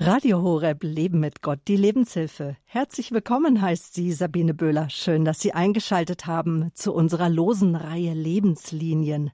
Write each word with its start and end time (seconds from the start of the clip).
Radio 0.00 0.42
Horeb 0.42 0.82
Leben 0.82 1.20
mit 1.20 1.40
Gott, 1.40 1.60
die 1.68 1.76
Lebenshilfe. 1.76 2.56
Herzlich 2.64 3.12
willkommen 3.12 3.62
heißt 3.62 3.94
sie 3.94 4.10
Sabine 4.10 4.52
Böhler. 4.52 4.90
Schön, 4.90 5.24
dass 5.24 5.38
Sie 5.38 5.52
eingeschaltet 5.52 6.26
haben 6.26 6.72
zu 6.74 6.92
unserer 6.92 7.28
losen 7.28 7.76
Reihe 7.76 8.12
Lebenslinien. 8.12 9.30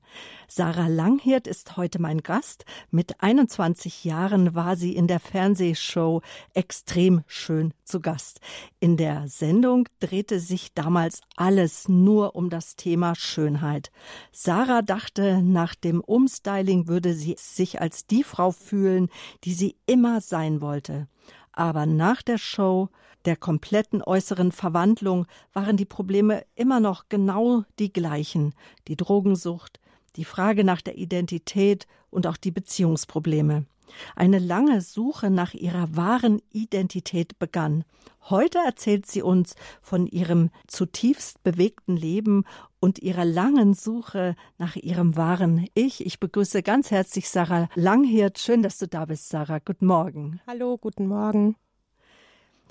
Sarah 0.49 0.89
Langhirt 0.89 1.47
ist 1.47 1.79
heute 1.79 2.03
mein 2.03 2.19
Gast. 2.19 2.67
Mit 2.91 3.23
21 3.23 4.05
Jahren 4.05 4.55
war 4.55 4.77
sie 4.77 4.95
in 4.95 5.07
der 5.07 5.21
Fernsehshow 5.21 6.21
Extrem 6.53 7.23
schön 7.27 7.73
zu 7.85 8.01
Gast. 8.01 8.41
In 8.81 8.99
der 8.99 9.29
Sendung 9.29 9.89
drehte 10.01 10.41
sich 10.41 10.75
damals 10.75 11.23
alles 11.37 11.89
nur 11.89 12.35
um 12.35 12.51
das 12.51 12.77
Thema 12.77 13.15
Schönheit. 13.15 13.91
Sarah 14.33 14.83
dachte, 14.83 15.41
nach 15.41 15.75
dem 15.75 16.01
Umstyling 16.01 16.89
würde 16.89 17.15
sie 17.15 17.37
sich 17.39 17.81
als 17.81 18.07
die 18.07 18.25
Frau 18.25 18.51
fühlen, 18.51 19.09
die 19.45 19.55
sie 19.55 19.77
immer 19.87 20.21
sein 20.21 20.50
wollte. 20.61 21.07
Aber 21.53 21.87
nach 21.87 22.23
der 22.23 22.39
Show, 22.39 22.89
der 23.25 23.37
kompletten 23.37 24.03
äußeren 24.03 24.53
Verwandlung, 24.53 25.27
waren 25.53 25.77
die 25.77 25.85
Probleme 25.85 26.45
immer 26.55 26.81
noch 26.81 27.09
genau 27.09 27.65
die 27.79 27.93
gleichen. 27.93 28.55
Die 28.89 28.97
Drogensucht, 28.97 29.79
die 30.17 30.25
Frage 30.25 30.65
nach 30.65 30.81
der 30.81 30.97
Identität 30.99 31.87
und 32.11 32.27
auch 32.27 32.37
die 32.37 32.51
Beziehungsprobleme. 32.51 33.67
Eine 34.15 34.39
lange 34.39 34.81
Suche 34.81 35.31
nach 35.31 35.55
ihrer 35.55 35.97
wahren 35.97 36.41
Identität 36.53 37.39
begann. 37.39 37.85
Heute 38.29 38.59
erzählt 38.59 39.07
sie 39.07 39.23
uns 39.23 39.55
von 39.83 40.07
ihrem 40.07 40.51
zutiefst 40.67 41.43
bewegten 41.43 41.97
Leben 41.97 42.45
und 42.81 42.99
ihrer 42.99 43.25
langen 43.25 43.75
Suche 43.75 44.35
nach 44.59 44.75
ihrem 44.75 45.17
wahren 45.17 45.69
Ich. 45.75 46.05
Ich 46.05 46.19
begrüße 46.19 46.63
ganz 46.63 46.91
herzlich 46.91 47.29
Sarah 47.29 47.69
Langhirt. 47.75 48.39
Schön, 48.39 48.63
dass 48.63 48.79
du 48.79 48.89
da 48.89 49.05
bist, 49.05 49.29
Sarah. 49.29 49.59
Guten 49.59 49.87
Morgen. 49.87 50.41
Hallo, 50.47 50.79
guten 50.79 51.07
Morgen. 51.07 51.57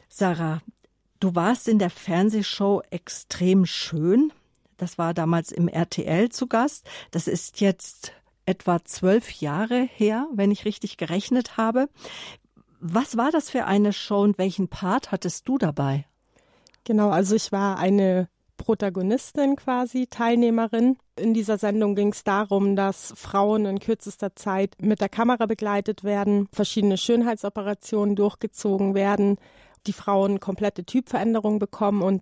Sarah, 0.10 0.62
du 1.20 1.36
warst 1.36 1.68
in 1.68 1.78
der 1.78 1.92
Fernsehshow 1.92 2.82
extrem 2.90 3.68
schön. 3.68 4.34
Das 4.78 4.98
war 4.98 5.14
damals 5.14 5.52
im 5.52 5.68
RTL 5.68 6.30
zu 6.30 6.48
Gast. 6.48 6.90
Das 7.12 7.28
ist 7.28 7.62
jetzt 7.62 8.14
etwa 8.46 8.84
zwölf 8.84 9.30
Jahre 9.34 9.88
her, 9.96 10.28
wenn 10.34 10.50
ich 10.50 10.66
richtig 10.66 10.98
gerechnet 10.98 11.58
habe. 11.58 11.88
Was 12.80 13.18
war 13.18 13.30
das 13.30 13.52
für 13.52 13.66
eine 13.66 13.94
Show 13.94 14.22
und 14.24 14.40
welchen 14.40 14.70
Part 14.70 15.12
hattest 15.12 15.48
du 15.48 15.60
dabei? 15.60 16.06
Genau, 16.86 17.10
also 17.12 17.36
ich 17.36 17.52
war 17.52 17.78
eine 17.78 18.30
Protagonistin 18.60 19.56
quasi, 19.56 20.06
Teilnehmerin. 20.08 20.98
In 21.16 21.34
dieser 21.34 21.58
Sendung 21.58 21.96
ging 21.96 22.10
es 22.10 22.24
darum, 22.24 22.76
dass 22.76 23.14
Frauen 23.16 23.66
in 23.66 23.80
kürzester 23.80 24.36
Zeit 24.36 24.76
mit 24.80 25.02
der 25.02 25.10
Kamera 25.10 25.48
begleitet 25.48 26.04
werden, 26.04 26.48
verschiedene 26.54 26.98
Schönheitsoperationen 26.98 28.16
durchgezogen 28.16 28.94
werden, 28.94 29.38
die 29.88 29.94
Frauen 29.94 30.40
komplette 30.40 30.84
Typveränderungen 30.84 31.58
bekommen 31.58 32.04
und 32.04 32.22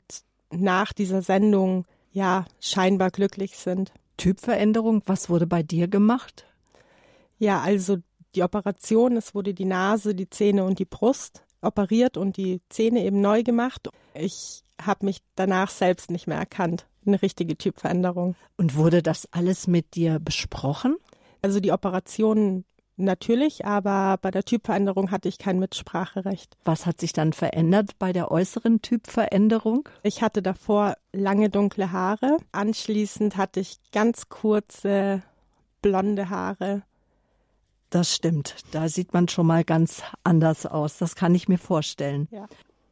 nach 0.50 0.94
dieser 0.94 1.22
Sendung 1.22 1.86
ja 2.12 2.46
scheinbar 2.62 3.10
glücklich 3.12 3.58
sind. 3.58 3.92
Typveränderung, 4.16 5.02
was 5.06 5.30
wurde 5.30 5.48
bei 5.48 5.64
dir 5.64 5.88
gemacht? 5.88 6.46
Ja, 7.40 7.62
also 7.62 7.98
die 8.36 8.44
Operation, 8.44 9.18
es 9.18 9.36
wurde 9.36 9.54
die 9.54 9.66
Nase, 9.66 10.16
die 10.16 10.30
Zähne 10.30 10.64
und 10.64 10.80
die 10.80 10.86
Brust 10.86 11.44
operiert 11.62 12.18
und 12.18 12.38
die 12.38 12.62
Zähne 12.70 13.04
eben 13.04 13.22
neu 13.22 13.44
gemacht. 13.44 13.90
Ich 14.14 14.64
habe 14.82 15.06
mich 15.06 15.20
danach 15.36 15.70
selbst 15.70 16.12
nicht 16.12 16.28
mehr 16.28 16.38
erkannt. 16.38 16.88
Eine 17.06 17.22
richtige 17.22 17.58
Typveränderung. 17.58 18.36
Und 18.58 18.76
wurde 18.76 19.02
das 19.02 19.28
alles 19.32 19.68
mit 19.68 19.96
dir 19.96 20.20
besprochen? 20.20 20.98
Also 21.42 21.60
die 21.60 21.72
Operation 21.72 22.66
Natürlich, 23.00 23.64
aber 23.64 24.18
bei 24.20 24.32
der 24.32 24.44
Typveränderung 24.44 25.12
hatte 25.12 25.30
ich 25.30 25.38
kein 25.38 25.60
Mitspracherecht. 25.60 26.58
Was 26.66 26.88
hat 26.88 27.00
sich 27.00 27.14
dann 27.14 27.32
verändert 27.32 27.92
bei 28.00 28.12
der 28.12 28.32
äußeren 28.32 28.82
Typveränderung? 28.82 29.88
Ich 30.02 30.24
hatte 30.24 30.42
davor 30.42 30.96
lange 31.14 31.52
dunkle 31.52 31.92
Haare. 31.92 32.38
Anschließend 32.52 33.38
hatte 33.38 33.60
ich 33.60 33.78
ganz 33.92 34.30
kurze 34.30 35.22
blonde 35.84 36.32
Haare. 36.32 36.82
Das 37.90 38.14
stimmt. 38.14 38.56
Da 38.72 38.90
sieht 38.90 39.14
man 39.14 39.28
schon 39.28 39.48
mal 39.48 39.64
ganz 39.64 40.02
anders 40.24 40.66
aus. 40.66 40.98
Das 40.98 41.16
kann 41.16 41.34
ich 41.36 41.48
mir 41.48 41.58
vorstellen. 41.58 42.28
Ja. 42.32 42.48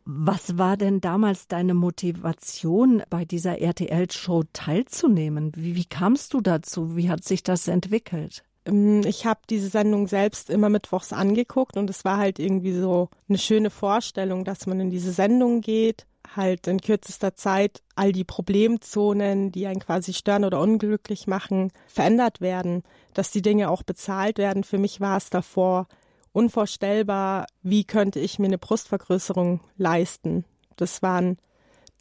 Was 0.06 0.58
war 0.58 0.78
denn 0.78 1.02
damals 1.02 1.48
deine 1.48 1.74
Motivation, 1.74 3.02
bei 3.10 3.26
dieser 3.26 3.60
RTL-Show 3.60 4.44
teilzunehmen? 4.54 5.52
Wie, 5.56 5.76
wie 5.76 5.86
kamst 5.86 6.34
du 6.34 6.42
dazu? 6.42 6.96
Wie 6.96 7.10
hat 7.10 7.24
sich 7.24 7.42
das 7.42 7.68
entwickelt? 7.68 8.44
Ähm, 8.66 9.02
ich 9.06 9.26
habe 9.26 9.40
diese 9.50 9.68
Sendung 9.70 10.08
selbst 10.08 10.50
immer 10.50 10.70
mittwochs 10.70 11.12
angeguckt 11.12 11.76
und 11.76 11.90
es 11.90 12.06
war 12.06 12.18
halt 12.18 12.40
irgendwie 12.40 12.74
so 12.74 13.10
eine 13.28 13.40
schöne 13.40 13.72
Vorstellung, 13.72 14.44
dass 14.46 14.68
man 14.68 14.80
in 14.80 14.92
diese 14.92 15.12
Sendung 15.12 15.62
geht, 15.62 16.06
halt 16.36 16.68
in 16.68 16.82
kürzester 16.82 17.36
Zeit 17.36 17.82
all 17.96 18.12
die 18.12 18.24
Problemzonen, 18.24 19.52
die 19.52 19.68
einen 19.68 19.80
quasi 19.80 20.14
stören 20.14 20.46
oder 20.46 20.60
unglücklich 20.60 21.28
machen, 21.28 21.72
verändert 21.88 22.42
werden, 22.42 22.84
dass 23.14 23.32
die 23.32 23.42
Dinge 23.42 23.70
auch 23.70 23.84
bezahlt 23.84 24.38
werden. 24.38 24.64
Für 24.64 24.78
mich 24.78 25.02
war 25.02 25.18
es 25.18 25.30
davor 25.30 25.88
unvorstellbar, 26.32 27.48
wie 27.64 27.86
könnte 27.86 28.20
ich 28.20 28.40
mir 28.40 28.48
eine 28.48 28.58
Brustvergrößerung 28.58 29.62
leisten. 29.78 30.46
Das 30.76 31.02
waren 31.02 31.38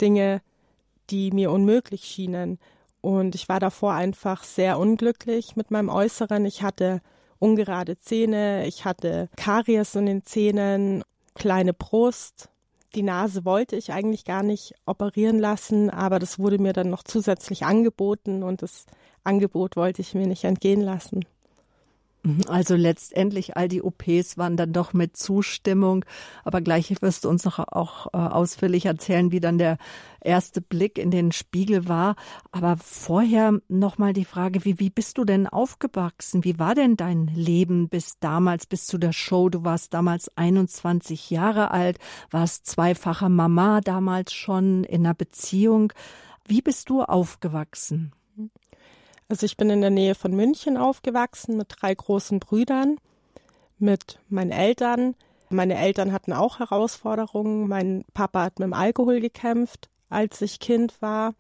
Dinge, 0.00 0.43
die 1.11 1.31
mir 1.31 1.51
unmöglich 1.51 2.05
schienen. 2.05 2.59
Und 3.01 3.34
ich 3.34 3.49
war 3.49 3.61
davor 3.61 3.93
einfach 3.93 4.43
sehr 4.43 4.78
unglücklich 4.78 5.56
mit 5.56 5.71
meinem 5.71 5.89
Äußeren. 5.89 6.45
Ich 6.47 6.62
hatte 6.62 7.01
ungerade 7.39 7.99
Zähne, 7.99 8.66
ich 8.66 8.84
hatte 8.84 9.28
Karies 9.37 9.95
in 9.95 10.06
den 10.06 10.25
Zähnen, 10.25 11.05
kleine 11.34 11.75
Brust. 11.75 12.49
Die 12.94 13.03
Nase 13.03 13.44
wollte 13.44 13.75
ich 13.75 13.93
eigentlich 13.93 14.25
gar 14.25 14.44
nicht 14.44 14.75
operieren 14.87 15.41
lassen, 15.41 15.91
aber 15.91 16.21
das 16.21 16.38
wurde 16.38 16.59
mir 16.59 16.72
dann 16.72 16.91
noch 16.91 17.03
zusätzlich 17.03 17.65
angeboten 17.65 18.44
und 18.44 18.62
das 18.62 18.87
Angebot 19.25 19.75
wollte 19.77 20.00
ich 20.00 20.15
mir 20.15 20.28
nicht 20.28 20.44
entgehen 20.44 20.81
lassen. 20.81 21.25
Mhm, 22.24 22.40
also 22.48 22.74
letztendlich 22.74 23.56
all 23.56 23.68
die 23.68 23.82
OPs 23.82 24.38
waren 24.38 24.56
dann 24.56 24.72
doch 24.72 24.94
mit 24.94 25.16
Zustimmung. 25.16 26.04
Aber 26.42 26.62
gleich 26.62 26.90
wirst 27.02 27.24
du 27.24 27.28
uns 27.28 27.44
noch 27.44 27.58
auch 27.58 28.06
äh, 28.14 28.16
ausführlich 28.16 28.86
erzählen, 28.86 29.30
wie 29.30 29.40
dann 29.40 29.58
der 29.58 29.76
erste 30.20 30.62
Blick 30.62 30.98
in 30.98 31.10
den 31.10 31.32
Spiegel 31.32 31.86
war. 31.86 32.16
Aber 32.50 32.78
vorher 32.78 33.60
noch 33.68 33.98
mal 33.98 34.14
die 34.14 34.24
Frage, 34.24 34.64
wie, 34.64 34.80
wie 34.80 34.88
bist 34.88 35.18
du 35.18 35.24
denn 35.24 35.46
aufgewachsen? 35.46 36.44
Wie 36.44 36.58
war 36.58 36.74
denn 36.74 36.96
dein 36.96 37.26
Leben 37.26 37.90
bis 37.90 38.18
damals, 38.20 38.64
bis 38.64 38.86
zu 38.86 38.96
der 38.96 39.12
Show? 39.12 39.50
Du 39.50 39.64
warst 39.64 39.92
damals 39.92 40.34
21 40.36 41.28
Jahre 41.28 41.72
alt, 41.72 41.98
warst 42.30 42.66
zweifacher 42.66 43.28
Mama 43.28 43.82
damals 43.82 44.32
schon 44.32 44.84
in 44.84 45.04
einer 45.04 45.14
Beziehung. 45.14 45.92
Wie 46.46 46.62
bist 46.62 46.88
du 46.88 47.02
aufgewachsen? 47.02 48.12
Also 49.28 49.46
ich 49.46 49.56
bin 49.56 49.70
in 49.70 49.80
der 49.80 49.90
Nähe 49.90 50.14
von 50.14 50.32
München 50.32 50.76
aufgewachsen 50.76 51.56
mit 51.56 51.68
drei 51.80 51.94
großen 51.94 52.40
Brüdern, 52.40 52.98
mit 53.78 54.18
meinen 54.28 54.52
Eltern. 54.52 55.14
Meine 55.48 55.76
Eltern 55.76 56.12
hatten 56.12 56.32
auch 56.32 56.58
Herausforderungen. 56.58 57.68
Mein 57.68 58.04
Papa 58.12 58.44
hat 58.44 58.58
mit 58.58 58.66
dem 58.66 58.74
Alkohol 58.74 59.20
gekämpft, 59.20 59.88
als 60.08 60.42
ich 60.42 60.60
Kind 60.60 61.00
war. 61.00 61.34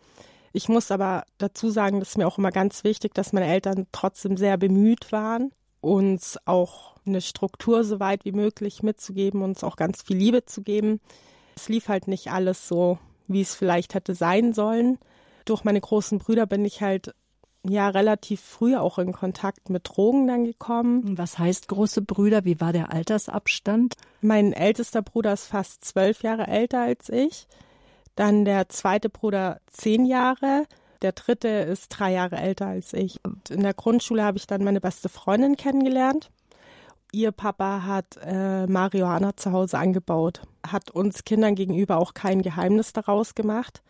Ich 0.52 0.68
muss 0.68 0.90
aber 0.90 1.24
dazu 1.38 1.68
sagen, 1.68 1.98
das 1.98 2.10
ist 2.10 2.18
mir 2.18 2.26
auch 2.26 2.38
immer 2.38 2.52
ganz 2.52 2.84
wichtig, 2.84 3.12
dass 3.14 3.32
meine 3.32 3.46
Eltern 3.46 3.86
trotzdem 3.92 4.36
sehr 4.36 4.56
bemüht 4.56 5.10
waren, 5.10 5.52
uns 5.80 6.38
auch 6.44 6.94
eine 7.04 7.20
Struktur 7.20 7.84
so 7.84 8.00
weit 8.00 8.24
wie 8.24 8.32
möglich 8.32 8.82
mitzugeben, 8.82 9.42
uns 9.42 9.64
auch 9.64 9.76
ganz 9.76 10.02
viel 10.02 10.16
Liebe 10.16 10.44
zu 10.44 10.62
geben. 10.62 11.00
Es 11.56 11.68
lief 11.68 11.88
halt 11.88 12.08
nicht 12.08 12.30
alles 12.30 12.68
so, 12.68 12.98
wie 13.26 13.40
es 13.40 13.54
vielleicht 13.54 13.94
hätte 13.94 14.14
sein 14.14 14.52
sollen. 14.52 14.98
Durch 15.44 15.64
meine 15.64 15.80
großen 15.80 16.18
Brüder 16.18 16.46
bin 16.46 16.64
ich 16.64 16.80
halt 16.80 17.14
ja 17.68 17.88
relativ 17.88 18.40
früh 18.40 18.76
auch 18.76 18.98
in 18.98 19.12
Kontakt 19.12 19.70
mit 19.70 19.88
Drogen 19.88 20.26
dann 20.26 20.44
gekommen. 20.44 21.16
Was 21.18 21.38
heißt 21.38 21.68
große 21.68 22.02
Brüder? 22.02 22.44
Wie 22.44 22.60
war 22.60 22.72
der 22.72 22.92
Altersabstand? 22.92 23.96
Mein 24.20 24.52
ältester 24.52 25.02
Bruder 25.02 25.32
ist 25.32 25.46
fast 25.46 25.84
zwölf 25.84 26.22
Jahre 26.22 26.46
älter 26.46 26.82
als 26.82 27.08
ich. 27.08 27.46
Dann 28.16 28.44
der 28.44 28.68
zweite 28.68 29.08
Bruder 29.08 29.60
zehn 29.66 30.04
Jahre. 30.04 30.66
Der 31.02 31.12
dritte 31.12 31.48
ist 31.48 31.88
drei 31.88 32.12
Jahre 32.12 32.36
älter 32.36 32.66
als 32.66 32.92
ich. 32.92 33.20
Und 33.24 33.50
in 33.50 33.62
der 33.62 33.74
Grundschule 33.74 34.22
habe 34.22 34.38
ich 34.38 34.46
dann 34.46 34.64
meine 34.64 34.80
beste 34.80 35.08
Freundin 35.08 35.56
kennengelernt. 35.56 36.30
Ihr 37.12 37.30
Papa 37.30 37.82
hat 37.84 38.18
äh, 38.24 38.66
Marihuana 38.66 39.36
zu 39.36 39.52
Hause 39.52 39.78
angebaut, 39.78 40.42
hat 40.66 40.90
uns 40.90 41.24
Kindern 41.24 41.54
gegenüber 41.54 41.98
auch 41.98 42.12
kein 42.12 42.42
Geheimnis 42.42 42.92
daraus 42.92 43.34
gemacht. 43.36 43.82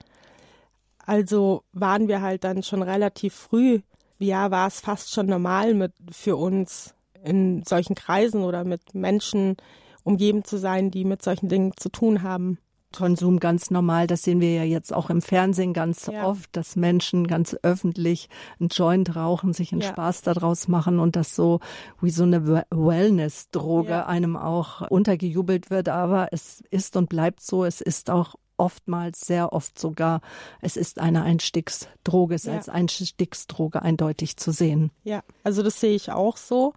Also 1.07 1.63
waren 1.73 2.09
wir 2.09 2.23
halt 2.23 2.45
dann 2.45 2.63
schon 2.63 2.83
relativ 2.83 3.35
früh, 3.35 3.81
ja, 4.19 4.51
war 4.51 4.69
es 4.69 4.81
fast 4.81 5.13
schon 5.13 5.27
normal 5.27 5.75
mit 5.75 5.93
für 6.11 6.37
uns 6.37 6.95
in 7.23 7.63
solchen 7.65 7.95
Kreisen 7.95 8.43
oder 8.43 8.65
mit 8.65 8.95
Menschen 8.95 9.57
umgeben 10.03 10.45
zu 10.45 10.59
sein, 10.59 10.91
die 10.91 11.05
mit 11.05 11.23
solchen 11.23 11.49
Dingen 11.49 11.73
zu 11.77 11.89
tun 11.89 12.23
haben. 12.23 12.59
Konsum 12.95 13.41
ganz 13.41 13.71
normal. 13.71 14.07
Das 14.07 14.23
sehen 14.23 14.41
wir 14.41 14.55
ja 14.55 14.63
jetzt 14.63 14.93
auch 14.93 15.11
im 15.11 15.21
Fernsehen 15.21 15.73
ganz 15.73 16.07
ja. 16.07 16.27
oft, 16.27 16.55
dass 16.57 16.77
Menschen 16.77 17.27
ganz 17.27 17.57
öffentlich 17.63 18.29
einen 18.61 18.69
Joint 18.69 19.17
rauchen, 19.17 19.53
sich 19.53 19.73
einen 19.73 19.81
ja. 19.81 19.89
Spaß 19.89 20.23
daraus 20.23 20.69
machen 20.69 21.01
und 21.01 21.17
das 21.17 21.35
so 21.35 21.59
wie 22.01 22.11
so 22.11 22.23
eine 22.23 22.65
Wellness-Droge 22.71 23.91
ja. 23.91 24.07
einem 24.07 24.37
auch 24.37 24.89
untergejubelt 24.89 25.71
wird. 25.71 25.89
Aber 25.89 26.29
es 26.31 26.63
ist 26.71 26.97
und 26.97 27.09
bleibt 27.09 27.43
so. 27.43 27.65
Es 27.65 27.81
ist 27.81 28.11
auch 28.11 28.37
oftmals, 28.57 29.21
sehr 29.21 29.53
oft 29.53 29.79
sogar, 29.79 30.21
es 30.61 30.77
ist 30.77 30.99
eine 30.99 31.23
Einstiegsdroge, 31.23 32.35
es 32.35 32.45
ja. 32.45 32.55
als 32.55 32.69
Einstiegsdroge 32.69 33.83
eindeutig 33.83 34.37
zu 34.37 34.53
sehen. 34.53 34.91
Ja, 35.03 35.23
also 35.43 35.63
das 35.63 35.81
sehe 35.81 35.95
ich 35.95 36.13
auch 36.13 36.37
so. 36.37 36.75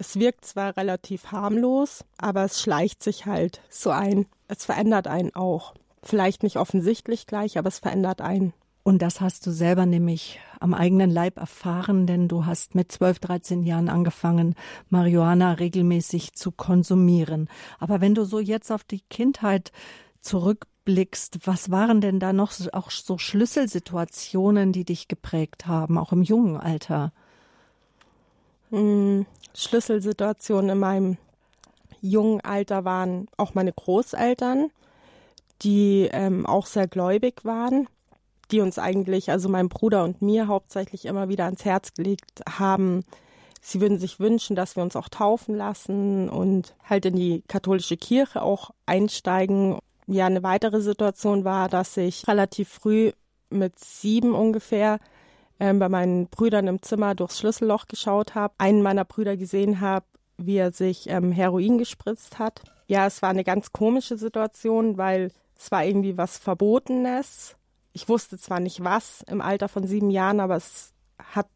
Es 0.00 0.18
wirkt 0.18 0.44
zwar 0.44 0.76
relativ 0.76 1.32
harmlos, 1.32 2.04
aber 2.18 2.44
es 2.44 2.60
schleicht 2.60 3.02
sich 3.02 3.26
halt 3.26 3.60
so 3.68 3.90
ein. 3.90 4.26
Es 4.46 4.64
verändert 4.64 5.08
einen 5.08 5.34
auch. 5.34 5.74
Vielleicht 6.02 6.44
nicht 6.44 6.56
offensichtlich 6.56 7.26
gleich, 7.26 7.58
aber 7.58 7.68
es 7.68 7.80
verändert 7.80 8.20
einen. 8.20 8.52
Und 8.84 9.02
das 9.02 9.20
hast 9.20 9.46
du 9.46 9.50
selber 9.50 9.84
nämlich 9.84 10.40
am 10.60 10.72
eigenen 10.72 11.10
Leib 11.10 11.36
erfahren, 11.36 12.06
denn 12.06 12.26
du 12.26 12.46
hast 12.46 12.74
mit 12.74 12.90
12, 12.90 13.18
13 13.18 13.62
Jahren 13.62 13.90
angefangen, 13.90 14.54
Marihuana 14.88 15.52
regelmäßig 15.52 16.32
zu 16.32 16.52
konsumieren. 16.52 17.50
Aber 17.78 18.00
wenn 18.00 18.14
du 18.14 18.24
so 18.24 18.38
jetzt 18.40 18.72
auf 18.72 18.84
die 18.84 19.02
Kindheit 19.10 19.72
zurückblickst, 20.22 20.77
was 21.44 21.70
waren 21.70 22.00
denn 22.00 22.20
da 22.20 22.32
noch 22.32 22.52
auch 22.72 22.90
so 22.90 23.18
Schlüsselsituationen, 23.18 24.72
die 24.72 24.84
dich 24.84 25.08
geprägt 25.08 25.66
haben, 25.66 25.98
auch 25.98 26.12
im 26.12 26.22
jungen 26.22 26.56
Alter? 26.56 27.12
Hm, 28.70 29.26
Schlüsselsituationen 29.54 30.70
in 30.70 30.78
meinem 30.78 31.16
jungen 32.00 32.40
Alter 32.40 32.84
waren 32.84 33.28
auch 33.36 33.54
meine 33.54 33.72
Großeltern, 33.72 34.70
die 35.62 36.08
ähm, 36.12 36.46
auch 36.46 36.66
sehr 36.66 36.86
gläubig 36.86 37.44
waren, 37.44 37.88
die 38.50 38.60
uns 38.60 38.78
eigentlich, 38.78 39.30
also 39.30 39.48
meinem 39.48 39.68
Bruder 39.68 40.04
und 40.04 40.22
mir 40.22 40.46
hauptsächlich 40.46 41.06
immer 41.06 41.28
wieder 41.28 41.44
ans 41.44 41.64
Herz 41.64 41.94
gelegt 41.94 42.42
haben, 42.48 43.04
sie 43.60 43.80
würden 43.80 43.98
sich 43.98 44.20
wünschen, 44.20 44.56
dass 44.56 44.76
wir 44.76 44.82
uns 44.82 44.96
auch 44.96 45.08
taufen 45.08 45.54
lassen 45.54 46.28
und 46.28 46.74
halt 46.84 47.06
in 47.06 47.16
die 47.16 47.42
katholische 47.48 47.96
Kirche 47.96 48.42
auch 48.42 48.70
einsteigen. 48.86 49.78
Ja, 50.10 50.24
eine 50.24 50.42
weitere 50.42 50.80
Situation 50.80 51.44
war, 51.44 51.68
dass 51.68 51.96
ich 51.98 52.26
relativ 52.26 52.70
früh 52.70 53.12
mit 53.50 53.78
sieben 53.78 54.34
ungefähr 54.34 55.00
ähm, 55.60 55.78
bei 55.78 55.90
meinen 55.90 56.28
Brüdern 56.28 56.66
im 56.66 56.80
Zimmer 56.80 57.14
durchs 57.14 57.38
Schlüsselloch 57.38 57.86
geschaut 57.86 58.34
habe, 58.34 58.54
einen 58.56 58.80
meiner 58.80 59.04
Brüder 59.04 59.36
gesehen 59.36 59.80
habe, 59.80 60.06
wie 60.38 60.56
er 60.56 60.72
sich 60.72 61.10
ähm, 61.10 61.30
Heroin 61.30 61.76
gespritzt 61.76 62.38
hat. 62.38 62.62
Ja, 62.86 63.06
es 63.06 63.20
war 63.20 63.28
eine 63.28 63.44
ganz 63.44 63.72
komische 63.72 64.16
Situation, 64.16 64.96
weil 64.96 65.30
es 65.58 65.70
war 65.70 65.84
irgendwie 65.84 66.16
was 66.16 66.38
Verbotenes. 66.38 67.56
Ich 67.92 68.08
wusste 68.08 68.38
zwar 68.38 68.60
nicht 68.60 68.82
was 68.82 69.22
im 69.28 69.42
Alter 69.42 69.68
von 69.68 69.86
sieben 69.86 70.10
Jahren, 70.10 70.40
aber 70.40 70.56
es 70.56 70.94
hat 71.18 71.48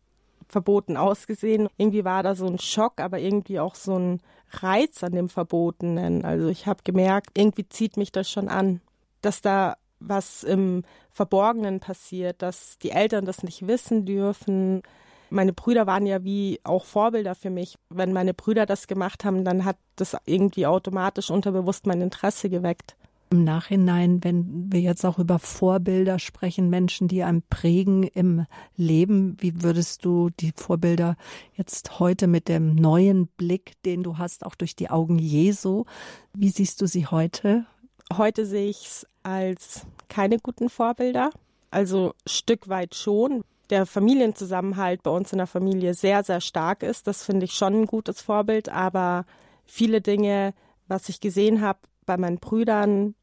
verboten 0.53 0.97
ausgesehen. 0.97 1.69
Irgendwie 1.79 2.05
war 2.05 2.23
da 2.23 2.35
so 2.35 2.47
ein 2.47 2.59
Schock, 2.59 3.01
aber 3.01 3.19
irgendwie 3.19 3.59
auch 3.59 3.75
so 3.75 3.99
ein 3.99 4.21
Reiz 4.51 5.03
an 5.03 5.13
dem 5.13 5.29
Verbotenen. 5.29 6.25
Also 6.25 6.49
ich 6.49 6.67
habe 6.67 6.83
gemerkt, 6.85 7.31
irgendwie 7.37 7.69
zieht 7.69 7.97
mich 7.97 8.13
das 8.13 8.31
schon 8.31 8.49
an, 8.49 8.83
dass 9.23 9.41
da 9.41 9.77
was 9.99 10.43
im 10.43 10.85
Verborgenen 11.11 11.81
passiert, 11.81 12.43
dass 12.43 12.79
die 12.79 12.91
Eltern 12.91 13.25
das 13.25 13.43
nicht 13.43 13.67
wissen 13.67 14.05
dürfen. 14.05 14.83
Meine 15.31 15.55
Brüder 15.55 15.87
waren 15.87 16.05
ja 16.05 16.23
wie 16.23 16.61
auch 16.65 16.85
Vorbilder 16.85 17.35
für 17.35 17.51
mich. 17.51 17.79
Wenn 17.89 18.13
meine 18.13 18.35
Brüder 18.35 18.67
das 18.67 18.89
gemacht 18.89 19.25
haben, 19.25 19.45
dann 19.45 19.65
hat 19.65 19.77
das 19.97 20.17
irgendwie 20.27 20.67
automatisch 20.67 21.31
unterbewusst 21.31 21.87
mein 21.87 22.03
Interesse 22.03 22.51
geweckt. 22.51 22.97
Im 23.32 23.44
Nachhinein, 23.44 24.23
wenn 24.23 24.70
wir 24.70 24.81
jetzt 24.81 25.06
auch 25.06 25.19
über 25.19 25.38
Vorbilder 25.38 26.19
sprechen, 26.19 26.69
Menschen, 26.69 27.08
die 27.08 27.23
einem 27.23 27.40
prägen 27.40 28.02
im 28.02 28.44
Leben, 28.76 29.38
wie 29.40 29.62
würdest 29.62 30.05
du 30.05 30.29
die 30.29 30.52
Vorbilder 30.55 31.17
jetzt 31.55 31.99
heute 31.99 32.26
mit 32.26 32.46
dem 32.46 32.75
neuen 32.75 33.29
Blick, 33.29 33.73
den 33.87 34.02
du 34.02 34.19
hast, 34.19 34.44
auch 34.44 34.55
durch 34.55 34.76
die 34.76 34.90
Augen 34.90 35.19
Jesu, 35.19 35.87
wie 36.34 36.50
siehst 36.50 36.82
du 36.82 36.87
sie 36.87 37.06
heute? 37.06 37.64
Heute 38.12 38.44
sehe 38.44 38.69
ich 38.69 38.84
es 38.84 39.06
als 39.23 39.87
keine 40.11 40.38
guten 40.38 40.69
Vorbilder. 40.69 41.31
Also 41.70 42.12
Stück 42.26 42.69
weit 42.69 42.94
schon. 42.94 43.44
Der 43.70 43.87
Familienzusammenhalt 43.87 45.02
bei 45.02 45.11
uns 45.11 45.32
in 45.32 45.38
der 45.38 45.46
Familie 45.46 45.94
sehr, 45.94 46.23
sehr 46.23 46.43
stark 46.43 46.82
ist. 46.82 47.06
Das 47.06 47.25
finde 47.25 47.46
ich 47.46 47.55
schon 47.55 47.81
ein 47.81 47.87
gutes 47.87 48.20
Vorbild. 48.20 48.69
Aber 48.69 49.25
viele 49.64 50.02
Dinge, 50.02 50.52
was 50.87 51.08
ich 51.08 51.23
gesehen 51.23 51.62
habe 51.62 51.79
bei 52.05 52.19
meinen 52.19 52.38
Brüdern 52.38 53.14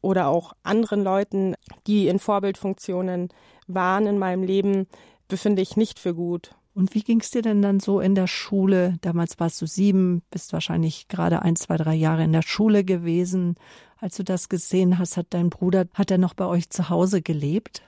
oder 0.00 0.28
auch 0.28 0.52
anderen 0.62 1.02
Leuten, 1.02 1.54
die 1.86 2.08
in 2.08 2.18
Vorbildfunktionen 2.18 3.28
waren 3.66 4.06
in 4.06 4.18
meinem 4.18 4.42
Leben, 4.42 4.86
befinde 5.28 5.62
ich 5.62 5.76
nicht 5.76 5.98
für 5.98 6.14
gut. 6.14 6.54
Und 6.74 6.94
wie 6.94 7.02
ging 7.02 7.20
es 7.20 7.30
dir 7.30 7.42
denn 7.42 7.60
dann 7.60 7.80
so 7.80 7.98
in 7.98 8.14
der 8.14 8.28
Schule? 8.28 8.98
Damals 9.00 9.40
warst 9.40 9.60
du 9.60 9.66
sieben, 9.66 10.22
bist 10.30 10.52
wahrscheinlich 10.52 11.08
gerade 11.08 11.42
ein, 11.42 11.56
zwei, 11.56 11.76
drei 11.76 11.94
Jahre 11.94 12.22
in 12.22 12.32
der 12.32 12.42
Schule 12.42 12.84
gewesen. 12.84 13.56
Als 14.00 14.16
du 14.16 14.22
das 14.22 14.48
gesehen 14.48 14.98
hast, 14.98 15.16
hat 15.16 15.26
dein 15.30 15.50
Bruder, 15.50 15.86
hat 15.94 16.12
er 16.12 16.18
noch 16.18 16.34
bei 16.34 16.46
euch 16.46 16.70
zu 16.70 16.88
Hause 16.88 17.20
gelebt? 17.20 17.82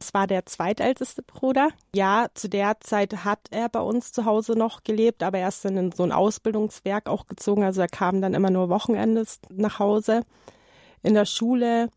Es 0.00 0.14
war 0.14 0.26
der 0.26 0.46
zweitälteste 0.46 1.22
Bruder. 1.22 1.70
Ja, 1.94 2.26
zu 2.34 2.48
der 2.48 2.80
Zeit 2.80 3.24
hat 3.24 3.48
er 3.50 3.68
bei 3.68 3.80
uns 3.80 4.12
zu 4.12 4.24
Hause 4.24 4.52
noch 4.52 4.84
gelebt, 4.84 5.22
aber 5.22 5.38
er 5.38 5.48
ist 5.48 5.64
dann 5.64 5.76
in 5.76 5.92
so 5.92 6.02
ein 6.02 6.12
Ausbildungswerk 6.12 7.08
auch 7.08 7.26
gezogen. 7.26 7.64
Also 7.64 7.80
er 7.80 7.88
kam 7.88 8.20
dann 8.20 8.34
immer 8.34 8.50
nur 8.50 8.68
Wochenendes 8.68 9.40
nach 9.50 9.78
Hause. 9.78 10.22
In 11.02 11.14
der 11.14 11.24
Schule, 11.24 11.88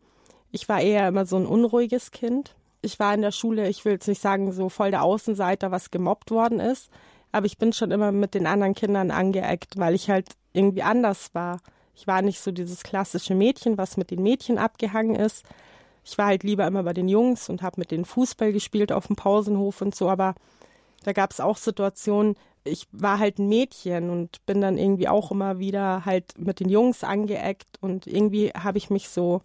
ich 0.50 0.68
war 0.68 0.80
eher 0.80 1.08
immer 1.08 1.26
so 1.26 1.36
ein 1.36 1.46
unruhiges 1.46 2.10
Kind. 2.10 2.54
Ich 2.82 2.98
war 2.98 3.14
in 3.14 3.22
der 3.22 3.32
Schule, 3.32 3.68
ich 3.68 3.84
will 3.84 3.92
jetzt 3.92 4.08
nicht 4.08 4.20
sagen, 4.20 4.52
so 4.52 4.68
voll 4.68 4.90
der 4.90 5.02
Außenseiter, 5.02 5.70
was 5.70 5.90
gemobbt 5.90 6.30
worden 6.30 6.60
ist. 6.60 6.90
Aber 7.32 7.46
ich 7.46 7.58
bin 7.58 7.72
schon 7.72 7.90
immer 7.90 8.12
mit 8.12 8.34
den 8.34 8.46
anderen 8.46 8.74
Kindern 8.74 9.10
angeeckt, 9.10 9.78
weil 9.78 9.94
ich 9.94 10.10
halt 10.10 10.28
irgendwie 10.52 10.82
anders 10.82 11.30
war. 11.34 11.60
Ich 11.94 12.06
war 12.06 12.22
nicht 12.22 12.40
so 12.40 12.50
dieses 12.50 12.82
klassische 12.82 13.34
Mädchen, 13.34 13.78
was 13.78 13.96
mit 13.96 14.10
den 14.10 14.22
Mädchen 14.22 14.58
abgehangen 14.58 15.14
ist. 15.14 15.44
Ich 16.04 16.18
war 16.18 16.26
halt 16.26 16.42
lieber 16.42 16.66
immer 16.66 16.82
bei 16.82 16.92
den 16.92 17.08
Jungs 17.08 17.48
und 17.48 17.62
habe 17.62 17.80
mit 17.80 17.90
denen 17.90 18.04
Fußball 18.04 18.52
gespielt 18.52 18.92
auf 18.92 19.06
dem 19.06 19.16
Pausenhof 19.16 19.80
und 19.80 19.94
so, 19.94 20.10
aber 20.10 20.34
da 21.04 21.12
gab 21.12 21.30
es 21.30 21.40
auch 21.40 21.56
Situationen, 21.56 22.36
ich 22.64 22.86
war 22.92 23.18
halt 23.18 23.38
ein 23.38 23.48
Mädchen 23.48 24.10
und 24.10 24.44
bin 24.46 24.60
dann 24.60 24.78
irgendwie 24.78 25.08
auch 25.08 25.30
immer 25.30 25.58
wieder 25.58 26.04
halt 26.04 26.38
mit 26.38 26.60
den 26.60 26.68
Jungs 26.68 27.04
angeeckt 27.04 27.78
und 27.80 28.06
irgendwie 28.06 28.50
habe 28.50 28.78
ich 28.78 28.90
mich 28.90 29.08
so 29.08 29.42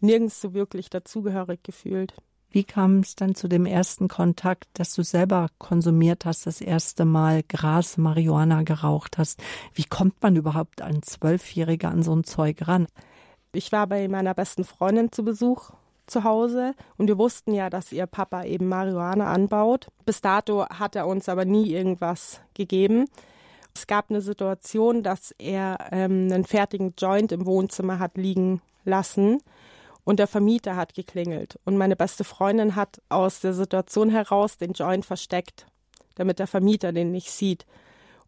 nirgends 0.00 0.40
so 0.40 0.54
wirklich 0.54 0.90
dazugehörig 0.90 1.62
gefühlt. 1.62 2.14
Wie 2.52 2.64
kam 2.64 2.98
es 2.98 3.14
dann 3.14 3.36
zu 3.36 3.46
dem 3.46 3.64
ersten 3.64 4.08
Kontakt, 4.08 4.68
dass 4.72 4.92
du 4.94 5.04
selber 5.04 5.48
konsumiert 5.58 6.24
hast, 6.24 6.46
das 6.46 6.60
erste 6.60 7.04
Mal 7.04 7.44
Gras, 7.46 7.96
Marihuana 7.96 8.62
geraucht 8.62 9.18
hast? 9.18 9.40
Wie 9.72 9.84
kommt 9.84 10.20
man 10.20 10.34
überhaupt 10.34 10.82
als 10.82 11.06
Zwölfjähriger 11.06 11.90
an 11.90 12.02
so 12.02 12.14
ein 12.14 12.24
Zeug 12.24 12.66
ran? 12.66 12.88
Ich 13.52 13.70
war 13.70 13.86
bei 13.86 14.08
meiner 14.08 14.34
besten 14.34 14.64
Freundin 14.64 15.12
zu 15.12 15.24
Besuch 15.24 15.70
zu 16.10 16.24
Hause 16.24 16.74
und 16.98 17.08
wir 17.08 17.18
wussten 17.18 17.52
ja, 17.52 17.70
dass 17.70 17.92
ihr 17.92 18.06
Papa 18.06 18.44
eben 18.44 18.68
Marihuana 18.68 19.32
anbaut. 19.32 19.88
Bis 20.04 20.20
dato 20.20 20.66
hat 20.66 20.96
er 20.96 21.06
uns 21.06 21.28
aber 21.28 21.44
nie 21.44 21.72
irgendwas 21.72 22.40
gegeben. 22.54 23.06
Es 23.74 23.86
gab 23.86 24.10
eine 24.10 24.20
Situation, 24.20 25.02
dass 25.02 25.34
er 25.38 25.78
ähm, 25.92 26.28
einen 26.30 26.44
fertigen 26.44 26.94
Joint 26.98 27.32
im 27.32 27.46
Wohnzimmer 27.46 27.98
hat 27.98 28.16
liegen 28.16 28.60
lassen 28.84 29.38
und 30.04 30.18
der 30.18 30.26
Vermieter 30.26 30.76
hat 30.76 30.94
geklingelt. 30.94 31.58
Und 31.64 31.76
meine 31.76 31.96
beste 31.96 32.24
Freundin 32.24 32.74
hat 32.76 33.00
aus 33.08 33.40
der 33.40 33.52
Situation 33.52 34.10
heraus 34.10 34.56
den 34.56 34.72
Joint 34.72 35.04
versteckt, 35.04 35.66
damit 36.16 36.38
der 36.38 36.46
Vermieter 36.46 36.92
den 36.92 37.12
nicht 37.12 37.30
sieht. 37.30 37.64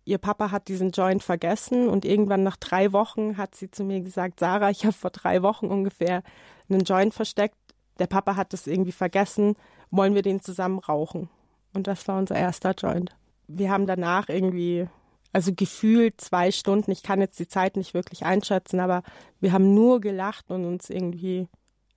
Ihr 0.05 0.19
Papa 0.19 0.51
hat 0.51 0.69
diesen 0.69 0.91
Joint 0.91 1.23
vergessen 1.23 1.89
und 1.89 2.05
irgendwann 2.05 2.43
nach 2.43 2.57
drei 2.57 2.93
Wochen 2.93 3.37
hat 3.37 3.55
sie 3.55 3.71
zu 3.71 3.85
mir 3.85 4.01
gesagt, 4.01 4.41
Sarah, 4.41 4.71
ich 4.71 4.85
habe 4.85 4.93
vor 4.95 5.11
drei 5.11 5.43
Wochen 5.43 5.67
ungefähr 5.67 6.23
einen 6.69 6.85
Joint 6.85 7.15
versteckt. 7.15 7.57
Der 8.03 8.09
Papa 8.09 8.35
hat 8.35 8.53
es 8.53 8.67
irgendwie 8.67 8.91
vergessen. 8.91 9.55
Wollen 9.93 10.17
wir 10.17 10.23
den 10.23 10.41
zusammen 10.41 10.81
rauchen? 10.81 11.29
Und 11.73 11.87
das 11.87 12.09
war 12.09 12.19
unser 12.19 12.35
erster 12.35 12.73
Joint. 12.73 13.15
Wir 13.47 13.71
haben 13.71 13.87
danach 13.87 14.29
irgendwie, 14.29 14.89
also 15.33 15.53
gefühlt 15.55 16.21
zwei 16.21 16.51
Stunden, 16.51 16.91
ich 16.91 17.05
kann 17.05 17.21
jetzt 17.21 17.39
die 17.39 17.47
Zeit 17.47 17.77
nicht 17.77 17.95
wirklich 17.95 18.25
einschätzen, 18.25 18.81
aber 18.81 19.05
wir 19.39 19.53
haben 19.53 19.73
nur 19.73 20.01
gelacht 20.01 20.51
und 20.51 20.65
uns 20.65 20.91
irgendwie 20.91 21.47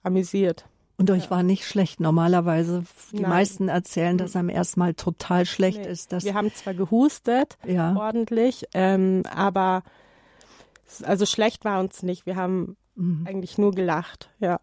amüsiert. 0.04 0.68
Und 0.98 1.10
euch 1.10 1.24
ja. 1.24 1.32
war 1.32 1.42
nicht 1.42 1.66
schlecht. 1.66 2.00
Normalerweise, 2.00 2.84
die 3.12 3.22
Nein. 3.22 3.32
meisten 3.32 3.68
erzählen, 3.68 4.20
dass 4.20 4.36
einem 4.36 4.50
erstmal 4.50 4.94
total 4.94 5.48
schlecht 5.48 5.80
nee. 5.80 5.88
ist. 5.88 6.12
Wir 6.24 6.36
haben 6.36 6.54
zwar 6.54 6.76
gehustet, 6.76 7.58
ja. 7.66 7.96
ordentlich, 7.96 8.66
ähm, 8.76 9.24
aber 9.34 9.82
also 11.02 11.26
schlecht 11.26 11.66
war 11.66 11.80
uns 11.80 12.04
nicht. 12.04 12.28
Wir 12.28 12.36
haben 12.36 12.78
mhm. 12.94 13.26
eigentlich 13.28 13.58
nur 13.58 13.72
gelacht, 13.72 14.30
ja. 14.40 14.60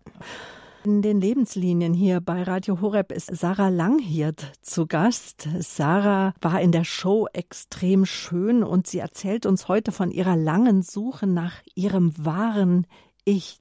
In 0.84 1.00
den 1.00 1.20
Lebenslinien 1.20 1.94
hier 1.94 2.20
bei 2.20 2.42
Radio 2.42 2.80
Horeb 2.80 3.12
ist 3.12 3.34
Sarah 3.36 3.68
Langhirt 3.68 4.50
zu 4.62 4.88
Gast. 4.88 5.48
Sarah 5.60 6.34
war 6.40 6.60
in 6.60 6.72
der 6.72 6.82
Show 6.82 7.28
extrem 7.32 8.04
schön 8.04 8.64
und 8.64 8.88
sie 8.88 8.98
erzählt 8.98 9.46
uns 9.46 9.68
heute 9.68 9.92
von 9.92 10.10
ihrer 10.10 10.34
langen 10.34 10.82
Suche 10.82 11.28
nach 11.28 11.62
ihrem 11.76 12.12
wahren 12.18 12.88
Ich. 13.24 13.60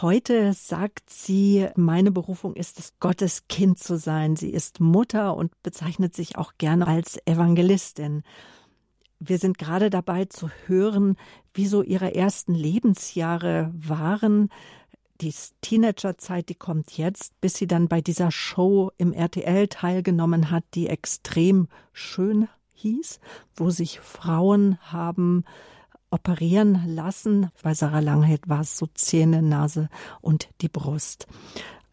Heute 0.00 0.54
sagt 0.54 1.10
sie, 1.10 1.68
meine 1.76 2.10
Berufung 2.10 2.56
ist 2.56 2.78
es, 2.78 2.94
Gottes 2.98 3.46
Kind 3.48 3.78
zu 3.78 3.98
sein. 3.98 4.34
Sie 4.34 4.50
ist 4.50 4.80
Mutter 4.80 5.36
und 5.36 5.52
bezeichnet 5.62 6.16
sich 6.16 6.38
auch 6.38 6.54
gerne 6.56 6.86
als 6.86 7.18
Evangelistin. 7.26 8.22
Wir 9.20 9.38
sind 9.38 9.58
gerade 9.58 9.90
dabei 9.90 10.24
zu 10.24 10.48
hören, 10.66 11.16
wie 11.52 11.66
so 11.66 11.82
ihre 11.82 12.14
ersten 12.14 12.54
Lebensjahre 12.54 13.70
waren. 13.74 14.48
Die 15.22 15.32
Teenagerzeit, 15.60 16.48
die 16.48 16.56
kommt 16.56 16.98
jetzt, 16.98 17.40
bis 17.40 17.54
sie 17.54 17.68
dann 17.68 17.86
bei 17.86 18.00
dieser 18.00 18.32
Show 18.32 18.90
im 18.98 19.12
RTL 19.12 19.68
teilgenommen 19.68 20.50
hat, 20.50 20.64
die 20.74 20.88
extrem 20.88 21.68
schön 21.92 22.48
hieß, 22.72 23.20
wo 23.54 23.70
sich 23.70 24.00
Frauen 24.00 24.78
haben 24.80 25.44
operieren 26.10 26.82
lassen. 26.88 27.52
Bei 27.62 27.72
Sarah 27.72 28.00
Langheit 28.00 28.48
war 28.48 28.62
es 28.62 28.76
so 28.76 28.88
Zähne, 28.94 29.42
Nase 29.42 29.88
und 30.22 30.48
die 30.60 30.68
Brust. 30.68 31.28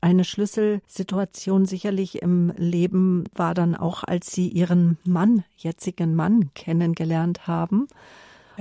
Eine 0.01 0.24
Schlüsselsituation 0.24 1.67
sicherlich 1.67 2.24
im 2.24 2.51
Leben 2.57 3.25
war 3.36 3.53
dann 3.53 3.75
auch, 3.75 4.03
als 4.03 4.31
Sie 4.31 4.48
Ihren 4.48 4.98
Mann, 5.03 5.43
jetzigen 5.55 6.15
Mann, 6.15 6.51
kennengelernt 6.55 7.45
haben. 7.45 7.86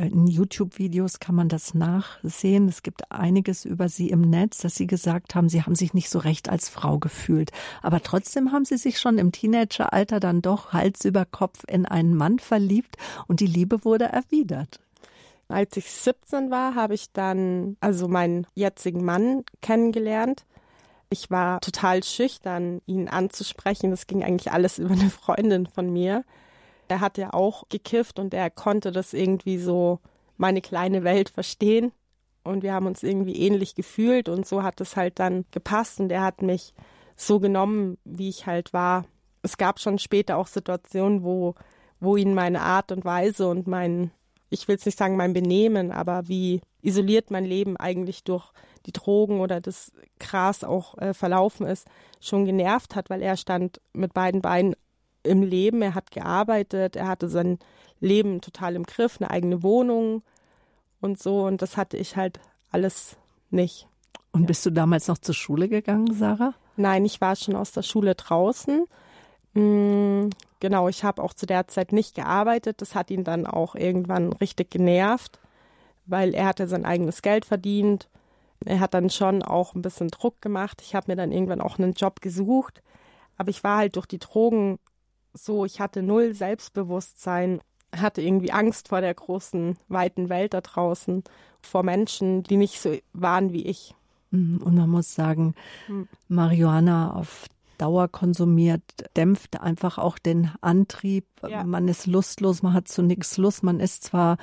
In 0.00 0.28
YouTube-Videos 0.28 1.18
kann 1.18 1.34
man 1.34 1.48
das 1.48 1.74
nachsehen. 1.74 2.68
Es 2.68 2.84
gibt 2.84 3.10
einiges 3.10 3.64
über 3.64 3.88
Sie 3.88 4.10
im 4.10 4.20
Netz, 4.20 4.58
dass 4.58 4.76
Sie 4.76 4.86
gesagt 4.86 5.34
haben, 5.34 5.48
Sie 5.48 5.64
haben 5.64 5.74
sich 5.74 5.92
nicht 5.92 6.08
so 6.08 6.20
recht 6.20 6.48
als 6.48 6.68
Frau 6.68 7.00
gefühlt. 7.00 7.50
Aber 7.82 8.00
trotzdem 8.00 8.52
haben 8.52 8.64
Sie 8.64 8.76
sich 8.76 9.00
schon 9.00 9.18
im 9.18 9.32
Teenageralter 9.32 10.20
dann 10.20 10.40
doch 10.40 10.72
Hals 10.72 11.04
über 11.04 11.24
Kopf 11.24 11.64
in 11.66 11.84
einen 11.84 12.14
Mann 12.14 12.38
verliebt 12.38 12.96
und 13.26 13.40
die 13.40 13.48
Liebe 13.48 13.84
wurde 13.84 14.04
erwidert. 14.04 14.78
Als 15.48 15.76
ich 15.76 15.90
17 15.90 16.48
war, 16.52 16.76
habe 16.76 16.94
ich 16.94 17.10
dann 17.12 17.76
also 17.80 18.06
meinen 18.06 18.46
jetzigen 18.54 19.04
Mann 19.04 19.42
kennengelernt. 19.62 20.44
Ich 21.10 21.28
war 21.28 21.58
total 21.60 22.04
schüchtern, 22.04 22.82
ihn 22.86 23.08
anzusprechen. 23.08 23.90
Das 23.90 24.06
ging 24.06 24.22
eigentlich 24.22 24.52
alles 24.52 24.78
über 24.78 24.92
eine 24.92 25.10
Freundin 25.10 25.66
von 25.66 25.92
mir. 25.92 26.22
Er 26.88 27.00
hat 27.00 27.18
ja 27.18 27.32
auch 27.32 27.68
gekifft 27.68 28.18
und 28.18 28.34
er 28.34 28.50
konnte 28.50 28.92
das 28.92 29.12
irgendwie 29.12 29.58
so 29.58 30.00
meine 30.36 30.60
kleine 30.60 31.04
Welt 31.04 31.28
verstehen. 31.28 31.92
Und 32.44 32.62
wir 32.62 32.72
haben 32.72 32.86
uns 32.86 33.02
irgendwie 33.02 33.36
ähnlich 33.36 33.74
gefühlt 33.74 34.28
und 34.28 34.46
so 34.46 34.62
hat 34.62 34.80
es 34.80 34.96
halt 34.96 35.18
dann 35.18 35.44
gepasst 35.50 36.00
und 36.00 36.10
er 36.10 36.22
hat 36.22 36.40
mich 36.40 36.72
so 37.14 37.40
genommen, 37.40 37.98
wie 38.04 38.30
ich 38.30 38.46
halt 38.46 38.72
war. 38.72 39.04
Es 39.42 39.58
gab 39.58 39.80
schon 39.80 39.98
später 39.98 40.38
auch 40.38 40.46
Situationen, 40.46 41.24
wo, 41.24 41.54
wo 42.00 42.16
ihn 42.16 42.32
meine 42.32 42.62
Art 42.62 42.90
und 42.90 43.04
Weise 43.04 43.48
und 43.48 43.66
mein, 43.66 44.12
ich 44.48 44.66
will 44.66 44.76
es 44.76 44.86
nicht 44.86 44.96
sagen 44.96 45.16
mein 45.16 45.34
Benehmen, 45.34 45.90
aber 45.90 46.28
wie 46.28 46.62
isoliert 46.80 47.30
mein 47.30 47.44
Leben 47.44 47.76
eigentlich 47.76 48.24
durch 48.24 48.52
die 48.86 48.92
Drogen 48.92 49.40
oder 49.40 49.60
das 49.60 49.92
Gras 50.18 50.64
auch 50.64 50.96
äh, 50.98 51.12
verlaufen 51.12 51.66
ist, 51.66 51.86
schon 52.20 52.46
genervt 52.46 52.94
hat, 52.94 53.10
weil 53.10 53.20
er 53.20 53.36
stand 53.36 53.80
mit 53.92 54.14
beiden 54.14 54.40
Beinen 54.40 54.74
im 55.22 55.42
Leben, 55.42 55.82
er 55.82 55.94
hat 55.94 56.10
gearbeitet, 56.10 56.96
er 56.96 57.08
hatte 57.08 57.28
sein 57.28 57.58
Leben 58.00 58.40
total 58.40 58.76
im 58.76 58.84
Griff, 58.84 59.16
eine 59.20 59.30
eigene 59.30 59.62
Wohnung 59.62 60.22
und 61.00 61.20
so 61.20 61.46
und 61.46 61.62
das 61.62 61.76
hatte 61.76 61.96
ich 61.96 62.16
halt 62.16 62.40
alles 62.70 63.16
nicht. 63.50 63.86
Und 64.32 64.46
bist 64.46 64.64
du 64.66 64.70
damals 64.70 65.08
noch 65.08 65.18
zur 65.18 65.34
Schule 65.34 65.68
gegangen, 65.68 66.14
Sarah? 66.14 66.54
Nein, 66.76 67.04
ich 67.04 67.20
war 67.20 67.34
schon 67.34 67.56
aus 67.56 67.72
der 67.72 67.82
Schule 67.82 68.14
draußen. 68.14 68.84
Mm, 69.54 70.28
genau, 70.60 70.88
ich 70.88 71.02
habe 71.02 71.22
auch 71.22 71.34
zu 71.34 71.46
der 71.46 71.66
Zeit 71.66 71.92
nicht 71.92 72.14
gearbeitet. 72.14 72.80
Das 72.80 72.94
hat 72.94 73.10
ihn 73.10 73.24
dann 73.24 73.46
auch 73.46 73.74
irgendwann 73.74 74.32
richtig 74.34 74.70
genervt, 74.70 75.40
weil 76.06 76.34
er 76.34 76.46
hatte 76.46 76.68
sein 76.68 76.84
eigenes 76.84 77.22
Geld 77.22 77.44
verdient. 77.44 78.08
Er 78.64 78.80
hat 78.80 78.94
dann 78.94 79.10
schon 79.10 79.42
auch 79.42 79.74
ein 79.74 79.82
bisschen 79.82 80.08
Druck 80.08 80.40
gemacht. 80.42 80.82
Ich 80.82 80.94
habe 80.94 81.10
mir 81.10 81.16
dann 81.16 81.32
irgendwann 81.32 81.60
auch 81.60 81.78
einen 81.78 81.94
Job 81.94 82.20
gesucht. 82.20 82.82
Aber 83.36 83.50
ich 83.50 83.64
war 83.64 83.78
halt 83.78 83.96
durch 83.96 84.06
die 84.06 84.18
Drogen 84.18 84.78
so, 85.34 85.64
ich 85.64 85.80
hatte 85.80 86.02
null 86.02 86.34
Selbstbewusstsein, 86.34 87.60
hatte 87.96 88.22
irgendwie 88.22 88.52
Angst 88.52 88.88
vor 88.88 89.00
der 89.00 89.14
großen, 89.14 89.76
weiten 89.88 90.28
Welt 90.28 90.54
da 90.54 90.60
draußen, 90.60 91.24
vor 91.60 91.82
Menschen, 91.82 92.42
die 92.42 92.56
nicht 92.56 92.80
so 92.80 92.96
waren 93.12 93.52
wie 93.52 93.66
ich. 93.66 93.94
Mhm, 94.30 94.58
und 94.62 94.74
man 94.74 94.90
muss 94.90 95.14
sagen, 95.14 95.54
hm. 95.86 96.08
Marihuana 96.28 97.14
auf 97.14 97.46
Dauer 97.78 98.08
konsumiert, 98.08 98.82
dämpft 99.16 99.60
einfach 99.60 99.98
auch 99.98 100.18
den 100.18 100.50
Antrieb. 100.60 101.24
Ja. 101.48 101.64
Man 101.64 101.88
ist 101.88 102.06
lustlos, 102.06 102.62
man 102.62 102.74
hat 102.74 102.88
zu 102.88 103.02
nichts 103.02 103.36
Lust. 103.36 103.62
Man 103.62 103.80
ist 103.80 104.02
zwar 104.04 104.36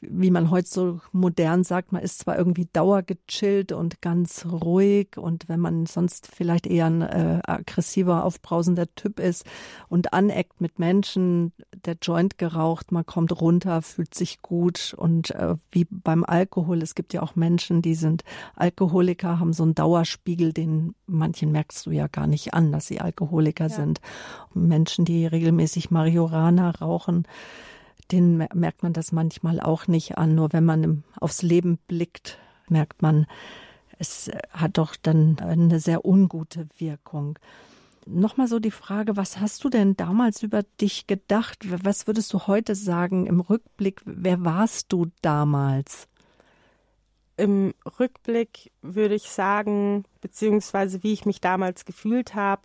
wie 0.00 0.30
man 0.30 0.50
heute 0.50 0.68
so 0.68 1.00
modern 1.12 1.64
sagt, 1.64 1.92
man 1.92 2.02
ist 2.02 2.18
zwar 2.20 2.36
irgendwie 2.36 2.68
dauergechillt 2.72 3.72
und 3.72 4.02
ganz 4.02 4.46
ruhig 4.46 5.16
und 5.16 5.48
wenn 5.48 5.60
man 5.60 5.86
sonst 5.86 6.26
vielleicht 6.26 6.66
eher 6.66 6.86
ein 6.86 7.02
äh, 7.02 7.40
aggressiver, 7.46 8.24
aufbrausender 8.24 8.94
Typ 8.94 9.18
ist 9.20 9.44
und 9.88 10.12
aneckt 10.12 10.60
mit 10.60 10.78
Menschen, 10.78 11.52
der 11.84 11.96
Joint 12.00 12.38
geraucht, 12.38 12.92
man 12.92 13.06
kommt 13.06 13.40
runter, 13.40 13.82
fühlt 13.82 14.14
sich 14.14 14.42
gut 14.42 14.94
und 14.96 15.30
äh, 15.30 15.56
wie 15.70 15.86
beim 15.90 16.24
Alkohol, 16.24 16.82
es 16.82 16.94
gibt 16.94 17.14
ja 17.14 17.22
auch 17.22 17.36
Menschen, 17.36 17.80
die 17.82 17.94
sind 17.94 18.22
Alkoholiker, 18.54 19.40
haben 19.40 19.52
so 19.52 19.62
einen 19.62 19.74
Dauerspiegel, 19.74 20.52
den 20.52 20.94
manchen 21.06 21.52
merkst 21.52 21.86
du 21.86 21.90
ja 21.90 22.06
gar 22.06 22.26
nicht 22.26 22.54
an, 22.54 22.72
dass 22.72 22.86
sie 22.86 23.00
Alkoholiker 23.00 23.68
ja. 23.68 23.74
sind. 23.74 24.00
Menschen, 24.52 25.04
die 25.04 25.26
regelmäßig 25.26 25.90
Marihuana 25.90 26.70
rauchen, 26.70 27.26
den 28.12 28.36
merkt 28.36 28.82
man 28.82 28.92
das 28.92 29.12
manchmal 29.12 29.60
auch 29.60 29.86
nicht 29.88 30.18
an. 30.18 30.34
Nur 30.34 30.52
wenn 30.52 30.64
man 30.64 31.04
aufs 31.20 31.42
Leben 31.42 31.78
blickt, 31.88 32.38
merkt 32.68 33.02
man, 33.02 33.26
es 33.98 34.30
hat 34.50 34.78
doch 34.78 34.96
dann 34.96 35.38
eine 35.38 35.80
sehr 35.80 36.04
ungute 36.04 36.68
Wirkung. 36.78 37.38
Nochmal 38.08 38.46
so 38.46 38.60
die 38.60 38.70
Frage, 38.70 39.16
was 39.16 39.40
hast 39.40 39.64
du 39.64 39.68
denn 39.68 39.96
damals 39.96 40.42
über 40.42 40.62
dich 40.80 41.06
gedacht? 41.06 41.66
Was 41.84 42.06
würdest 42.06 42.32
du 42.32 42.46
heute 42.46 42.76
sagen 42.76 43.26
im 43.26 43.40
Rückblick? 43.40 44.00
Wer 44.04 44.44
warst 44.44 44.92
du 44.92 45.06
damals? 45.22 46.06
Im 47.36 47.74
Rückblick 47.98 48.70
würde 48.80 49.14
ich 49.14 49.30
sagen, 49.30 50.04
beziehungsweise 50.20 51.02
wie 51.02 51.12
ich 51.12 51.26
mich 51.26 51.40
damals 51.40 51.84
gefühlt 51.84 52.34
habe, 52.34 52.62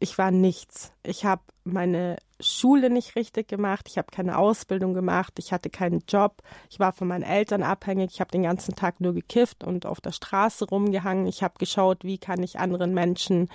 ich 0.00 0.16
war 0.18 0.30
nichts. 0.30 0.92
Ich 1.02 1.24
habe 1.24 1.42
meine 1.62 2.16
Schule 2.40 2.88
nicht 2.88 3.16
richtig 3.16 3.48
gemacht, 3.48 3.86
ich 3.88 3.98
habe 3.98 4.08
keine 4.10 4.38
Ausbildung 4.38 4.94
gemacht, 4.94 5.34
ich 5.38 5.52
hatte 5.52 5.68
keinen 5.68 6.02
Job, 6.08 6.42
ich 6.70 6.80
war 6.80 6.92
von 6.92 7.06
meinen 7.06 7.22
Eltern 7.22 7.62
abhängig, 7.62 8.12
ich 8.14 8.20
habe 8.20 8.30
den 8.30 8.42
ganzen 8.42 8.74
Tag 8.74 9.00
nur 9.00 9.12
gekifft 9.12 9.62
und 9.62 9.84
auf 9.84 10.00
der 10.00 10.12
Straße 10.12 10.64
rumgehangen. 10.64 11.26
Ich 11.26 11.42
habe 11.42 11.54
geschaut, 11.58 12.02
wie 12.02 12.16
kann 12.16 12.42
ich 12.42 12.58
anderen 12.58 12.94
Menschen, 12.94 13.50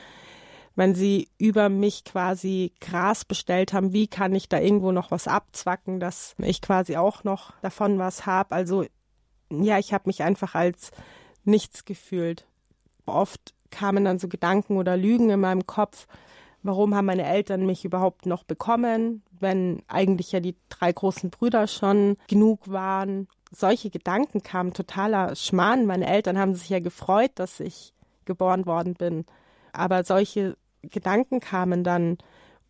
wenn 0.76 0.94
sie 0.94 1.30
über 1.40 1.70
mich 1.70 2.04
quasi 2.04 2.74
Gras 2.80 3.26
bestellt 3.26 3.74
haben, 3.74 3.92
wie 3.92 4.08
kann 4.08 4.36
ich 4.36 4.48
da 4.48 4.60
irgendwo 4.60 4.92
noch 4.92 5.10
was 5.10 5.28
abzwacken, 5.28 6.00
dass 6.00 6.36
ich 6.38 6.62
quasi 6.62 6.96
auch 6.96 7.24
noch 7.24 7.54
davon 7.62 7.98
was 7.98 8.28
habe. 8.28 8.54
Also 8.54 8.86
ja, 9.50 9.80
ich 9.80 9.94
habe 9.94 10.04
mich 10.08 10.22
einfach 10.22 10.54
als 10.54 10.92
nichts 11.44 11.86
gefühlt. 11.86 12.46
Oft 13.08 13.56
kamen 13.72 14.06
dann 14.06 14.20
so 14.20 14.28
Gedanken 14.28 14.78
oder 14.78 14.96
Lügen 14.96 15.30
in 15.30 15.40
meinem 15.40 15.66
Kopf, 15.66 16.08
warum 16.66 16.96
haben 16.96 17.06
meine 17.06 17.26
Eltern 17.26 17.66
mich 17.66 17.86
überhaupt 17.86 18.26
noch 18.26 18.44
bekommen, 18.44 19.22
wenn 19.40 19.84
eigentlich 19.88 20.32
ja 20.32 20.40
die 20.40 20.56
drei 20.70 20.92
großen 20.92 21.30
Brüder 21.30 21.68
schon 21.68 22.18
genug 22.28 22.68
waren. 22.68 23.28
Solche 23.52 23.92
Gedanken 23.92 24.42
kamen 24.42 24.74
totaler 24.74 25.36
Schmarrn. 25.36 25.86
Meine 25.86 26.08
Eltern 26.08 26.40
haben 26.40 26.56
sich 26.56 26.70
ja 26.70 26.80
gefreut, 26.80 27.32
dass 27.36 27.60
ich 27.60 27.94
geboren 28.26 28.66
worden 28.66 28.96
bin. 28.96 29.26
Aber 29.74 30.04
solche 30.04 30.58
Gedanken 30.82 31.40
kamen 31.40 31.84
dann. 31.84 32.18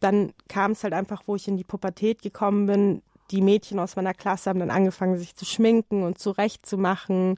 Dann 0.01 0.33
kam 0.49 0.71
es 0.71 0.83
halt 0.83 0.93
einfach, 0.93 1.23
wo 1.25 1.35
ich 1.35 1.47
in 1.47 1.55
die 1.55 1.63
Pubertät 1.63 2.21
gekommen 2.21 2.65
bin. 2.65 3.01
Die 3.31 3.41
Mädchen 3.41 3.79
aus 3.79 3.95
meiner 3.95 4.13
Klasse 4.13 4.49
haben 4.49 4.59
dann 4.59 4.69
angefangen, 4.69 5.17
sich 5.17 5.35
zu 5.35 5.45
schminken 5.45 6.03
und 6.03 6.19
zurechtzumachen. 6.19 7.37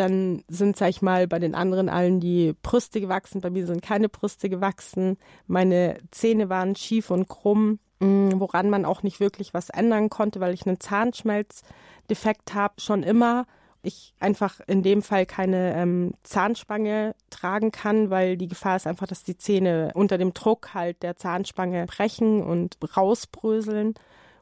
Dann 0.00 0.42
sind, 0.48 0.76
sag 0.76 0.88
ich 0.88 1.02
mal, 1.02 1.28
bei 1.28 1.38
den 1.38 1.54
anderen 1.54 1.88
allen 1.88 2.20
die 2.20 2.54
Brüste 2.62 3.00
gewachsen. 3.00 3.40
Bei 3.40 3.50
mir 3.50 3.66
sind 3.66 3.82
keine 3.82 4.08
Brüste 4.08 4.48
gewachsen. 4.48 5.18
Meine 5.46 5.98
Zähne 6.10 6.48
waren 6.48 6.74
schief 6.74 7.10
und 7.10 7.28
krumm, 7.28 7.78
mm, 8.00 8.30
woran 8.36 8.70
man 8.70 8.84
auch 8.84 9.02
nicht 9.02 9.20
wirklich 9.20 9.52
was 9.52 9.68
ändern 9.68 10.08
konnte, 10.08 10.40
weil 10.40 10.54
ich 10.54 10.66
einen 10.66 10.80
Zahnschmelzdefekt 10.80 12.54
habe, 12.54 12.80
schon 12.80 13.02
immer 13.02 13.46
ich 13.82 14.14
einfach 14.20 14.60
in 14.66 14.82
dem 14.82 15.02
Fall 15.02 15.26
keine 15.26 15.74
ähm, 15.74 16.12
Zahnspange 16.22 17.14
tragen 17.30 17.72
kann, 17.72 18.10
weil 18.10 18.36
die 18.36 18.48
Gefahr 18.48 18.76
ist 18.76 18.86
einfach, 18.86 19.06
dass 19.06 19.22
die 19.22 19.36
Zähne 19.36 19.92
unter 19.94 20.18
dem 20.18 20.34
Druck 20.34 20.74
halt 20.74 21.02
der 21.02 21.16
Zahnspange 21.16 21.86
brechen 21.86 22.42
und 22.42 22.76
rausbröseln. 22.96 23.94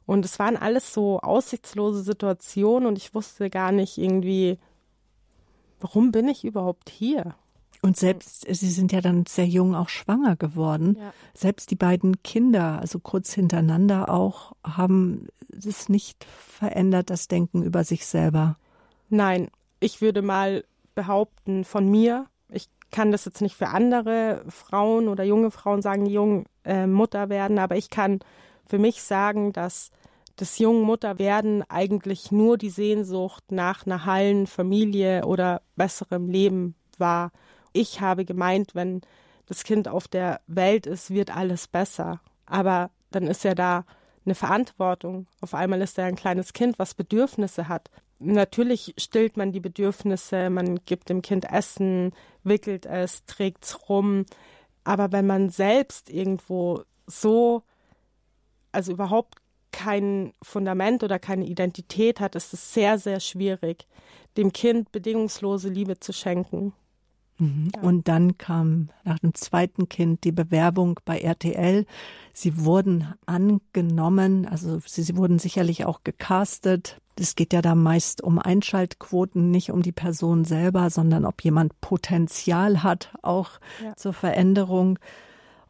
Und 0.07 0.25
es 0.25 0.39
waren 0.39 0.57
alles 0.57 0.93
so 0.95 1.21
aussichtslose 1.21 2.03
Situationen 2.03 2.89
und 2.89 2.99
ich 2.99 3.15
wusste 3.15 3.51
gar 3.51 3.73
nicht 3.73 3.99
irgendwie, 3.99 4.59
warum 5.81 6.13
bin 6.13 6.29
ich 6.29 6.45
überhaupt 6.45 6.91
hier? 6.91 7.35
Und 7.81 7.97
selbst, 7.97 8.45
Sie 8.49 8.71
sind 8.71 8.93
ja 8.93 9.01
dann 9.01 9.27
sehr 9.27 9.47
jung 9.47 9.75
auch 9.75 9.89
schwanger 9.89 10.37
geworden. 10.37 10.97
Ja. 10.99 11.13
Selbst 11.35 11.71
die 11.71 11.77
beiden 11.77 12.23
Kinder, 12.23 12.81
also 12.81 12.99
kurz 12.99 13.33
hintereinander 13.33 14.11
auch, 14.11 14.53
haben 14.65 15.29
es 15.53 15.89
nicht 15.89 16.25
verändert, 16.25 17.11
das 17.11 17.29
Denken 17.29 17.63
über 17.63 17.85
sich 17.85 18.07
selber. 18.07 18.57
Nein, 19.11 19.49
ich 19.81 20.01
würde 20.01 20.23
mal 20.23 20.65
behaupten, 20.95 21.65
von 21.65 21.89
mir 21.89 22.27
Ich 22.51 22.69
kann 22.91 23.13
das 23.13 23.25
jetzt 23.25 23.43
nicht 23.43 23.55
für 23.55 23.69
andere 23.69 24.43
Frauen 24.49 25.09
oder 25.09 25.23
junge 25.23 25.51
Frauen 25.51 25.83
sagen, 25.83 26.07
die 26.07 26.13
jung 26.13 26.47
äh, 26.65 26.87
Mutter 26.87 27.29
werden, 27.29 27.59
aber 27.59 27.77
ich 27.77 27.91
kann 27.91 28.21
für 28.67 28.79
mich 28.79 29.03
sagen, 29.03 29.53
dass 29.53 29.91
das 30.41 30.59
jungen 30.59 30.83
Mutterwerden 30.83 31.63
eigentlich 31.69 32.31
nur 32.31 32.59
die 32.59 32.71
Sehnsucht 32.71 33.51
nach 33.51 33.85
einer 33.85 34.05
heilen 34.05 34.47
Familie 34.47 35.25
oder 35.25 35.63
besserem 35.77 36.29
Leben 36.29 36.75
war. 36.97 37.33
Ich 37.73 38.01
habe 38.01 38.25
gemeint, 38.25 38.75
wenn 38.75 39.01
das 39.47 39.65
Kind 39.65 39.89
auf 39.89 40.09
der 40.09 40.41
Welt 40.47 40.87
ist, 40.87 41.11
wird 41.11 41.35
alles 41.37 41.67
besser. 41.67 42.21
Aber 42.47 42.91
dann 43.11 43.27
ist 43.27 43.45
ja 43.45 43.55
da 43.55 43.85
eine 44.25 44.35
Verantwortung. 44.35 45.27
Auf 45.41 45.55
einmal 45.55 45.81
ist 45.81 45.99
er 45.99 46.05
ein 46.05 46.17
kleines 46.17 46.53
Kind, 46.53 46.79
was 46.79 46.95
Bedürfnisse 46.95 47.69
hat. 47.69 47.91
Natürlich 48.21 48.95
stillt 48.99 49.37
man 49.37 49.53
die 49.53 49.61
Bedürfnisse, 49.61 50.51
man 50.51 50.77
gibt 50.85 51.09
dem 51.09 51.23
Kind 51.23 51.51
Essen, 51.51 52.13
wickelt 52.45 52.87
es, 52.87 53.25
trägt 53.27 53.65
es 53.65 53.89
rum. 53.89 54.25
Aber 54.85 55.13
wenn 55.13 55.27
man 55.27 55.51
selbst 55.51 56.11
irgendwo 56.11 56.83
so, 57.07 57.63
also 58.71 58.93
überhaupt 58.93 59.37
kein 59.73 60.33
Fundament 60.43 61.03
oder 61.03 61.19
keine 61.19 61.47
Identität 61.47 62.21
hat, 62.21 62.35
ist 62.35 62.53
es 62.53 62.73
sehr, 62.75 62.99
sehr 62.99 63.21
schwierig, 63.21 63.87
dem 64.37 64.53
Kind 64.53 64.93
bedingungslose 64.93 65.69
Liebe 65.69 65.99
zu 66.01 66.13
schenken. 66.13 66.73
Mhm. 67.39 67.71
Und 67.81 68.09
dann 68.09 68.37
kam 68.37 68.89
nach 69.05 69.19
dem 69.21 69.35
zweiten 69.35 69.89
Kind 69.89 70.25
die 70.25 70.33
Bewerbung 70.33 70.99
bei 71.05 71.21
RTL. 71.21 71.87
Sie 72.33 72.65
wurden 72.65 73.15
angenommen, 73.27 74.47
also 74.47 74.81
sie, 74.85 75.03
sie 75.03 75.17
wurden 75.17 75.39
sicherlich 75.39 75.85
auch 75.85 76.03
gecastet. 76.03 77.01
Es 77.19 77.37
geht 77.37 77.53
ja 77.53 77.63
da 77.63 77.75
meist 77.75 78.23
um 78.23 78.39
Einschaltquoten, 78.39 79.51
nicht 79.51 79.71
um 79.71 79.83
die 79.83 79.93
Person 79.93 80.45
selber, 80.45 80.91
sondern 80.91 81.25
ob 81.25 81.43
jemand 81.43 81.81
Potenzial 81.81 82.83
hat, 82.83 83.13
auch 83.23 83.61
ja. 83.83 83.95
zur 83.97 84.13
Veränderung. 84.13 84.99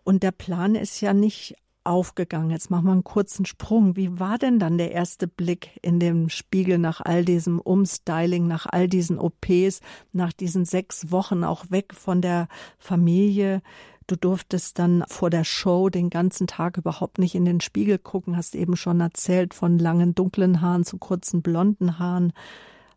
Und 0.05 0.23
der 0.23 0.33
Plan 0.33 0.75
ist 0.75 1.01
ja 1.01 1.13
nicht 1.13 1.57
aufgegangen. 1.89 2.51
Jetzt 2.51 2.71
machen 2.71 2.85
wir 2.85 2.93
einen 2.93 3.05
kurzen 3.05 3.47
Sprung. 3.47 3.97
Wie 3.97 4.21
war 4.21 4.39
denn 4.39 4.59
dann 4.59 4.79
der 4.79 4.93
erste 4.93 5.27
Blick 5.27 5.79
in 5.83 5.99
den 5.99 6.31
Spiegel 6.31 6.79
nach 6.79 7.01
all 7.01 7.25
diesem 7.25 7.59
Umstyling, 7.59 8.47
nach 8.47 8.67
all 8.67 8.89
diesen 8.89 9.19
OPs, 9.19 9.81
nach 10.13 10.33
diesen 10.33 10.65
sechs 10.65 11.11
Wochen 11.11 11.45
auch 11.45 11.71
weg 11.71 11.95
von 11.95 12.21
der 12.21 12.49
Familie? 12.79 13.63
Du 14.07 14.17
durftest 14.17 14.79
dann 14.79 15.05
vor 15.09 15.31
der 15.31 15.45
Show 15.45 15.89
den 15.89 16.09
ganzen 16.09 16.47
Tag 16.47 16.77
überhaupt 16.77 17.19
nicht 17.19 17.35
in 17.35 17.45
den 17.45 17.61
Spiegel 17.61 17.99
gucken, 17.99 18.37
hast 18.37 18.55
eben 18.55 18.77
schon 18.77 19.01
erzählt 19.01 19.53
von 19.53 19.79
langen 19.79 20.15
dunklen 20.15 20.61
Haaren 20.61 20.85
zu 20.85 20.99
kurzen 20.99 21.43
blonden 21.43 21.99
Haaren. 21.99 22.33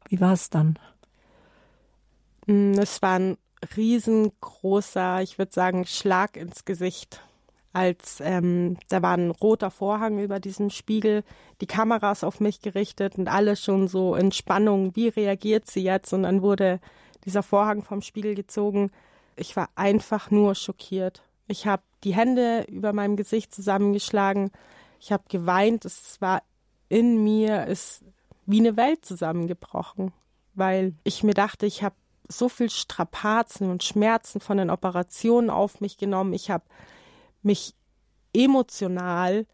Wie 0.07 0.21
war 0.21 0.33
es 0.33 0.49
dann? 0.49 0.79
Mm, 2.45 2.73
es 2.73 3.01
war 3.01 3.19
ein 3.19 3.37
riesengroßer, 3.75 5.21
ich 5.21 5.37
würde 5.37 5.51
sagen, 5.51 5.85
Schlag 5.85 6.37
ins 6.37 6.65
Gesicht 6.65 7.21
als 7.73 8.19
ähm, 8.21 8.77
da 8.89 9.01
war 9.01 9.15
ein 9.15 9.31
roter 9.31 9.71
Vorhang 9.71 10.19
über 10.19 10.39
diesem 10.39 10.69
Spiegel, 10.69 11.23
die 11.61 11.67
Kameras 11.67 12.23
auf 12.23 12.39
mich 12.39 12.61
gerichtet 12.61 13.17
und 13.17 13.27
alle 13.27 13.55
schon 13.55 13.87
so 13.87 14.15
in 14.15 14.31
Spannung, 14.31 14.95
wie 14.95 15.07
reagiert 15.07 15.69
sie 15.69 15.83
jetzt? 15.83 16.13
Und 16.13 16.23
dann 16.23 16.41
wurde 16.41 16.79
dieser 17.25 17.43
Vorhang 17.43 17.83
vom 17.83 18.01
Spiegel 18.01 18.35
gezogen. 18.35 18.91
Ich 19.35 19.55
war 19.55 19.69
einfach 19.75 20.31
nur 20.31 20.55
schockiert. 20.55 21.23
Ich 21.47 21.67
habe 21.67 21.83
die 22.03 22.15
Hände 22.15 22.65
über 22.67 22.93
meinem 22.93 23.15
Gesicht 23.15 23.53
zusammengeschlagen. 23.53 24.51
Ich 24.99 25.11
habe 25.11 25.23
geweint. 25.29 25.85
Es 25.85 26.19
war 26.19 26.41
in 26.89 27.23
mir, 27.23 27.67
ist 27.67 28.03
wie 28.45 28.59
eine 28.59 28.75
Welt 28.75 29.05
zusammengebrochen, 29.05 30.11
weil 30.53 30.93
ich 31.03 31.23
mir 31.23 31.33
dachte, 31.33 31.65
ich 31.65 31.83
habe 31.83 31.95
so 32.27 32.49
viel 32.49 32.69
Strapazen 32.69 33.69
und 33.69 33.83
Schmerzen 33.83 34.39
von 34.39 34.57
den 34.57 34.69
Operationen 34.69 35.49
auf 35.49 35.81
mich 35.81 35.97
genommen. 35.97 36.33
Ich 36.33 36.49
habe 36.49 36.63
mich 37.43 37.73
emotional 38.33 39.45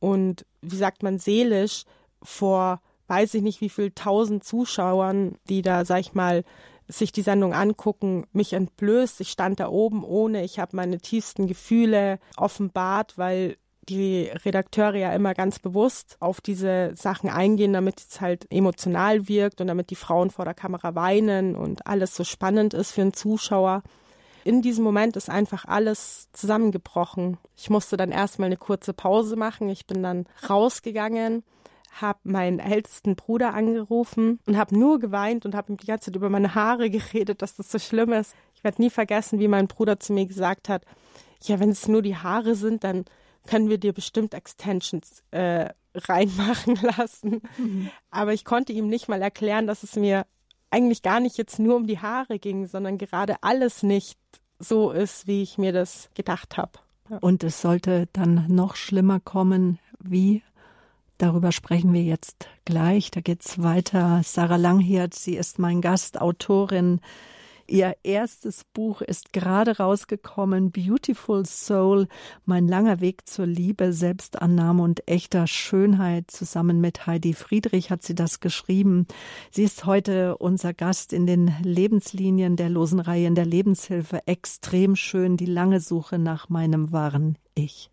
und 0.00 0.46
wie 0.60 0.76
sagt 0.76 1.02
man 1.02 1.18
seelisch 1.18 1.84
vor 2.22 2.80
weiß 3.08 3.34
ich 3.34 3.42
nicht 3.42 3.60
wie 3.60 3.68
viel 3.68 3.90
tausend 3.90 4.42
Zuschauern, 4.42 5.36
die 5.48 5.60
da 5.60 5.84
sag 5.84 6.00
ich 6.00 6.14
mal 6.14 6.44
sich 6.88 7.12
die 7.12 7.22
Sendung 7.22 7.54
angucken, 7.54 8.26
mich 8.32 8.52
entblößt. 8.52 9.20
Ich 9.20 9.30
stand 9.30 9.60
da 9.60 9.68
oben 9.68 10.04
ohne, 10.04 10.44
ich 10.44 10.58
habe 10.58 10.76
meine 10.76 10.98
tiefsten 10.98 11.46
Gefühle 11.46 12.18
offenbart, 12.36 13.18
weil 13.18 13.56
die 13.88 14.30
Redakteure 14.44 14.94
ja 14.94 15.12
immer 15.12 15.34
ganz 15.34 15.58
bewusst 15.58 16.16
auf 16.20 16.40
diese 16.40 16.92
Sachen 16.94 17.28
eingehen, 17.28 17.72
damit 17.72 18.00
es 18.00 18.20
halt 18.20 18.46
emotional 18.50 19.28
wirkt 19.28 19.60
und 19.60 19.66
damit 19.66 19.90
die 19.90 19.96
Frauen 19.96 20.30
vor 20.30 20.44
der 20.44 20.54
Kamera 20.54 20.94
weinen 20.94 21.56
und 21.56 21.86
alles 21.86 22.14
so 22.14 22.24
spannend 22.24 22.74
ist 22.74 22.92
für 22.92 23.02
einen 23.02 23.12
Zuschauer 23.12 23.82
in 24.44 24.62
diesem 24.62 24.84
Moment 24.84 25.16
ist 25.16 25.30
einfach 25.30 25.64
alles 25.64 26.28
zusammengebrochen. 26.32 27.38
Ich 27.56 27.70
musste 27.70 27.96
dann 27.96 28.10
erstmal 28.10 28.46
eine 28.46 28.56
kurze 28.56 28.92
Pause 28.92 29.36
machen. 29.36 29.68
Ich 29.68 29.86
bin 29.86 30.02
dann 30.02 30.26
rausgegangen, 30.48 31.44
habe 32.00 32.18
meinen 32.24 32.58
ältesten 32.58 33.16
Bruder 33.16 33.54
angerufen 33.54 34.40
und 34.46 34.56
habe 34.56 34.78
nur 34.78 34.98
geweint 34.98 35.44
und 35.44 35.54
habe 35.54 35.72
ihm 35.72 35.76
die 35.76 35.86
ganze 35.86 36.06
Zeit 36.06 36.16
über 36.16 36.30
meine 36.30 36.54
Haare 36.54 36.90
geredet, 36.90 37.42
dass 37.42 37.56
das 37.56 37.70
so 37.70 37.78
schlimm 37.78 38.12
ist. 38.12 38.34
Ich 38.54 38.64
werde 38.64 38.80
nie 38.80 38.90
vergessen, 38.90 39.38
wie 39.38 39.48
mein 39.48 39.68
Bruder 39.68 40.00
zu 40.00 40.12
mir 40.12 40.26
gesagt 40.26 40.68
hat, 40.68 40.84
ja, 41.42 41.58
wenn 41.60 41.70
es 41.70 41.88
nur 41.88 42.02
die 42.02 42.16
Haare 42.16 42.54
sind, 42.54 42.84
dann 42.84 43.04
können 43.46 43.68
wir 43.68 43.78
dir 43.78 43.92
bestimmt 43.92 44.34
Extensions 44.34 45.24
äh, 45.32 45.70
reinmachen 45.94 46.76
lassen. 46.96 47.42
Mhm. 47.58 47.90
Aber 48.10 48.32
ich 48.32 48.44
konnte 48.44 48.72
ihm 48.72 48.88
nicht 48.88 49.08
mal 49.08 49.20
erklären, 49.20 49.66
dass 49.66 49.82
es 49.82 49.96
mir 49.96 50.24
eigentlich 50.70 51.02
gar 51.02 51.20
nicht 51.20 51.36
jetzt 51.36 51.58
nur 51.58 51.76
um 51.76 51.86
die 51.86 51.98
Haare 51.98 52.38
ging, 52.38 52.66
sondern 52.66 52.96
gerade 52.96 53.36
alles 53.42 53.82
nicht 53.82 54.18
so 54.62 54.90
ist, 54.90 55.26
wie 55.26 55.42
ich 55.42 55.58
mir 55.58 55.72
das 55.72 56.08
gedacht 56.14 56.56
habe. 56.56 56.72
Und 57.20 57.44
es 57.44 57.60
sollte 57.60 58.08
dann 58.12 58.46
noch 58.48 58.76
schlimmer 58.76 59.20
kommen. 59.20 59.78
Wie? 59.98 60.42
Darüber 61.18 61.52
sprechen 61.52 61.92
wir 61.92 62.02
jetzt 62.02 62.48
gleich. 62.64 63.10
Da 63.10 63.20
geht's 63.20 63.62
weiter. 63.62 64.22
Sarah 64.24 64.56
Langhirt, 64.56 65.14
sie 65.14 65.36
ist 65.36 65.58
mein 65.58 65.80
Gast, 65.80 66.20
Autorin 66.20 67.00
Ihr 67.72 67.96
erstes 68.02 68.64
Buch 68.64 69.00
ist 69.00 69.32
gerade 69.32 69.78
rausgekommen, 69.78 70.72
Beautiful 70.72 71.46
Soul, 71.46 72.06
mein 72.44 72.68
langer 72.68 73.00
Weg 73.00 73.26
zur 73.26 73.46
Liebe, 73.46 73.94
Selbstannahme 73.94 74.82
und 74.82 75.08
echter 75.08 75.46
Schönheit. 75.46 76.30
Zusammen 76.30 76.82
mit 76.82 77.06
Heidi 77.06 77.32
Friedrich 77.32 77.90
hat 77.90 78.02
sie 78.02 78.14
das 78.14 78.40
geschrieben. 78.40 79.06
Sie 79.50 79.62
ist 79.62 79.86
heute 79.86 80.36
unser 80.36 80.74
Gast 80.74 81.14
in 81.14 81.26
den 81.26 81.50
Lebenslinien 81.62 82.56
der 82.56 82.68
Losenreihe 82.68 83.26
in 83.26 83.34
der 83.34 83.46
Lebenshilfe. 83.46 84.20
Extrem 84.26 84.94
schön, 84.94 85.38
die 85.38 85.46
lange 85.46 85.80
Suche 85.80 86.18
nach 86.18 86.50
meinem 86.50 86.92
wahren 86.92 87.38
Ich. 87.54 87.91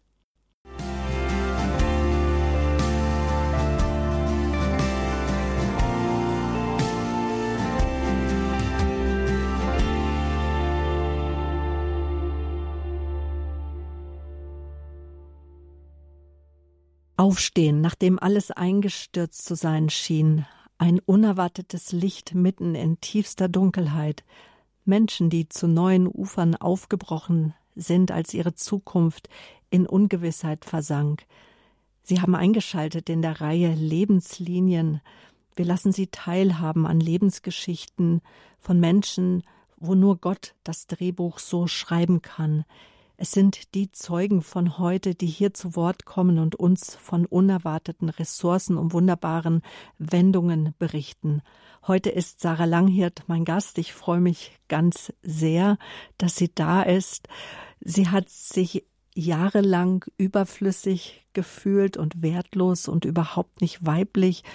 Aufstehen, 17.20 17.82
nachdem 17.82 18.18
alles 18.18 18.50
eingestürzt 18.50 19.44
zu 19.44 19.54
sein 19.56 19.90
schien, 19.90 20.46
ein 20.78 21.02
unerwartetes 21.02 21.92
Licht 21.92 22.34
mitten 22.34 22.76
in 22.76 23.02
tiefster 23.02 23.50
Dunkelheit, 23.50 24.24
Menschen, 24.86 25.30
die 25.30 25.50
zu 25.50 25.68
neuen 25.68 26.08
Ufern 26.08 26.56
aufgebrochen 26.56 27.54
sind, 27.76 28.14
als 28.14 28.34
ihre 28.34 28.56
Zukunft 28.56 29.28
in 29.70 29.86
Ungewissheit 29.86 30.64
versank. 30.64 31.26
Sie 32.04 32.22
haben 32.22 32.36
eingeschaltet 32.36 33.10
in 33.10 33.22
der 33.22 33.42
Reihe 33.42 33.74
Lebenslinien. 33.74 35.02
Wir 35.58 35.66
lassen 35.66 35.92
Sie 35.92 36.08
teilhaben 36.08 36.88
an 36.88 37.02
Lebensgeschichten 37.02 38.22
von 38.60 38.80
Menschen, 38.80 39.44
wo 39.76 39.94
nur 39.94 40.16
Gott 40.22 40.56
das 40.64 40.88
Drehbuch 40.88 41.40
so 41.40 41.68
schreiben 41.68 42.22
kann. 42.22 42.64
Es 43.22 43.32
sind 43.34 43.76
die 43.76 43.92
Zeugen 43.92 44.42
von 44.42 44.78
heute, 44.78 45.14
die 45.14 45.26
hier 45.26 45.54
zu 45.54 45.76
Wort 45.76 46.06
kommen 46.06 46.40
und 46.40 46.56
uns 46.56 46.96
von 46.96 47.26
unerwarteten 47.26 48.08
Ressourcen 48.08 48.78
und 48.78 48.94
wunderbaren 48.94 49.62
Wendungen 49.98 50.74
berichten. 50.80 51.42
Heute 51.86 52.12
ist 52.12 52.40
Sarah 52.40 52.64
Langhirt 52.64 53.24
mein 53.28 53.44
Gast. 53.44 53.78
Ich 53.78 53.92
freue 53.92 54.22
mich 54.22 54.58
ganz 54.70 55.12
sehr, 55.22 55.78
dass 56.18 56.38
sie 56.38 56.50
da 56.56 56.82
ist. 56.82 57.28
Sie 57.82 58.08
hat 58.08 58.30
sich 58.30 58.86
jahrelang 59.14 60.06
überflüssig 60.16 61.28
gefühlt 61.34 61.98
und 61.98 62.22
wertlos 62.22 62.88
und 62.88 63.04
überhaupt 63.04 63.60
nicht 63.60 63.86
weiblich, 63.86 64.46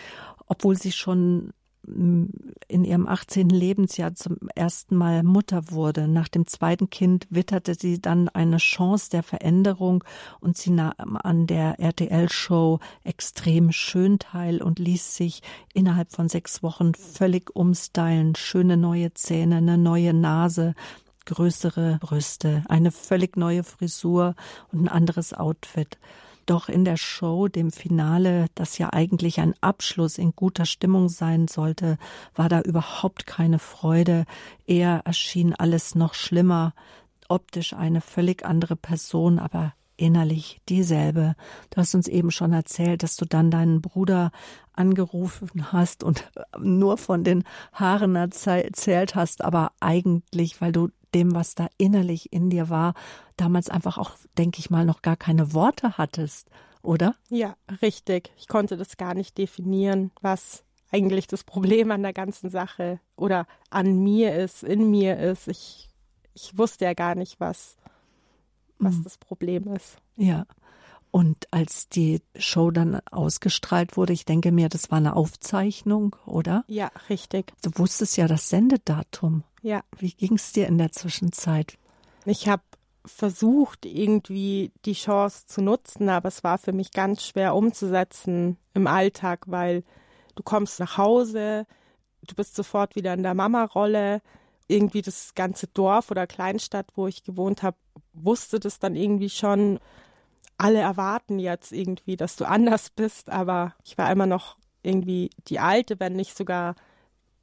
obwohl 0.46 0.78
sie 0.78 0.92
schon 0.92 1.52
in 1.86 2.84
ihrem 2.84 3.06
18. 3.06 3.48
Lebensjahr 3.48 4.14
zum 4.14 4.36
ersten 4.54 4.96
Mal 4.96 5.22
Mutter 5.22 5.70
wurde. 5.70 6.08
Nach 6.08 6.28
dem 6.28 6.46
zweiten 6.46 6.90
Kind 6.90 7.26
witterte 7.30 7.74
sie 7.74 8.00
dann 8.00 8.28
eine 8.28 8.56
Chance 8.56 9.10
der 9.10 9.22
Veränderung 9.22 10.04
und 10.40 10.56
sie 10.56 10.70
nahm 10.70 11.16
an 11.16 11.46
der 11.46 11.78
RTL-Show 11.80 12.80
extrem 13.04 13.72
schön 13.72 14.18
teil 14.18 14.62
und 14.62 14.78
ließ 14.78 15.16
sich 15.16 15.42
innerhalb 15.72 16.12
von 16.12 16.28
sechs 16.28 16.62
Wochen 16.62 16.94
völlig 16.94 17.54
umstylen. 17.54 18.34
Schöne 18.34 18.76
neue 18.76 19.12
Zähne, 19.14 19.56
eine 19.56 19.78
neue 19.78 20.14
Nase, 20.14 20.74
größere 21.26 21.98
Brüste, 22.00 22.64
eine 22.68 22.90
völlig 22.90 23.36
neue 23.36 23.64
Frisur 23.64 24.34
und 24.72 24.82
ein 24.82 24.88
anderes 24.88 25.32
Outfit. 25.34 25.98
Doch 26.46 26.68
in 26.68 26.84
der 26.84 26.96
Show, 26.96 27.48
dem 27.48 27.72
Finale, 27.72 28.46
das 28.54 28.76
ja 28.78 28.92
eigentlich 28.92 29.40
ein 29.40 29.54
Abschluss 29.60 30.18
in 30.18 30.32
guter 30.36 30.66
Stimmung 30.66 31.08
sein 31.08 31.48
sollte, 31.48 31.96
war 32.34 32.48
da 32.48 32.60
überhaupt 32.60 33.26
keine 33.26 33.58
Freude. 33.58 34.26
Eher 34.66 35.02
erschien 35.04 35.54
alles 35.54 35.94
noch 35.94 36.14
schlimmer. 36.14 36.74
Optisch 37.28 37.72
eine 37.72 38.02
völlig 38.02 38.44
andere 38.44 38.76
Person, 38.76 39.38
aber 39.38 39.72
innerlich 39.96 40.60
dieselbe. 40.68 41.36
Du 41.70 41.76
hast 41.76 41.94
uns 41.94 42.08
eben 42.08 42.30
schon 42.30 42.52
erzählt, 42.52 43.02
dass 43.02 43.16
du 43.16 43.24
dann 43.24 43.50
deinen 43.50 43.80
Bruder 43.80 44.30
angerufen 44.72 45.72
hast 45.72 46.02
und 46.02 46.30
nur 46.58 46.98
von 46.98 47.24
den 47.24 47.44
Haaren 47.72 48.16
erzählt 48.16 49.14
hast, 49.14 49.44
aber 49.44 49.72
eigentlich, 49.80 50.60
weil 50.60 50.72
du 50.72 50.88
dem, 51.14 51.34
was 51.34 51.54
da 51.54 51.68
innerlich 51.78 52.32
in 52.32 52.50
dir 52.50 52.68
war, 52.68 52.94
damals 53.36 53.68
einfach 53.68 53.98
auch, 53.98 54.12
denke 54.36 54.58
ich 54.58 54.70
mal, 54.70 54.84
noch 54.84 55.02
gar 55.02 55.16
keine 55.16 55.52
Worte 55.52 55.96
hattest, 55.96 56.50
oder? 56.82 57.14
Ja, 57.30 57.56
richtig. 57.82 58.32
Ich 58.36 58.48
konnte 58.48 58.76
das 58.76 58.96
gar 58.96 59.14
nicht 59.14 59.38
definieren, 59.38 60.10
was 60.20 60.64
eigentlich 60.90 61.26
das 61.26 61.44
Problem 61.44 61.90
an 61.90 62.02
der 62.02 62.12
ganzen 62.12 62.50
Sache 62.50 63.00
oder 63.16 63.46
an 63.70 64.02
mir 64.02 64.34
ist, 64.34 64.62
in 64.62 64.90
mir 64.90 65.18
ist. 65.18 65.48
Ich, 65.48 65.88
ich 66.34 66.56
wusste 66.56 66.84
ja 66.84 66.94
gar 66.94 67.14
nicht, 67.14 67.40
was, 67.40 67.76
was 68.84 68.96
mhm. 68.96 69.04
das 69.04 69.18
Problem 69.18 69.68
ist. 69.74 69.96
Ja. 70.16 70.46
Und 71.10 71.46
als 71.52 71.88
die 71.88 72.22
Show 72.36 72.72
dann 72.72 73.00
ausgestrahlt 73.10 73.96
wurde, 73.96 74.12
ich 74.12 74.24
denke 74.24 74.50
mir, 74.50 74.68
das 74.68 74.90
war 74.90 74.98
eine 74.98 75.14
Aufzeichnung, 75.14 76.16
oder? 76.26 76.64
Ja, 76.66 76.90
richtig. 77.08 77.52
Du 77.62 77.70
wusstest 77.76 78.16
ja 78.16 78.26
das 78.26 78.48
Sendedatum. 78.48 79.44
Ja. 79.62 79.82
Wie 79.96 80.10
ging 80.10 80.34
es 80.34 80.52
dir 80.52 80.66
in 80.66 80.76
der 80.76 80.90
Zwischenzeit? 80.90 81.78
Ich 82.24 82.48
habe 82.48 82.62
versucht, 83.04 83.86
irgendwie 83.86 84.72
die 84.84 84.94
Chance 84.94 85.46
zu 85.46 85.62
nutzen, 85.62 86.08
aber 86.08 86.28
es 86.28 86.42
war 86.42 86.58
für 86.58 86.72
mich 86.72 86.90
ganz 86.90 87.24
schwer 87.24 87.54
umzusetzen 87.54 88.56
im 88.72 88.86
Alltag, 88.86 89.44
weil 89.46 89.84
du 90.34 90.42
kommst 90.42 90.80
nach 90.80 90.98
Hause, 90.98 91.66
du 92.26 92.34
bist 92.34 92.56
sofort 92.56 92.96
wieder 92.96 93.14
in 93.14 93.22
der 93.22 93.34
Mama-Rolle. 93.34 94.20
Irgendwie 94.68 95.02
das 95.02 95.34
ganze 95.34 95.66
Dorf 95.66 96.10
oder 96.10 96.26
Kleinstadt, 96.26 96.86
wo 96.94 97.06
ich 97.06 97.22
gewohnt 97.22 97.62
habe, 97.62 97.76
wusste 98.12 98.60
das 98.60 98.78
dann 98.78 98.96
irgendwie 98.96 99.30
schon 99.30 99.78
alle 100.56 100.78
erwarten 100.78 101.38
jetzt 101.38 101.72
irgendwie, 101.72 102.16
dass 102.16 102.36
du 102.36 102.44
anders 102.48 102.90
bist, 102.90 103.30
aber 103.30 103.74
ich 103.84 103.98
war 103.98 104.10
immer 104.10 104.26
noch 104.26 104.56
irgendwie 104.82 105.30
die 105.48 105.60
alte, 105.60 105.98
wenn 105.98 106.14
nicht 106.14 106.36
sogar 106.36 106.74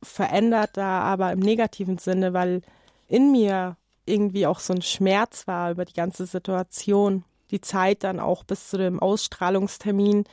veränderter, 0.03 0.83
aber 0.83 1.31
im 1.31 1.39
negativen 1.39 1.97
Sinne, 1.97 2.33
weil 2.33 2.61
in 3.07 3.31
mir 3.31 3.77
irgendwie 4.05 4.47
auch 4.47 4.59
so 4.59 4.73
ein 4.73 4.81
Schmerz 4.81 5.47
war 5.47 5.71
über 5.71 5.85
die 5.85 5.93
ganze 5.93 6.25
Situation. 6.25 7.23
Die 7.51 7.61
Zeit 7.61 8.03
dann 8.03 8.19
auch 8.19 8.43
bis 8.43 8.69
zu 8.69 8.77
dem 8.77 8.99
Ausstrahlungstermin 8.99 10.23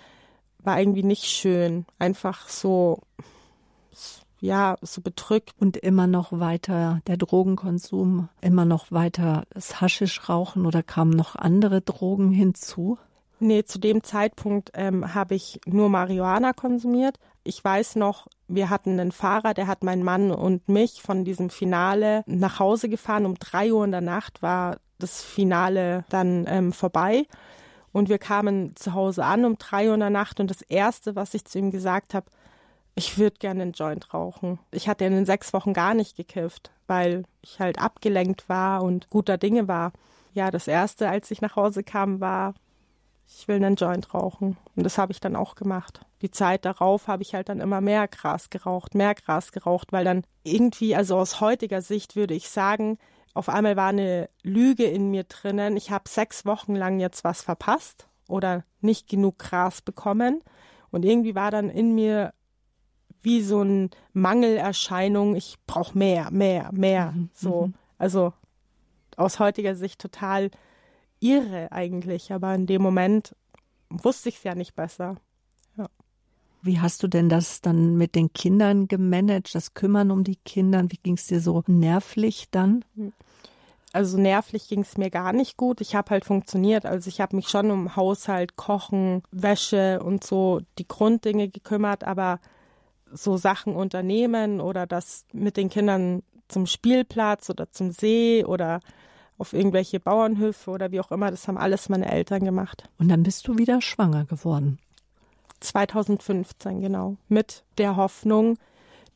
war 0.60 0.78
irgendwie 0.78 1.02
nicht 1.02 1.24
schön. 1.24 1.86
Einfach 1.98 2.48
so 2.48 3.00
ja, 4.40 4.76
so 4.82 5.00
bedrückt. 5.00 5.54
Und 5.58 5.76
immer 5.76 6.06
noch 6.06 6.32
weiter 6.32 7.00
der 7.06 7.16
Drogenkonsum, 7.16 8.28
immer 8.40 8.64
noch 8.64 8.92
weiter 8.92 9.44
das 9.50 9.80
Haschischrauchen 9.80 10.66
oder 10.66 10.82
kamen 10.82 11.10
noch 11.10 11.36
andere 11.36 11.80
Drogen 11.80 12.30
hinzu? 12.30 12.98
Nee, 13.40 13.64
zu 13.64 13.78
dem 13.78 14.02
Zeitpunkt 14.02 14.72
ähm, 14.74 15.14
habe 15.14 15.36
ich 15.36 15.60
nur 15.64 15.88
Marihuana 15.88 16.52
konsumiert. 16.52 17.18
Ich 17.44 17.62
weiß 17.62 17.96
noch, 17.96 18.26
wir 18.48 18.68
hatten 18.68 18.98
einen 18.98 19.12
Fahrer, 19.12 19.54
der 19.54 19.68
hat 19.68 19.84
meinen 19.84 20.02
Mann 20.02 20.32
und 20.32 20.68
mich 20.68 21.02
von 21.02 21.24
diesem 21.24 21.48
Finale 21.48 22.24
nach 22.26 22.58
Hause 22.58 22.88
gefahren. 22.88 23.26
Um 23.26 23.36
drei 23.36 23.72
Uhr 23.72 23.84
in 23.84 23.92
der 23.92 24.00
Nacht 24.00 24.42
war 24.42 24.78
das 24.98 25.22
Finale 25.22 26.04
dann 26.08 26.46
ähm, 26.48 26.72
vorbei. 26.72 27.26
Und 27.92 28.08
wir 28.08 28.18
kamen 28.18 28.74
zu 28.74 28.94
Hause 28.94 29.24
an 29.24 29.44
um 29.44 29.56
drei 29.56 29.88
Uhr 29.88 29.94
in 29.94 30.00
der 30.00 30.10
Nacht. 30.10 30.40
Und 30.40 30.50
das 30.50 30.62
Erste, 30.62 31.14
was 31.14 31.34
ich 31.34 31.44
zu 31.44 31.58
ihm 31.58 31.70
gesagt 31.70 32.14
habe, 32.14 32.26
ich 32.98 33.16
würde 33.16 33.36
gerne 33.38 33.62
einen 33.62 33.72
Joint 33.72 34.12
rauchen. 34.12 34.58
Ich 34.72 34.88
hatte 34.88 35.04
in 35.04 35.12
den 35.12 35.24
sechs 35.24 35.52
Wochen 35.52 35.72
gar 35.72 35.94
nicht 35.94 36.16
gekifft, 36.16 36.72
weil 36.88 37.22
ich 37.42 37.60
halt 37.60 37.78
abgelenkt 37.78 38.48
war 38.48 38.82
und 38.82 39.08
guter 39.08 39.38
Dinge 39.38 39.68
war. 39.68 39.92
Ja, 40.34 40.50
das 40.50 40.66
erste, 40.66 41.08
als 41.08 41.30
ich 41.30 41.40
nach 41.40 41.54
Hause 41.54 41.84
kam, 41.84 42.20
war, 42.20 42.54
ich 43.28 43.46
will 43.46 43.56
einen 43.56 43.76
Joint 43.76 44.12
rauchen. 44.14 44.56
Und 44.74 44.82
das 44.82 44.98
habe 44.98 45.12
ich 45.12 45.20
dann 45.20 45.36
auch 45.36 45.54
gemacht. 45.54 46.00
Die 46.22 46.32
Zeit 46.32 46.64
darauf 46.64 47.06
habe 47.06 47.22
ich 47.22 47.34
halt 47.34 47.48
dann 47.48 47.60
immer 47.60 47.80
mehr 47.80 48.08
Gras 48.08 48.50
geraucht, 48.50 48.96
mehr 48.96 49.14
Gras 49.14 49.52
geraucht, 49.52 49.92
weil 49.92 50.04
dann 50.04 50.24
irgendwie, 50.42 50.96
also 50.96 51.16
aus 51.16 51.40
heutiger 51.40 51.82
Sicht 51.82 52.16
würde 52.16 52.34
ich 52.34 52.48
sagen, 52.48 52.98
auf 53.32 53.48
einmal 53.48 53.76
war 53.76 53.90
eine 53.90 54.28
Lüge 54.42 54.84
in 54.84 55.12
mir 55.12 55.22
drinnen. 55.22 55.76
Ich 55.76 55.92
habe 55.92 56.08
sechs 56.08 56.44
Wochen 56.44 56.74
lang 56.74 56.98
jetzt 56.98 57.22
was 57.22 57.42
verpasst 57.42 58.08
oder 58.26 58.64
nicht 58.80 59.08
genug 59.08 59.38
Gras 59.38 59.82
bekommen. 59.82 60.42
Und 60.90 61.04
irgendwie 61.04 61.36
war 61.36 61.52
dann 61.52 61.70
in 61.70 61.94
mir 61.94 62.32
wie 63.22 63.42
so 63.42 63.60
eine 63.60 63.90
Mangelerscheinung, 64.12 65.34
ich 65.36 65.56
brauche 65.66 65.96
mehr, 65.96 66.30
mehr, 66.30 66.70
mehr. 66.72 67.12
Mhm. 67.12 67.30
So. 67.34 67.66
Mhm. 67.66 67.74
Also 67.98 68.32
aus 69.16 69.38
heutiger 69.40 69.74
Sicht 69.74 70.00
total 70.00 70.50
irre 71.20 71.72
eigentlich, 71.72 72.32
aber 72.32 72.54
in 72.54 72.66
dem 72.66 72.82
Moment 72.82 73.34
wusste 73.90 74.28
ich 74.28 74.36
es 74.36 74.44
ja 74.44 74.54
nicht 74.54 74.74
besser. 74.74 75.16
Ja. 75.76 75.88
Wie 76.62 76.80
hast 76.80 77.02
du 77.02 77.08
denn 77.08 77.28
das 77.28 77.60
dann 77.60 77.96
mit 77.96 78.14
den 78.14 78.32
Kindern 78.32 78.88
gemanagt, 78.88 79.54
das 79.54 79.74
Kümmern 79.74 80.10
um 80.10 80.24
die 80.24 80.36
Kinder? 80.36 80.84
Wie 80.88 80.98
ging 80.98 81.14
es 81.14 81.26
dir 81.26 81.40
so 81.40 81.62
nervlich 81.66 82.48
dann? 82.50 82.84
Hm. 82.94 83.12
Also 83.92 84.18
nervlich 84.18 84.68
ging 84.68 84.80
es 84.80 84.98
mir 84.98 85.10
gar 85.10 85.32
nicht 85.32 85.56
gut. 85.56 85.80
Ich 85.80 85.94
habe 85.94 86.10
halt 86.10 86.24
funktioniert. 86.24 86.84
Also 86.84 87.08
ich 87.08 87.20
habe 87.20 87.34
mich 87.34 87.48
schon 87.48 87.70
um 87.70 87.96
Haushalt, 87.96 88.56
Kochen, 88.56 89.22
Wäsche 89.30 90.02
und 90.02 90.22
so 90.22 90.60
die 90.78 90.86
Grunddinge 90.86 91.48
gekümmert, 91.48 92.04
aber 92.04 92.38
so 93.12 93.36
Sachen 93.36 93.74
unternehmen 93.74 94.60
oder 94.60 94.86
das 94.86 95.24
mit 95.32 95.56
den 95.56 95.68
Kindern 95.68 96.22
zum 96.48 96.66
Spielplatz 96.66 97.50
oder 97.50 97.70
zum 97.70 97.90
See 97.90 98.44
oder 98.44 98.80
auf 99.38 99.52
irgendwelche 99.52 100.00
Bauernhöfe 100.00 100.70
oder 100.70 100.90
wie 100.90 101.00
auch 101.00 101.12
immer, 101.12 101.30
das 101.30 101.46
haben 101.46 101.58
alles 101.58 101.88
meine 101.88 102.10
Eltern 102.10 102.44
gemacht. 102.44 102.88
Und 102.98 103.08
dann 103.08 103.22
bist 103.22 103.46
du 103.46 103.56
wieder 103.56 103.80
schwanger 103.80 104.24
geworden. 104.24 104.78
2015, 105.60 106.80
genau. 106.80 107.16
Mit 107.28 107.64
der 107.78 107.96
Hoffnung, 107.96 108.58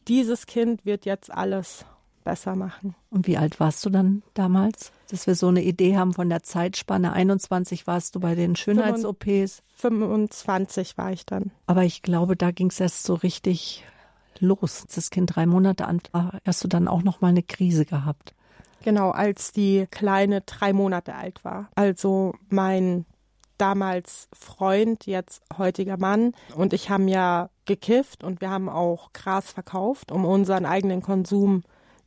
dieses 0.08 0.46
Kind 0.46 0.84
wird 0.84 1.04
jetzt 1.04 1.32
alles 1.32 1.84
besser 2.24 2.56
machen. 2.56 2.94
Und 3.10 3.26
wie 3.26 3.36
alt 3.36 3.60
warst 3.60 3.84
du 3.84 3.90
dann 3.90 4.22
damals? 4.34 4.92
Dass 5.10 5.26
wir 5.26 5.34
so 5.34 5.48
eine 5.48 5.62
Idee 5.62 5.96
haben 5.96 6.14
von 6.14 6.28
der 6.28 6.42
Zeitspanne. 6.42 7.12
21 7.12 7.86
warst 7.86 8.14
du 8.14 8.20
bei 8.20 8.34
den 8.34 8.56
Schönheits-OPs. 8.56 9.62
25 9.76 10.96
war 10.96 11.12
ich 11.12 11.26
dann. 11.26 11.50
Aber 11.66 11.84
ich 11.84 12.02
glaube, 12.02 12.36
da 12.36 12.50
ging 12.50 12.68
es 12.68 12.80
erst 12.80 13.04
so 13.04 13.14
richtig 13.14 13.84
los. 14.38 14.82
Als 14.82 14.94
das 14.94 15.10
Kind 15.10 15.34
drei 15.34 15.46
Monate 15.46 15.86
alt 15.86 16.12
war, 16.12 16.38
hast 16.44 16.62
du 16.64 16.68
dann 16.68 16.88
auch 16.88 17.02
noch 17.02 17.20
mal 17.20 17.28
eine 17.28 17.42
Krise 17.42 17.84
gehabt. 17.84 18.34
Genau, 18.82 19.10
als 19.10 19.52
die 19.52 19.86
Kleine 19.90 20.40
drei 20.40 20.72
Monate 20.72 21.14
alt 21.14 21.44
war. 21.44 21.68
Also 21.74 22.34
mein 22.48 23.06
damals 23.58 24.28
Freund, 24.32 25.06
jetzt 25.06 25.42
heutiger 25.56 25.96
Mann 25.96 26.32
und 26.56 26.72
ich 26.72 26.90
haben 26.90 27.06
ja 27.06 27.48
gekifft 27.64 28.24
und 28.24 28.40
wir 28.40 28.50
haben 28.50 28.68
auch 28.68 29.12
Gras 29.12 29.52
verkauft, 29.52 30.10
um 30.10 30.24
unseren 30.24 30.66
eigenen 30.66 31.00
Konsum 31.00 31.62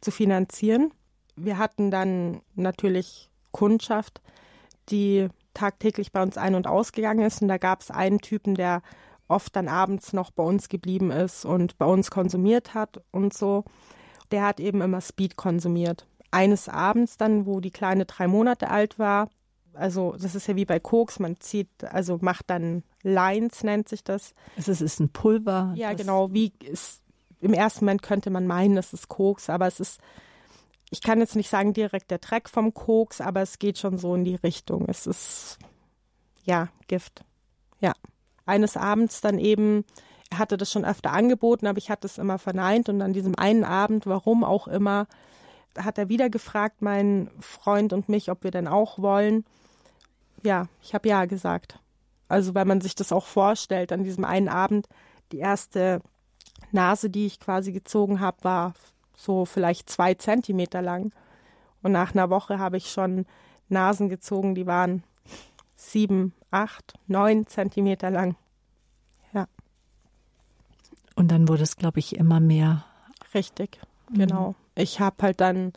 zu 0.06 0.12
finanzieren. 0.12 0.94
Wir 1.36 1.58
hatten 1.58 1.92
dann 1.92 2.42
natürlich 2.54 3.30
Kundschaft, 3.52 4.22
die 4.90 5.28
tagtäglich 5.54 6.12
bei 6.12 6.22
uns 6.22 6.38
ein- 6.38 6.56
und 6.56 6.68
ausgegangen 6.68 7.26
ist. 7.26 7.42
Und 7.42 7.48
da 7.48 7.58
gab 7.58 7.82
es 7.82 7.92
einen 7.92 8.20
Typen, 8.20 8.56
der 8.56 8.82
oft 9.28 9.56
dann 9.56 9.68
abends 9.68 10.14
noch 10.14 10.30
bei 10.30 10.44
uns 10.44 10.70
geblieben 10.70 11.10
ist 11.10 11.44
und 11.44 11.78
bei 11.80 11.86
uns 11.86 12.12
konsumiert 12.12 12.76
hat 12.76 13.02
und 13.12 13.34
so. 13.34 13.66
Der 14.32 14.44
hat 14.44 14.60
eben 14.60 14.82
immer 14.82 15.02
Speed 15.02 15.36
konsumiert. 15.36 16.08
Eines 16.30 16.70
Abends 16.70 17.18
dann, 17.18 17.48
wo 17.48 17.60
die 17.60 17.72
Kleine 17.72 18.06
drei 18.06 18.28
Monate 18.28 18.70
alt 18.70 19.00
war, 19.00 19.30
also 19.74 20.16
das 20.20 20.36
ist 20.36 20.48
ja 20.48 20.56
wie 20.56 20.66
bei 20.66 20.80
Koks, 20.80 21.20
man 21.20 21.40
zieht, 21.40 21.84
also 21.84 22.18
macht 22.22 22.50
dann 22.50 22.84
Lines, 23.04 23.64
nennt 23.64 23.90
sich 23.90 24.04
das. 24.04 24.34
Es 24.56 24.68
ist, 24.68 24.82
ist 24.82 25.00
ein 25.00 25.10
Pulver. 25.10 25.74
Ja, 25.76 25.94
genau, 25.94 26.32
wie 26.32 26.54
ist 26.64 27.02
im 27.46 27.54
ersten 27.54 27.86
Moment 27.86 28.02
könnte 28.02 28.30
man 28.30 28.48
meinen, 28.48 28.78
es 28.78 28.92
ist 28.92 29.08
Koks, 29.08 29.50
aber 29.50 29.68
es 29.68 29.80
ist, 29.80 30.02
ich 30.90 31.02
kann 31.02 31.20
jetzt 31.20 31.36
nicht 31.36 31.50
sagen 31.50 31.74
direkt 31.74 32.10
der 32.12 32.18
Dreck 32.18 32.50
vom 32.50 32.74
Koks, 32.74 33.22
aber 33.22 33.42
es 33.42 33.60
geht 33.60 33.78
schon 33.78 33.98
so 33.98 34.16
in 34.16 34.26
die 34.26 34.36
Richtung. 34.36 34.86
Es 34.88 35.06
ist, 35.06 35.60
ja, 36.44 36.70
Gift. 36.88 37.24
Ja. 37.80 37.94
Eines 38.46 38.78
Abends 38.78 39.22
dann 39.22 39.40
eben, 39.40 39.86
er 40.32 40.40
hatte 40.40 40.58
das 40.58 40.72
schon 40.72 40.86
öfter 40.86 41.12
angeboten, 41.12 41.68
aber 41.68 41.78
ich 41.78 41.90
hatte 41.90 42.08
es 42.08 42.18
immer 42.18 42.40
verneint 42.40 42.90
und 42.90 43.02
an 43.02 43.14
diesem 43.14 43.38
einen 43.38 43.64
Abend, 43.64 44.06
warum 44.08 44.44
auch 44.44 44.68
immer, 44.68 45.08
hat 45.78 45.98
er 45.98 46.10
wieder 46.10 46.30
gefragt, 46.30 46.82
mein 46.82 47.30
Freund 47.40 47.94
und 47.94 48.10
mich, 48.10 48.32
ob 48.32 48.44
wir 48.44 48.52
denn 48.52 48.68
auch 48.68 48.98
wollen. 49.00 49.46
Ja, 50.44 50.68
ich 50.82 50.94
habe 50.94 51.10
ja 51.10 51.26
gesagt. 51.26 51.80
Also, 52.28 52.56
weil 52.56 52.66
man 52.66 52.82
sich 52.82 52.96
das 52.96 53.12
auch 53.12 53.26
vorstellt, 53.26 53.92
an 53.92 54.04
diesem 54.04 54.26
einen 54.26 54.50
Abend, 54.50 54.88
die 55.32 55.40
erste 55.40 56.02
Nase, 56.72 57.10
die 57.10 57.26
ich 57.26 57.40
quasi 57.40 57.72
gezogen 57.72 58.20
habe, 58.20 58.44
war 58.44 58.74
so 59.16 59.46
vielleicht 59.46 59.90
zwei 59.90 60.14
Zentimeter 60.14 60.82
lang. 60.82 61.12
Und 61.82 61.92
nach 61.92 62.14
einer 62.14 62.30
Woche 62.30 62.60
habe 62.60 62.78
ich 62.78 62.92
schon 62.92 63.26
Nasen 63.70 64.10
gezogen, 64.10 64.56
die 64.56 64.68
waren 64.68 65.04
sieben, 65.76 66.34
acht, 66.52 66.94
neun 67.08 67.48
Zentimeter 67.48 68.10
lang. 68.10 68.36
Ja. 69.34 69.48
Und 71.16 71.30
dann 71.30 71.48
wurde 71.48 71.64
es, 71.64 71.78
glaube 71.78 72.00
ich, 72.00 72.16
immer 72.16 72.40
mehr. 72.40 72.86
Richtig, 73.34 73.80
mhm. 74.10 74.18
genau. 74.18 74.56
Ich 74.76 75.00
habe 75.00 75.16
halt 75.22 75.42
dann 75.42 75.74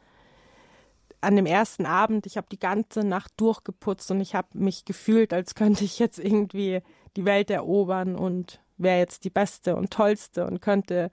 an 1.21 1.37
dem 1.37 1.47
ersten 1.47 1.85
Abend, 1.85 2.27
ich 2.27 2.37
habe 2.37 2.47
die 2.51 2.59
ganze 2.59 3.01
Nacht 3.01 3.33
durchgeputzt 3.37 4.11
und 4.11 4.21
ich 4.21 4.35
habe 4.35 4.49
mich 4.53 4.85
gefühlt, 4.85 5.33
als 5.33 5.55
könnte 5.55 5.85
ich 5.85 5.99
jetzt 5.99 6.19
irgendwie 6.19 6.81
die 7.17 7.25
Welt 7.25 7.51
erobern 7.51 8.15
und 8.15 8.61
wäre 8.79 8.99
jetzt 8.99 9.25
die 9.25 9.31
beste 9.31 9.77
und 9.77 9.91
tollste 9.91 10.47
und 10.47 10.61
könnte 10.61 11.11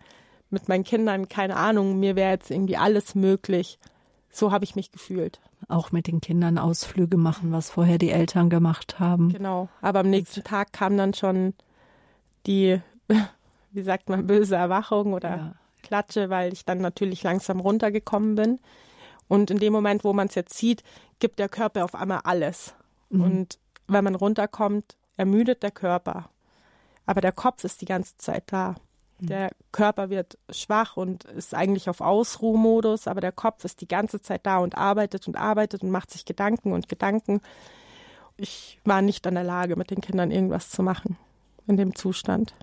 mit 0.50 0.70
meinen 0.70 0.84
Kindern, 0.84 1.28
keine 1.28 1.58
Ahnung, 1.58 2.00
mir 2.00 2.16
wäre 2.16 2.32
jetzt 2.32 2.52
irgendwie 2.52 2.78
alles 2.78 3.16
möglich. 3.16 3.80
So 4.30 4.52
habe 4.52 4.64
ich 4.64 4.76
mich 4.76 4.92
gefühlt. 4.92 5.40
Auch 5.68 5.92
mit 5.92 6.08
den 6.08 6.22
Kindern 6.22 6.58
Ausflüge 6.58 7.18
machen, 7.18 7.52
was 7.52 7.70
vorher 7.70 7.98
die 7.98 8.12
Eltern 8.12 8.50
gemacht 8.50 9.00
haben. 9.00 9.30
Genau, 9.30 9.70
aber 9.82 10.00
am 10.02 10.10
nächsten 10.10 10.44
Tag 10.44 10.74
kam 10.74 10.98
dann 10.98 11.14
schon 11.14 11.54
die, 12.46 12.82
wie 13.72 13.82
sagt 13.82 14.10
man, 14.10 14.28
böse 14.28 14.56
Erwachung 14.56 15.14
oder 15.14 15.30
ja. 15.30 15.56
Klatsche, 15.82 16.30
weil 16.30 16.54
ich 16.54 16.66
dann 16.66 16.80
natürlich 16.80 17.24
langsam 17.24 17.60
runtergekommen 17.60 18.36
bin. 18.36 18.60
Und 19.28 19.50
in 19.50 19.58
dem 19.58 19.74
Moment, 19.74 20.04
wo 20.04 20.14
man 20.14 20.28
es 20.28 20.36
jetzt 20.36 20.56
sieht, 20.56 20.84
gibt 21.20 21.40
der 21.40 21.50
Körper 21.50 21.84
auf 21.84 21.96
einmal 21.96 22.22
alles. 22.24 22.76
Mhm. 23.10 23.22
Und 23.22 23.60
wenn 23.88 24.04
man 24.04 24.16
runterkommt, 24.16 24.96
ermüdet 25.18 25.64
der 25.64 25.72
Körper. 25.72 26.30
Aber 27.06 27.22
der 27.22 27.32
Kopf 27.32 27.64
ist 27.64 27.82
die 27.82 27.86
ganze 27.86 28.18
Zeit 28.18 28.44
da. 28.48 28.76
Mhm. 29.20 29.28
Der 29.28 29.52
Körper 29.72 30.10
wird 30.10 30.38
schwach 30.50 30.98
und 30.98 31.26
ist 31.26 31.54
eigentlich 31.54 31.90
auf 31.90 32.02
Ausruhmodus, 32.02 33.08
aber 33.08 33.22
der 33.22 33.32
Kopf 33.32 33.64
ist 33.64 33.82
die 33.82 33.88
ganze 33.88 34.22
Zeit 34.22 34.46
da 34.46 34.58
und 34.58 34.78
arbeitet 34.78 35.28
und 35.28 35.38
arbeitet 35.38 35.84
und 35.84 35.92
macht 35.92 36.12
sich 36.12 36.26
Gedanken 36.26 36.74
und 36.74 36.90
Gedanken. 36.90 37.42
Ich 38.38 38.80
war 38.84 39.02
nicht 39.02 39.26
in 39.26 39.36
der 39.36 39.44
Lage, 39.44 39.76
mit 39.76 39.92
den 39.92 40.02
Kindern 40.02 40.32
irgendwas 40.32 40.70
zu 40.70 40.84
machen 40.84 41.18
in 41.68 41.78
dem 41.78 41.96
Zustand. 41.96 42.54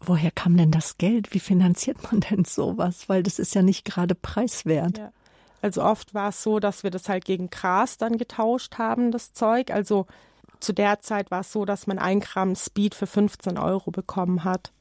Woher 0.00 0.32
kam 0.32 0.56
denn 0.56 0.72
das 0.72 0.98
Geld? 0.98 1.32
Wie 1.32 1.38
finanziert 1.38 2.10
man 2.10 2.20
denn 2.20 2.44
sowas? 2.44 3.08
Weil 3.08 3.22
das 3.22 3.38
ist 3.38 3.54
ja 3.54 3.62
nicht 3.62 3.84
gerade 3.84 4.14
preiswert. 4.14 4.98
Ja. 4.98 5.12
Also 5.60 5.84
oft 5.84 6.12
war 6.12 6.30
es 6.30 6.42
so, 6.42 6.58
dass 6.58 6.82
wir 6.82 6.90
das 6.90 7.08
halt 7.08 7.24
gegen 7.24 7.48
Gras 7.50 7.96
dann 7.96 8.18
getauscht 8.18 8.78
haben, 8.78 9.12
das 9.12 9.32
Zeug. 9.32 9.70
Also 9.70 10.06
zu 10.62 10.72
der 10.72 11.00
Zeit 11.00 11.30
war 11.30 11.40
es 11.40 11.52
so, 11.52 11.64
dass 11.64 11.86
man 11.86 11.98
ein 11.98 12.20
Gramm 12.20 12.54
Speed 12.54 12.94
für 12.94 13.06
15 13.06 13.58
Euro 13.58 13.90
bekommen 13.90 14.44
hat. 14.44 14.72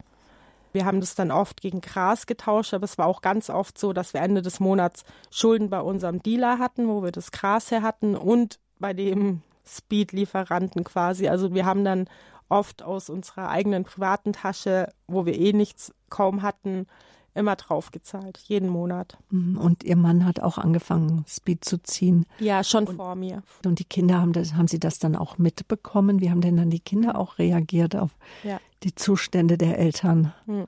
Wir 0.73 0.85
haben 0.85 1.01
das 1.01 1.15
dann 1.15 1.31
oft 1.31 1.61
gegen 1.61 1.81
Gras 1.81 2.27
getauscht, 2.27 2.73
aber 2.73 2.85
es 2.85 2.97
war 2.97 3.07
auch 3.07 3.21
ganz 3.21 3.49
oft 3.49 3.77
so, 3.77 3.91
dass 3.91 4.13
wir 4.13 4.21
Ende 4.21 4.41
des 4.41 4.59
Monats 4.59 5.03
Schulden 5.29 5.69
bei 5.69 5.81
unserem 5.81 6.23
Dealer 6.23 6.59
hatten, 6.59 6.87
wo 6.87 7.03
wir 7.03 7.11
das 7.11 7.31
Gras 7.31 7.71
her 7.71 7.81
hatten 7.81 8.15
und 8.15 8.59
bei 8.79 8.93
dem 8.93 9.41
Speed-Lieferanten 9.65 10.83
quasi. 10.83 11.27
Also 11.27 11.53
wir 11.53 11.65
haben 11.65 11.83
dann 11.83 12.07
oft 12.47 12.83
aus 12.83 13.09
unserer 13.09 13.49
eigenen 13.49 13.83
privaten 13.83 14.33
Tasche, 14.33 14.93
wo 15.07 15.25
wir 15.25 15.37
eh 15.37 15.53
nichts 15.53 15.93
kaum 16.09 16.41
hatten, 16.41 16.87
immer 17.33 17.55
draufgezahlt, 17.55 18.37
jeden 18.39 18.69
Monat. 18.69 19.17
Mhm. 19.29 19.57
Und 19.57 19.83
Ihr 19.83 19.95
Mann 19.95 20.25
hat 20.25 20.39
auch 20.39 20.57
angefangen, 20.57 21.25
Speed 21.27 21.63
zu 21.63 21.81
ziehen. 21.81 22.25
Ja, 22.39 22.63
schon 22.63 22.87
und, 22.87 22.95
vor 22.95 23.15
mir. 23.15 23.43
Und 23.65 23.79
die 23.79 23.85
Kinder 23.85 24.19
haben 24.19 24.33
das, 24.33 24.53
haben 24.53 24.67
Sie 24.67 24.79
das 24.79 24.99
dann 24.99 25.15
auch 25.15 25.37
mitbekommen? 25.37 26.19
Wie 26.19 26.29
haben 26.29 26.41
denn 26.41 26.57
dann 26.57 26.69
die 26.69 26.79
Kinder 26.79 27.17
auch 27.17 27.37
reagiert 27.37 27.95
auf 27.95 28.11
ja. 28.43 28.59
die 28.83 28.95
Zustände 28.95 29.57
der 29.57 29.79
Eltern? 29.79 30.33
Hm. 30.45 30.67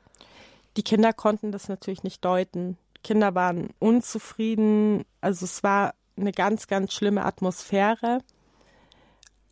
Die 0.77 0.83
Kinder 0.83 1.13
konnten 1.13 1.51
das 1.51 1.67
natürlich 1.67 2.03
nicht 2.03 2.23
deuten. 2.25 2.77
Kinder 3.03 3.35
waren 3.35 3.69
unzufrieden. 3.79 5.03
Also 5.21 5.45
es 5.45 5.63
war 5.63 5.93
eine 6.17 6.31
ganz, 6.31 6.67
ganz 6.67 6.93
schlimme 6.93 7.25
Atmosphäre. 7.25 8.19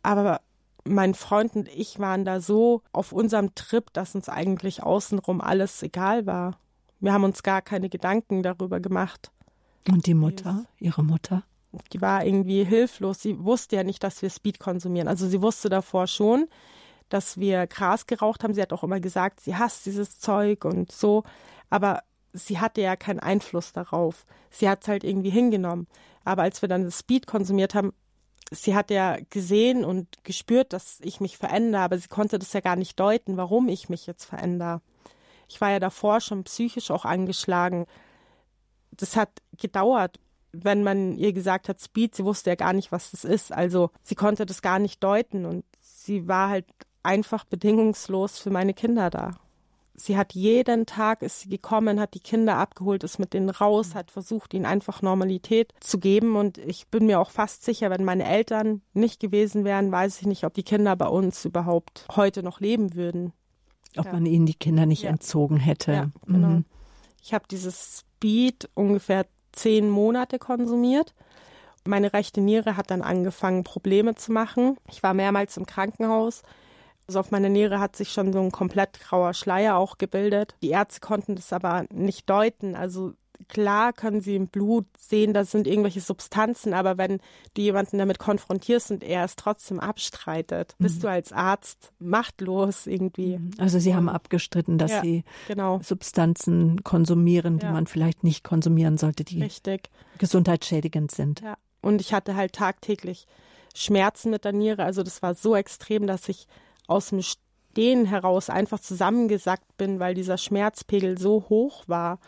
Aber 0.02 0.40
mein 0.84 1.14
Freund 1.14 1.54
und 1.54 1.68
ich 1.68 2.00
waren 2.00 2.24
da 2.24 2.40
so 2.40 2.82
auf 2.92 3.12
unserem 3.12 3.54
Trip, 3.54 3.92
dass 3.92 4.14
uns 4.14 4.28
eigentlich 4.28 4.82
außenrum 4.82 5.40
alles 5.40 5.82
egal 5.82 6.26
war. 6.26 6.58
Wir 7.02 7.12
haben 7.12 7.24
uns 7.24 7.42
gar 7.42 7.62
keine 7.62 7.88
Gedanken 7.88 8.44
darüber 8.44 8.78
gemacht. 8.78 9.32
Und 9.88 10.06
die 10.06 10.14
Mutter, 10.14 10.66
ihre 10.78 11.02
Mutter? 11.02 11.42
Die 11.92 12.00
war 12.00 12.24
irgendwie 12.24 12.62
hilflos. 12.62 13.20
Sie 13.20 13.44
wusste 13.44 13.74
ja 13.74 13.82
nicht, 13.82 14.04
dass 14.04 14.22
wir 14.22 14.30
Speed 14.30 14.60
konsumieren. 14.60 15.08
Also 15.08 15.26
sie 15.26 15.42
wusste 15.42 15.68
davor 15.68 16.06
schon, 16.06 16.46
dass 17.08 17.38
wir 17.38 17.66
Gras 17.66 18.06
geraucht 18.06 18.44
haben. 18.44 18.54
Sie 18.54 18.62
hat 18.62 18.72
auch 18.72 18.84
immer 18.84 19.00
gesagt, 19.00 19.40
sie 19.40 19.56
hasst 19.56 19.84
dieses 19.84 20.20
Zeug 20.20 20.64
und 20.64 20.92
so. 20.92 21.24
Aber 21.70 22.04
sie 22.32 22.60
hatte 22.60 22.82
ja 22.82 22.94
keinen 22.94 23.18
Einfluss 23.18 23.72
darauf. 23.72 24.24
Sie 24.50 24.68
hat 24.68 24.82
es 24.82 24.88
halt 24.88 25.02
irgendwie 25.02 25.30
hingenommen. 25.30 25.88
Aber 26.24 26.42
als 26.42 26.62
wir 26.62 26.68
dann 26.68 26.84
das 26.84 27.00
Speed 27.00 27.26
konsumiert 27.26 27.74
haben, 27.74 27.92
sie 28.52 28.76
hat 28.76 28.92
ja 28.92 29.16
gesehen 29.28 29.84
und 29.84 30.22
gespürt, 30.22 30.72
dass 30.72 31.00
ich 31.00 31.20
mich 31.20 31.36
verändere, 31.36 31.82
aber 31.82 31.98
sie 31.98 32.06
konnte 32.06 32.38
das 32.38 32.52
ja 32.52 32.60
gar 32.60 32.76
nicht 32.76 33.00
deuten, 33.00 33.36
warum 33.36 33.68
ich 33.68 33.88
mich 33.88 34.06
jetzt 34.06 34.24
verändere. 34.24 34.82
Ich 35.52 35.60
war 35.60 35.70
ja 35.70 35.80
davor 35.80 36.22
schon 36.22 36.44
psychisch 36.44 36.90
auch 36.90 37.04
angeschlagen. 37.04 37.84
Das 38.92 39.16
hat 39.16 39.28
gedauert, 39.58 40.18
wenn 40.52 40.82
man 40.82 41.18
ihr 41.18 41.34
gesagt 41.34 41.68
hat, 41.68 41.78
Speed, 41.78 42.14
sie 42.14 42.24
wusste 42.24 42.50
ja 42.50 42.56
gar 42.56 42.72
nicht, 42.72 42.90
was 42.90 43.10
das 43.10 43.24
ist. 43.24 43.52
Also 43.52 43.90
sie 44.02 44.14
konnte 44.14 44.46
das 44.46 44.62
gar 44.62 44.78
nicht 44.78 45.04
deuten 45.04 45.44
und 45.44 45.64
sie 45.80 46.26
war 46.26 46.48
halt 46.48 46.66
einfach 47.02 47.44
bedingungslos 47.44 48.38
für 48.38 48.48
meine 48.48 48.72
Kinder 48.72 49.10
da. 49.10 49.32
Sie 49.94 50.16
hat 50.16 50.32
jeden 50.32 50.86
Tag 50.86 51.20
ist 51.20 51.40
sie 51.40 51.50
gekommen, 51.50 52.00
hat 52.00 52.14
die 52.14 52.20
Kinder 52.20 52.56
abgeholt, 52.56 53.04
ist 53.04 53.18
mit 53.18 53.34
denen 53.34 53.50
raus, 53.50 53.94
hat 53.94 54.10
versucht, 54.10 54.54
ihnen 54.54 54.64
einfach 54.64 55.02
Normalität 55.02 55.74
zu 55.80 55.98
geben. 55.98 56.34
Und 56.36 56.56
ich 56.56 56.88
bin 56.88 57.04
mir 57.04 57.20
auch 57.20 57.30
fast 57.30 57.62
sicher, 57.62 57.90
wenn 57.90 58.04
meine 58.04 58.24
Eltern 58.24 58.80
nicht 58.94 59.20
gewesen 59.20 59.64
wären, 59.64 59.92
weiß 59.92 60.22
ich 60.22 60.26
nicht, 60.26 60.44
ob 60.44 60.54
die 60.54 60.62
Kinder 60.62 60.96
bei 60.96 61.08
uns 61.08 61.44
überhaupt 61.44 62.06
heute 62.16 62.42
noch 62.42 62.60
leben 62.60 62.94
würden. 62.94 63.34
Ob 63.96 64.06
ja. 64.06 64.12
man 64.12 64.26
ihnen 64.26 64.46
die 64.46 64.54
Kinder 64.54 64.86
nicht 64.86 65.02
ja. 65.02 65.10
entzogen 65.10 65.56
hätte. 65.56 65.92
Ja, 65.92 66.10
genau. 66.26 66.48
Mhm. 66.48 66.64
Ich 67.22 67.34
habe 67.34 67.44
dieses 67.50 68.00
Speed 68.00 68.68
ungefähr 68.74 69.26
zehn 69.52 69.88
Monate 69.88 70.38
konsumiert. 70.38 71.14
Meine 71.84 72.12
rechte 72.12 72.40
Niere 72.40 72.76
hat 72.76 72.90
dann 72.90 73.02
angefangen, 73.02 73.64
Probleme 73.64 74.14
zu 74.14 74.32
machen. 74.32 74.76
Ich 74.88 75.02
war 75.02 75.14
mehrmals 75.14 75.56
im 75.56 75.66
Krankenhaus. 75.66 76.42
Also 77.08 77.20
auf 77.20 77.30
meiner 77.30 77.48
Niere 77.48 77.80
hat 77.80 77.96
sich 77.96 78.12
schon 78.12 78.32
so 78.32 78.40
ein 78.40 78.52
komplett 78.52 79.00
grauer 79.00 79.34
Schleier 79.34 79.76
auch 79.76 79.98
gebildet. 79.98 80.54
Die 80.62 80.70
Ärzte 80.70 81.00
konnten 81.00 81.34
das 81.34 81.52
aber 81.52 81.84
nicht 81.92 82.30
deuten. 82.30 82.76
Also 82.76 83.12
klar 83.48 83.92
können 83.92 84.20
sie 84.20 84.36
im 84.36 84.48
Blut 84.48 84.86
sehen, 84.98 85.32
das 85.32 85.50
sind 85.50 85.66
irgendwelche 85.66 86.00
Substanzen, 86.00 86.74
aber 86.74 86.98
wenn 86.98 87.18
du 87.54 87.62
jemanden 87.62 87.98
damit 87.98 88.18
konfrontierst 88.18 88.90
und 88.90 89.04
er 89.04 89.24
es 89.24 89.36
trotzdem 89.36 89.80
abstreitet, 89.80 90.74
mhm. 90.78 90.84
bist 90.84 91.02
du 91.02 91.08
als 91.08 91.32
Arzt 91.32 91.92
machtlos 91.98 92.86
irgendwie. 92.86 93.38
Mhm. 93.38 93.50
Also 93.58 93.78
sie 93.78 93.94
haben 93.94 94.08
abgestritten, 94.08 94.78
dass 94.78 94.90
ja, 94.90 95.00
sie 95.02 95.24
genau. 95.48 95.80
Substanzen 95.82 96.82
konsumieren, 96.84 97.58
die 97.58 97.66
ja. 97.66 97.72
man 97.72 97.86
vielleicht 97.86 98.24
nicht 98.24 98.44
konsumieren 98.44 98.98
sollte, 98.98 99.24
die 99.24 99.42
Richtig. 99.42 99.90
gesundheitsschädigend 100.18 101.10
sind. 101.10 101.40
Ja. 101.40 101.56
Und 101.80 102.00
ich 102.00 102.14
hatte 102.14 102.36
halt 102.36 102.54
tagtäglich 102.54 103.26
Schmerzen 103.74 104.30
mit 104.30 104.44
der 104.44 104.52
Niere. 104.52 104.84
Also 104.84 105.02
das 105.02 105.22
war 105.22 105.34
so 105.34 105.56
extrem, 105.56 106.06
dass 106.06 106.28
ich 106.28 106.46
aus 106.86 107.08
dem 107.08 107.22
Stehen 107.22 108.06
heraus 108.06 108.50
einfach 108.50 108.80
zusammengesackt 108.80 109.76
bin, 109.76 109.98
weil 109.98 110.14
dieser 110.14 110.38
Schmerzpegel 110.38 111.18
so 111.18 111.46
hoch 111.48 111.84
war. 111.86 112.18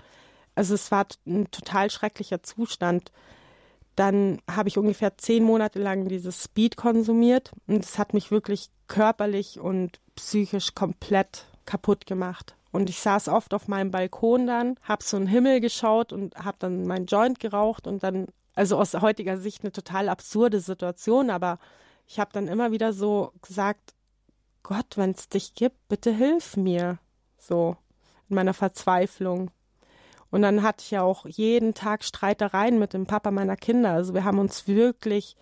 Also 0.55 0.75
es 0.75 0.91
war 0.91 1.07
ein 1.27 1.51
total 1.51 1.91
schrecklicher 1.91 2.43
Zustand. 2.43 3.13
Dann 3.97 4.41
habe 4.51 4.69
ich 4.69 4.79
ungefähr 4.79 5.17
zehn 5.19 5.45
Monate 5.45 5.79
lang 5.79 6.09
dieses 6.09 6.43
Speed 6.45 6.77
konsumiert 6.77 7.53
und 7.67 7.85
es 7.85 7.99
hat 7.99 8.13
mich 8.13 8.31
wirklich 8.31 8.71
körperlich 8.89 9.61
und 9.61 10.01
psychisch 10.17 10.75
komplett 10.75 11.47
kaputt 11.65 12.07
gemacht. 12.07 12.57
Und 12.73 12.91
ich 12.91 12.99
saß 12.99 13.29
oft 13.29 13.55
auf 13.55 13.69
meinem 13.69 13.93
Balkon 13.93 14.49
dann, 14.49 14.77
habe 14.83 15.05
so 15.05 15.17
einen 15.17 15.29
Himmel 15.29 15.61
geschaut 15.61 16.13
und 16.13 16.35
habe 16.37 16.57
dann 16.59 16.87
meinen 16.87 17.07
Joint 17.07 17.39
geraucht 17.39 17.87
und 17.87 18.03
dann, 18.03 18.27
also 18.55 18.79
aus 18.79 18.95
heutiger 18.95 19.39
Sicht 19.39 19.63
eine 19.63 19.71
total 19.71 20.09
absurde 20.09 20.59
Situation, 20.59 21.31
aber 21.31 21.59
ich 22.09 22.19
habe 22.19 22.33
dann 22.33 22.49
immer 22.49 22.73
wieder 22.73 22.93
so 22.93 23.33
gesagt, 23.43 23.95
Gott, 24.65 24.97
wenn 24.97 25.13
es 25.13 25.29
dich 25.29 25.55
gibt, 25.55 25.89
bitte 25.89 26.11
hilf 26.11 26.57
mir. 26.57 26.99
So 27.39 27.77
in 28.29 28.37
meiner 28.37 28.55
Verzweiflung. 28.55 29.51
Und 30.35 30.43
dann 30.43 30.65
hatte 30.65 30.83
ich 30.83 30.91
ja 30.91 31.03
auch 31.03 31.27
jeden 31.27 31.75
Tag 31.75 32.03
Streitereien 32.03 32.77
mit 32.81 32.93
dem 32.93 33.07
Papa 33.07 33.31
meiner 33.31 33.57
Kinder. 33.57 33.93
Also 33.93 34.15
wir 34.15 34.25
haben 34.25 34.41
uns 34.41 34.67
wirklich 34.67 35.37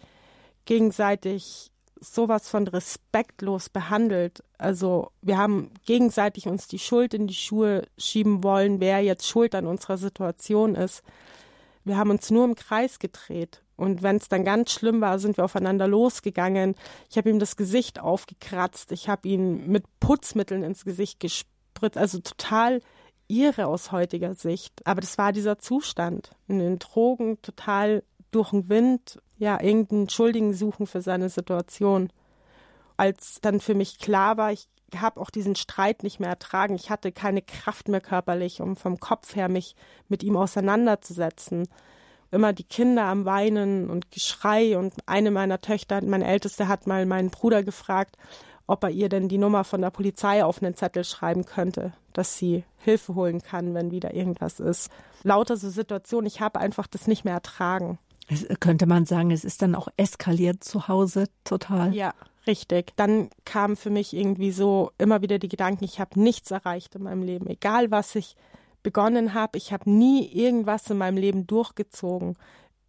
gegenseitig 0.66 1.70
sowas 1.98 2.50
von 2.50 2.68
respektlos 2.68 3.70
behandelt. 3.70 4.44
Also 4.58 5.10
wir 5.22 5.38
haben 5.38 5.70
gegenseitig 5.86 6.46
uns 6.46 6.68
die 6.68 6.78
Schuld 6.78 7.14
in 7.14 7.26
die 7.26 7.32
Schuhe 7.32 7.86
schieben 7.96 8.44
wollen, 8.44 8.80
wer 8.80 9.00
jetzt 9.00 9.26
schuld 9.26 9.54
an 9.54 9.66
unserer 9.66 9.96
Situation 9.96 10.74
ist. 10.74 11.02
Wir 11.84 11.96
haben 11.96 12.10
uns 12.10 12.30
nur 12.30 12.44
im 12.44 12.54
Kreis 12.54 12.98
gedreht. 12.98 13.62
Und 13.76 14.02
wenn 14.02 14.16
es 14.16 14.28
dann 14.28 14.44
ganz 14.44 14.72
schlimm 14.72 15.00
war, 15.00 15.18
sind 15.18 15.38
wir 15.38 15.46
aufeinander 15.46 15.88
losgegangen. 15.88 16.74
Ich 17.08 17.16
habe 17.16 17.30
ihm 17.30 17.38
das 17.38 17.56
Gesicht 17.56 17.98
aufgekratzt. 17.98 18.92
Ich 18.92 19.08
habe 19.08 19.26
ihn 19.26 19.68
mit 19.68 19.84
Putzmitteln 20.00 20.62
ins 20.62 20.84
Gesicht 20.84 21.18
gespritzt. 21.18 21.96
Also 21.96 22.18
total 22.18 22.82
irre 23.32 23.66
aus 23.66 23.92
heutiger 23.92 24.34
Sicht. 24.34 24.86
Aber 24.86 25.00
das 25.00 25.18
war 25.18 25.32
dieser 25.32 25.58
Zustand. 25.58 26.32
In 26.48 26.58
den 26.58 26.78
Drogen 26.78 27.40
total 27.42 28.02
durch 28.30 28.50
den 28.50 28.68
Wind, 28.68 29.20
ja, 29.38 29.60
irgendeinen 29.60 30.08
Schuldigen 30.08 30.54
suchen 30.54 30.86
für 30.86 31.00
seine 31.00 31.28
Situation. 31.28 32.10
Als 32.96 33.40
dann 33.40 33.60
für 33.60 33.74
mich 33.74 33.98
klar 33.98 34.36
war, 34.36 34.52
ich 34.52 34.68
habe 34.96 35.20
auch 35.20 35.30
diesen 35.30 35.56
Streit 35.56 36.02
nicht 36.02 36.20
mehr 36.20 36.28
ertragen. 36.28 36.74
Ich 36.74 36.90
hatte 36.90 37.12
keine 37.12 37.42
Kraft 37.42 37.88
mehr 37.88 38.00
körperlich, 38.00 38.60
um 38.60 38.76
vom 38.76 39.00
Kopf 39.00 39.34
her 39.34 39.48
mich 39.48 39.74
mit 40.08 40.22
ihm 40.22 40.36
auseinanderzusetzen. 40.36 41.68
Immer 42.30 42.52
die 42.52 42.64
Kinder 42.64 43.04
am 43.04 43.24
Weinen 43.24 43.90
und 43.90 44.10
Geschrei 44.10 44.78
und 44.78 44.94
eine 45.06 45.30
meiner 45.30 45.60
Töchter, 45.60 46.02
meine 46.02 46.26
Älteste, 46.26 46.68
hat 46.68 46.86
mal 46.86 47.04
meinen 47.06 47.30
Bruder 47.30 47.62
gefragt, 47.62 48.16
ob 48.66 48.84
er 48.84 48.90
ihr 48.90 49.08
denn 49.08 49.28
die 49.28 49.38
Nummer 49.38 49.64
von 49.64 49.80
der 49.80 49.90
Polizei 49.90 50.44
auf 50.44 50.62
einen 50.62 50.74
Zettel 50.74 51.04
schreiben 51.04 51.44
könnte, 51.44 51.92
dass 52.12 52.38
sie 52.38 52.64
Hilfe 52.78 53.14
holen 53.14 53.42
kann, 53.42 53.74
wenn 53.74 53.90
wieder 53.90 54.14
irgendwas 54.14 54.60
ist. 54.60 54.90
Lauter 55.22 55.56
so 55.56 55.70
Situationen, 55.70 56.26
ich 56.26 56.40
habe 56.40 56.60
einfach 56.60 56.86
das 56.86 57.06
nicht 57.06 57.24
mehr 57.24 57.34
ertragen. 57.34 57.98
Es, 58.28 58.46
könnte 58.60 58.86
man 58.86 59.04
sagen, 59.04 59.30
es 59.30 59.44
ist 59.44 59.62
dann 59.62 59.74
auch 59.74 59.88
eskaliert 59.96 60.64
zu 60.64 60.88
Hause 60.88 61.26
total. 61.44 61.94
Ja, 61.94 62.14
richtig. 62.46 62.92
Dann 62.96 63.30
kamen 63.44 63.76
für 63.76 63.90
mich 63.90 64.14
irgendwie 64.14 64.52
so 64.52 64.90
immer 64.98 65.22
wieder 65.22 65.38
die 65.38 65.48
Gedanken, 65.48 65.84
ich 65.84 66.00
habe 66.00 66.20
nichts 66.20 66.50
erreicht 66.50 66.94
in 66.94 67.02
meinem 67.02 67.22
Leben. 67.22 67.46
Egal 67.46 67.90
was 67.90 68.14
ich 68.14 68.36
begonnen 68.82 69.34
habe, 69.34 69.58
ich 69.58 69.72
habe 69.72 69.90
nie 69.90 70.26
irgendwas 70.26 70.88
in 70.90 70.98
meinem 70.98 71.16
Leben 71.16 71.46
durchgezogen. 71.46 72.36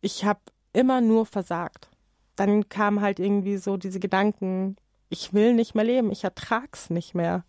Ich 0.02 0.26
habe 0.26 0.40
immer 0.72 1.02
nur 1.02 1.26
versagt. 1.26 1.90
Dann 2.36 2.68
kamen 2.70 3.02
halt 3.02 3.20
irgendwie 3.20 3.58
so 3.58 3.78
diese 3.78 4.00
Gedanken, 4.00 4.76
ich 5.14 5.34
will 5.34 5.54
nicht 5.54 5.76
mehr 5.76 5.86
leben, 5.86 6.12
ich 6.12 6.24
ertrag's 6.24 6.90
nicht 6.90 7.16
mehr 7.16 7.46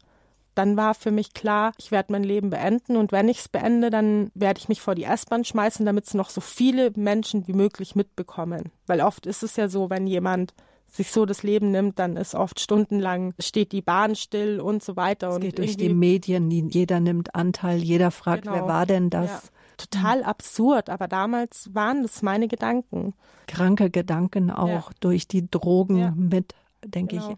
dann 0.55 0.77
war 0.77 0.95
für 0.95 1.11
mich 1.11 1.35
klar, 1.35 1.73
ich 1.79 1.91
werde 1.91 2.13
mein 2.13 2.25
Leben 2.25 2.51
beenden 2.51 2.97
und 2.97 3.13
wenn 3.13 3.29
ich 3.29 3.39
es 3.39 3.49
beende, 3.49 3.91
dann 3.91 4.31
werde 4.35 4.59
ich 4.59 4.69
mich 4.69 4.81
vor 4.81 4.95
die 4.95 5.05
S-Bahn 5.05 5.45
schmeißen, 5.45 5.85
damit 5.85 6.07
es 6.07 6.15
noch 6.15 6.31
so 6.31 6.41
viele 6.41 6.93
Menschen 6.97 7.47
wie 7.49 7.53
möglich 7.53 7.95
mitbekommen. 7.97 8.71
Weil 8.87 9.01
oft 9.01 9.27
ist 9.27 9.43
es 9.43 9.57
ja 9.57 9.69
so, 9.69 9.91
wenn 9.91 10.07
jemand 10.07 10.55
sich 10.87 11.11
so 11.11 11.27
das 11.27 11.43
Leben 11.43 11.73
nimmt, 11.73 11.99
dann 11.99 12.17
ist 12.17 12.37
oft 12.37 12.61
stundenlang 12.61 13.35
steht 13.41 13.73
die 13.73 13.83
Bahn 13.83 14.15
still 14.15 14.61
und 14.61 14.83
so 14.83 14.95
weiter. 14.95 15.31
Es 15.31 15.35
und 15.37 15.41
geht 15.41 15.59
durch 15.59 15.77
die 15.77 15.93
Medien, 15.93 16.51
jeder 16.51 17.01
nimmt 17.01 17.35
Anteil, 17.35 17.83
jeder 17.83 18.13
fragt, 18.13 18.43
genau. 18.43 18.55
wer 18.55 18.69
war 18.69 18.87
denn 18.87 19.11
das? 19.11 19.31
Ja. 19.31 19.43
Total 19.77 20.23
absurd, 20.23 20.89
aber 20.89 21.09
damals 21.09 21.75
waren 21.75 22.03
das 22.03 22.23
meine 22.23 22.47
Gedanken. 22.47 23.15
Kranke 23.49 23.91
Gedanken 23.91 24.53
auch 24.53 24.69
ja. 24.69 24.97
durch 25.01 25.27
die 25.27 25.51
Drogen 25.51 25.97
ja. 25.97 26.13
mit, 26.17 26.55
denke 26.85 27.17
genau. 27.17 27.31
ich, 27.31 27.37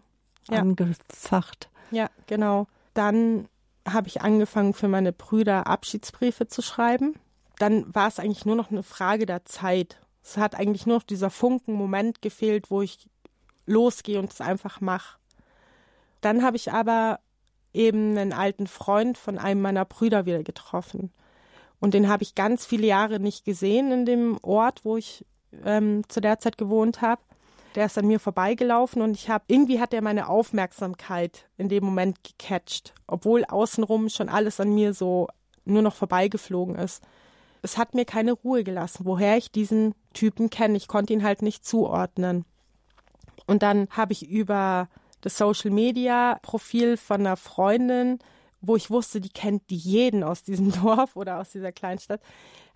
angefacht. 0.49 1.69
Ja, 1.91 2.09
genau 2.27 2.67
dann 2.97 3.47
habe 3.87 4.07
ich 4.07 4.21
angefangen, 4.21 4.73
für 4.73 4.87
meine 4.87 5.13
Brüder 5.13 5.67
Abschiedsbriefe 5.67 6.47
zu 6.47 6.61
schreiben. 6.61 7.13
Dann 7.59 7.93
war 7.93 8.07
es 8.07 8.19
eigentlich 8.19 8.45
nur 8.45 8.55
noch 8.55 8.71
eine 8.71 8.83
Frage 8.83 9.25
der 9.25 9.45
Zeit. 9.45 9.99
Es 10.23 10.35
hat 10.37 10.55
eigentlich 10.55 10.87
nur 10.87 10.97
noch 10.97 11.03
dieser 11.03 11.29
Funken-Moment 11.29 12.21
gefehlt, 12.21 12.71
wo 12.71 12.81
ich 12.81 13.07
losgehe 13.67 14.19
und 14.19 14.33
es 14.33 14.41
einfach 14.41 14.81
mache. 14.81 15.19
Dann 16.21 16.43
habe 16.43 16.57
ich 16.57 16.71
aber 16.71 17.19
eben 17.71 18.17
einen 18.17 18.33
alten 18.33 18.65
Freund 18.65 19.17
von 19.17 19.37
einem 19.37 19.61
meiner 19.61 19.85
Brüder 19.85 20.25
wieder 20.25 20.43
getroffen. 20.43 21.13
Und 21.79 21.93
den 21.93 22.09
habe 22.09 22.23
ich 22.23 22.33
ganz 22.33 22.65
viele 22.65 22.87
Jahre 22.87 23.19
nicht 23.19 23.45
gesehen 23.45 23.91
in 23.91 24.05
dem 24.05 24.39
Ort, 24.41 24.83
wo 24.83 24.97
ich 24.97 25.23
ähm, 25.63 26.01
zu 26.09 26.19
der 26.19 26.39
Zeit 26.39 26.57
gewohnt 26.57 27.01
habe 27.01 27.21
der 27.77 27.85
ist 27.85 27.97
an 27.99 28.07
mir 28.07 28.19
vorbeigelaufen 28.19 29.03
und 29.03 29.11
ich 29.11 29.29
habe 29.29 29.43
irgendwie 29.47 29.79
hat 29.79 29.93
er 29.93 30.01
meine 30.01 30.29
Aufmerksamkeit 30.29 31.47
in 31.59 31.69
dem 31.69 31.85
Moment 31.85 32.17
gecatcht, 32.23 32.95
obwohl 33.05 33.45
außenrum 33.45 34.09
schon 34.09 34.29
alles 34.29 34.59
an 34.59 34.73
mir 34.73 34.95
so 34.95 35.27
nur 35.63 35.83
noch 35.83 35.93
vorbeigeflogen 35.93 36.73
ist. 36.73 37.03
Es 37.61 37.77
hat 37.77 37.93
mir 37.93 38.05
keine 38.05 38.31
Ruhe 38.31 38.63
gelassen, 38.63 39.05
woher 39.05 39.37
ich 39.37 39.51
diesen 39.51 39.93
Typen 40.13 40.49
kenne. 40.49 40.75
Ich 40.75 40.87
konnte 40.87 41.13
ihn 41.13 41.23
halt 41.23 41.43
nicht 41.43 41.67
zuordnen. 41.67 42.45
Und 43.45 43.61
dann 43.61 43.87
habe 43.91 44.13
ich 44.13 44.27
über 44.27 44.89
das 45.21 45.37
Social 45.37 45.69
Media 45.69 46.39
Profil 46.41 46.97
von 46.97 47.19
einer 47.21 47.37
Freundin, 47.37 48.17
wo 48.59 48.75
ich 48.75 48.89
wusste, 48.89 49.21
die 49.21 49.29
kennt 49.29 49.61
jeden 49.69 50.23
aus 50.23 50.41
diesem 50.41 50.71
Dorf 50.81 51.15
oder 51.15 51.39
aus 51.39 51.51
dieser 51.51 51.71
Kleinstadt, 51.71 52.21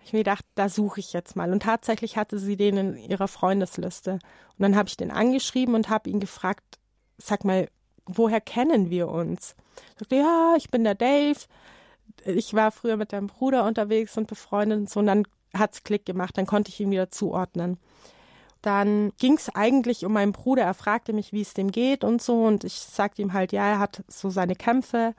ich 0.04 0.12
mir 0.12 0.20
gedacht, 0.20 0.44
da 0.54 0.68
suche 0.68 1.00
ich 1.00 1.12
jetzt 1.12 1.36
mal. 1.36 1.52
Und 1.52 1.62
tatsächlich 1.62 2.16
hatte 2.16 2.38
sie 2.38 2.56
den 2.56 2.76
in 2.76 2.96
ihrer 2.96 3.28
Freundesliste. 3.28 4.12
Und 4.12 4.20
dann 4.58 4.76
habe 4.76 4.88
ich 4.88 4.96
den 4.96 5.10
angeschrieben 5.10 5.74
und 5.74 5.88
habe 5.88 6.10
ihn 6.10 6.20
gefragt, 6.20 6.78
sag 7.18 7.44
mal, 7.44 7.68
woher 8.06 8.40
kennen 8.40 8.90
wir 8.90 9.08
uns? 9.08 9.54
Ich 9.92 9.98
sagte, 10.00 10.16
ja, 10.16 10.54
ich 10.56 10.70
bin 10.70 10.84
der 10.84 10.94
Dave. 10.94 11.38
Ich 12.24 12.54
war 12.54 12.72
früher 12.72 12.96
mit 12.96 13.12
deinem 13.12 13.28
Bruder 13.28 13.64
unterwegs 13.64 14.16
und 14.16 14.26
befreundet 14.26 14.78
und 14.78 14.90
so. 14.90 15.00
Und 15.00 15.06
dann 15.06 15.24
hat 15.54 15.74
es 15.74 15.84
Klick 15.84 16.06
gemacht, 16.06 16.36
dann 16.36 16.46
konnte 16.46 16.70
ich 16.70 16.80
ihn 16.80 16.90
wieder 16.90 17.10
zuordnen. 17.10 17.78
Dann 18.62 19.12
ging 19.18 19.34
es 19.34 19.48
eigentlich 19.54 20.04
um 20.04 20.12
meinen 20.12 20.32
Bruder. 20.32 20.62
Er 20.62 20.74
fragte 20.74 21.12
mich, 21.12 21.32
wie 21.32 21.42
es 21.42 21.54
dem 21.54 21.72
geht 21.72 22.04
und 22.04 22.22
so. 22.22 22.44
Und 22.44 22.64
ich 22.64 22.74
sagte 22.74 23.20
ihm 23.20 23.32
halt, 23.32 23.52
ja, 23.52 23.66
er 23.66 23.78
hat 23.78 24.04
so 24.08 24.30
seine 24.30 24.54
Kämpfe 24.54 25.14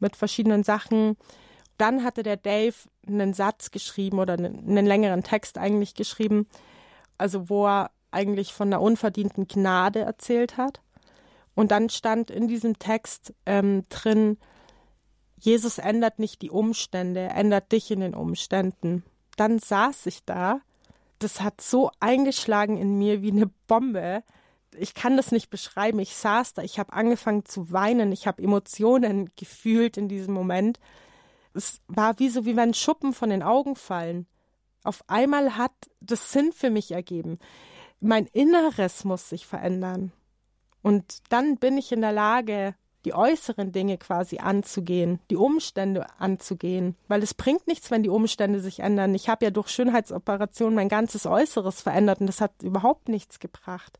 mit 0.00 0.16
verschiedenen 0.16 0.64
Sachen 0.64 1.16
dann 1.82 2.04
hatte 2.04 2.22
der 2.22 2.36
Dave 2.36 2.76
einen 3.08 3.34
Satz 3.34 3.72
geschrieben 3.72 4.20
oder 4.20 4.34
einen, 4.34 4.86
längeren 4.86 5.24
Text 5.24 5.58
eigentlich 5.58 5.94
geschrieben, 5.94 6.46
also 7.18 7.48
wo 7.50 7.66
er 7.66 7.90
eigentlich 8.12 8.52
von 8.52 8.68
einer 8.68 8.80
unverdienten 8.80 9.48
Gnade 9.48 9.98
erzählt 9.98 10.56
hat. 10.56 10.80
Und 11.56 11.72
dann 11.72 11.88
stand 11.88 12.30
in 12.30 12.46
diesem 12.46 12.78
Text 12.78 13.34
ähm, 13.46 13.82
drin, 13.88 14.38
Jesus 15.38 15.78
ändert 15.78 16.20
nicht 16.20 16.40
die 16.42 16.50
Umstände, 16.50 17.22
er 17.22 17.34
ändert 17.34 17.72
dich 17.72 17.90
in 17.90 17.98
den 17.98 18.14
Umständen. 18.14 19.02
Dann 19.36 19.58
saß 19.58 20.06
ich 20.06 20.24
da, 20.24 20.60
das 21.18 21.40
hat 21.40 21.60
so 21.60 21.90
eingeschlagen 21.98 22.78
in 22.78 22.96
mir 22.96 23.22
wie 23.22 23.32
eine 23.32 23.50
Bombe. 23.66 24.22
Ich 24.78 24.94
kann 24.94 25.16
das 25.16 25.32
nicht 25.32 25.50
beschreiben. 25.50 25.98
Ich 25.98 26.14
saß 26.14 26.54
da, 26.54 26.62
ich 26.62 26.78
habe 26.78 26.92
angefangen 26.92 27.44
zu 27.44 27.72
weinen, 27.72 28.12
ich 28.12 28.28
habe 28.28 28.40
Emotionen 28.40 29.32
gefühlt 29.36 29.96
in 29.96 30.06
diesem 30.06 30.32
Moment 30.32 30.78
es 31.54 31.80
war 31.88 32.18
wie 32.18 32.28
so, 32.28 32.44
wie 32.44 32.56
wenn 32.56 32.74
Schuppen 32.74 33.12
von 33.12 33.30
den 33.30 33.42
Augen 33.42 33.76
fallen. 33.76 34.26
Auf 34.84 35.04
einmal 35.08 35.56
hat 35.56 35.72
das 36.00 36.32
Sinn 36.32 36.52
für 36.52 36.70
mich 36.70 36.92
ergeben. 36.92 37.38
Mein 38.00 38.26
Inneres 38.26 39.04
muss 39.04 39.28
sich 39.28 39.46
verändern. 39.46 40.12
Und 40.82 41.18
dann 41.28 41.56
bin 41.58 41.78
ich 41.78 41.92
in 41.92 42.00
der 42.00 42.12
Lage, 42.12 42.74
die 43.04 43.14
äußeren 43.14 43.72
Dinge 43.72 43.98
quasi 43.98 44.38
anzugehen, 44.38 45.20
die 45.30 45.36
Umstände 45.36 46.06
anzugehen, 46.18 46.96
weil 47.08 47.22
es 47.22 47.34
bringt 47.34 47.66
nichts, 47.66 47.90
wenn 47.90 48.02
die 48.02 48.08
Umstände 48.08 48.60
sich 48.60 48.80
ändern. 48.80 49.14
Ich 49.14 49.28
habe 49.28 49.44
ja 49.44 49.50
durch 49.50 49.68
Schönheitsoperationen 49.68 50.74
mein 50.74 50.88
ganzes 50.88 51.26
Äußeres 51.26 51.80
verändert 51.80 52.20
und 52.20 52.26
das 52.26 52.40
hat 52.40 52.62
überhaupt 52.62 53.08
nichts 53.08 53.40
gebracht. 53.40 53.98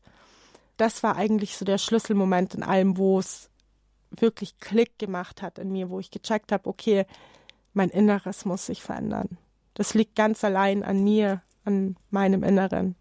Das 0.77 1.03
war 1.03 1.15
eigentlich 1.15 1.57
so 1.57 1.65
der 1.65 1.77
Schlüsselmoment 1.77 2.55
in 2.55 2.63
allem, 2.63 2.97
wo 2.97 3.19
es 3.19 3.49
wirklich 4.09 4.59
Klick 4.59 4.97
gemacht 4.99 5.41
hat 5.41 5.59
in 5.59 5.71
mir, 5.71 5.89
wo 5.89 5.99
ich 5.99 6.11
gecheckt 6.11 6.51
habe, 6.51 6.69
okay, 6.69 7.05
mein 7.73 7.89
Inneres 7.89 8.45
muss 8.45 8.65
sich 8.65 8.81
verändern. 8.81 9.37
Das 9.73 9.93
liegt 9.93 10.15
ganz 10.15 10.43
allein 10.43 10.83
an 10.83 11.03
mir, 11.03 11.41
an 11.65 11.95
meinem 12.09 12.43
Inneren. 12.43 12.95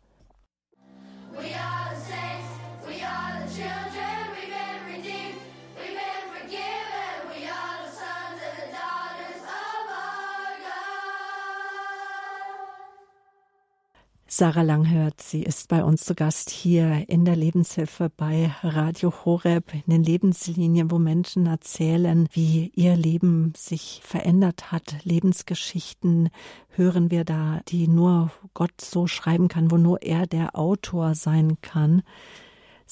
Sarah 14.34 14.62
Langhört, 14.62 15.20
sie 15.20 15.42
ist 15.42 15.68
bei 15.68 15.84
uns 15.84 16.04
zu 16.04 16.14
Gast 16.14 16.48
hier 16.48 17.04
in 17.10 17.26
der 17.26 17.36
Lebenshilfe 17.36 18.10
bei 18.16 18.50
Radio 18.62 19.12
Horeb 19.26 19.74
in 19.74 19.82
den 19.86 20.02
Lebenslinien, 20.02 20.90
wo 20.90 20.98
Menschen 20.98 21.44
erzählen, 21.44 22.26
wie 22.32 22.72
ihr 22.74 22.96
Leben 22.96 23.52
sich 23.54 24.00
verändert 24.02 24.72
hat. 24.72 25.04
Lebensgeschichten 25.04 26.30
hören 26.70 27.10
wir 27.10 27.24
da, 27.24 27.60
die 27.68 27.86
nur 27.88 28.30
Gott 28.54 28.80
so 28.80 29.06
schreiben 29.06 29.48
kann, 29.48 29.70
wo 29.70 29.76
nur 29.76 30.00
er 30.00 30.26
der 30.26 30.56
Autor 30.56 31.14
sein 31.14 31.58
kann. 31.60 32.02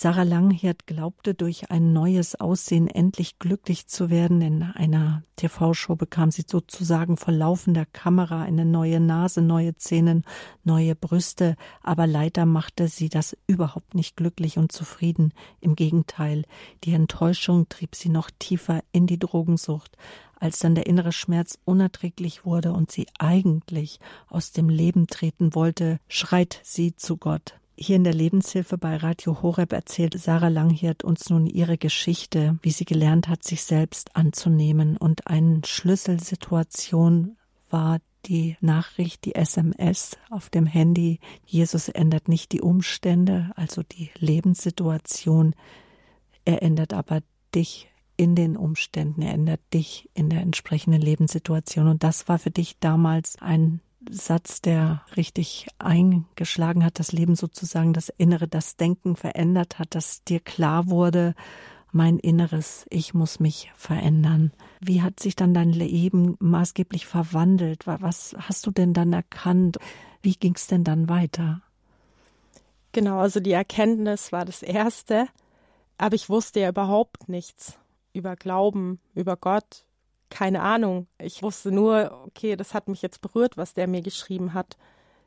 Sarah 0.02 0.22
Langhirt 0.22 0.86
glaubte, 0.86 1.34
durch 1.34 1.70
ein 1.70 1.92
neues 1.92 2.34
Aussehen 2.34 2.88
endlich 2.88 3.38
glücklich 3.38 3.86
zu 3.86 4.08
werden. 4.08 4.40
In 4.40 4.62
einer 4.62 5.24
TV-Show 5.36 5.94
bekam 5.94 6.30
sie 6.30 6.44
sozusagen 6.46 7.18
vor 7.18 7.34
laufender 7.34 7.84
Kamera 7.84 8.40
eine 8.42 8.64
neue 8.64 8.98
Nase, 8.98 9.42
neue 9.42 9.76
Zähne, 9.76 10.22
neue 10.64 10.94
Brüste. 10.94 11.54
Aber 11.82 12.06
leider 12.06 12.46
machte 12.46 12.88
sie 12.88 13.10
das 13.10 13.36
überhaupt 13.46 13.94
nicht 13.94 14.16
glücklich 14.16 14.56
und 14.56 14.72
zufrieden. 14.72 15.34
Im 15.60 15.76
Gegenteil, 15.76 16.46
die 16.84 16.94
Enttäuschung 16.94 17.68
trieb 17.68 17.94
sie 17.94 18.08
noch 18.08 18.30
tiefer 18.38 18.80
in 18.92 19.06
die 19.06 19.18
Drogensucht. 19.18 19.98
Als 20.36 20.60
dann 20.60 20.74
der 20.74 20.86
innere 20.86 21.12
Schmerz 21.12 21.58
unerträglich 21.66 22.46
wurde 22.46 22.72
und 22.72 22.90
sie 22.90 23.06
eigentlich 23.18 23.98
aus 24.28 24.52
dem 24.52 24.70
Leben 24.70 25.08
treten 25.08 25.54
wollte, 25.54 26.00
schreit 26.08 26.58
sie 26.62 26.96
zu 26.96 27.18
Gott. 27.18 27.59
Hier 27.76 27.96
in 27.96 28.04
der 28.04 28.14
Lebenshilfe 28.14 28.76
bei 28.76 28.96
Radio 28.96 29.42
Horeb 29.42 29.72
erzählt 29.72 30.18
Sarah 30.18 30.48
Langhirt 30.48 31.02
uns 31.02 31.30
nun 31.30 31.46
ihre 31.46 31.78
Geschichte, 31.78 32.58
wie 32.62 32.70
sie 32.70 32.84
gelernt 32.84 33.28
hat, 33.28 33.42
sich 33.42 33.62
selbst 33.62 34.14
anzunehmen. 34.16 34.96
Und 34.96 35.26
eine 35.26 35.62
Schlüsselsituation 35.64 37.38
war 37.70 38.00
die 38.26 38.56
Nachricht, 38.60 39.24
die 39.24 39.34
SMS 39.34 40.18
auf 40.28 40.50
dem 40.50 40.66
Handy, 40.66 41.20
Jesus 41.46 41.88
ändert 41.88 42.28
nicht 42.28 42.52
die 42.52 42.60
Umstände, 42.60 43.50
also 43.56 43.82
die 43.82 44.10
Lebenssituation, 44.18 45.54
er 46.44 46.62
ändert 46.62 46.92
aber 46.92 47.22
dich 47.54 47.90
in 48.16 48.34
den 48.34 48.56
Umständen, 48.56 49.22
er 49.22 49.32
ändert 49.32 49.60
dich 49.72 50.10
in 50.12 50.28
der 50.28 50.42
entsprechenden 50.42 51.00
Lebenssituation. 51.00 51.88
Und 51.88 52.02
das 52.02 52.28
war 52.28 52.38
für 52.38 52.50
dich 52.50 52.78
damals 52.78 53.40
ein 53.40 53.80
Satz, 54.08 54.60
der 54.62 55.02
richtig 55.16 55.66
eingeschlagen 55.78 56.84
hat, 56.84 56.98
das 56.98 57.12
Leben 57.12 57.36
sozusagen, 57.36 57.92
das 57.92 58.08
Innere, 58.16 58.48
das 58.48 58.76
Denken 58.76 59.16
verändert 59.16 59.78
hat, 59.78 59.94
dass 59.94 60.24
dir 60.24 60.40
klar 60.40 60.88
wurde, 60.88 61.34
mein 61.92 62.18
Inneres, 62.18 62.86
ich 62.88 63.14
muss 63.14 63.40
mich 63.40 63.70
verändern. 63.74 64.52
Wie 64.80 65.02
hat 65.02 65.20
sich 65.20 65.36
dann 65.36 65.54
dein 65.54 65.70
Leben 65.70 66.36
maßgeblich 66.38 67.06
verwandelt? 67.06 67.86
Was 67.86 68.34
hast 68.38 68.66
du 68.66 68.70
denn 68.70 68.94
dann 68.94 69.12
erkannt? 69.12 69.78
Wie 70.22 70.34
ging 70.34 70.54
es 70.54 70.66
denn 70.66 70.84
dann 70.84 71.08
weiter? 71.08 71.62
Genau, 72.92 73.18
also 73.18 73.40
die 73.40 73.52
Erkenntnis 73.52 74.32
war 74.32 74.44
das 74.44 74.62
Erste, 74.62 75.28
aber 75.98 76.14
ich 76.14 76.28
wusste 76.28 76.60
ja 76.60 76.68
überhaupt 76.70 77.28
nichts 77.28 77.78
über 78.12 78.36
Glauben, 78.36 79.00
über 79.14 79.36
Gott, 79.36 79.84
keine 80.30 80.62
Ahnung. 80.62 81.06
Ich 81.18 81.42
wusste 81.42 81.72
nur, 81.72 82.22
okay, 82.26 82.56
das 82.56 82.74
hat 82.74 82.88
mich 82.88 83.02
jetzt 83.02 83.20
berührt, 83.20 83.56
was 83.56 83.74
der 83.74 83.86
mir 83.86 84.02
geschrieben 84.02 84.54
hat. 84.54 84.76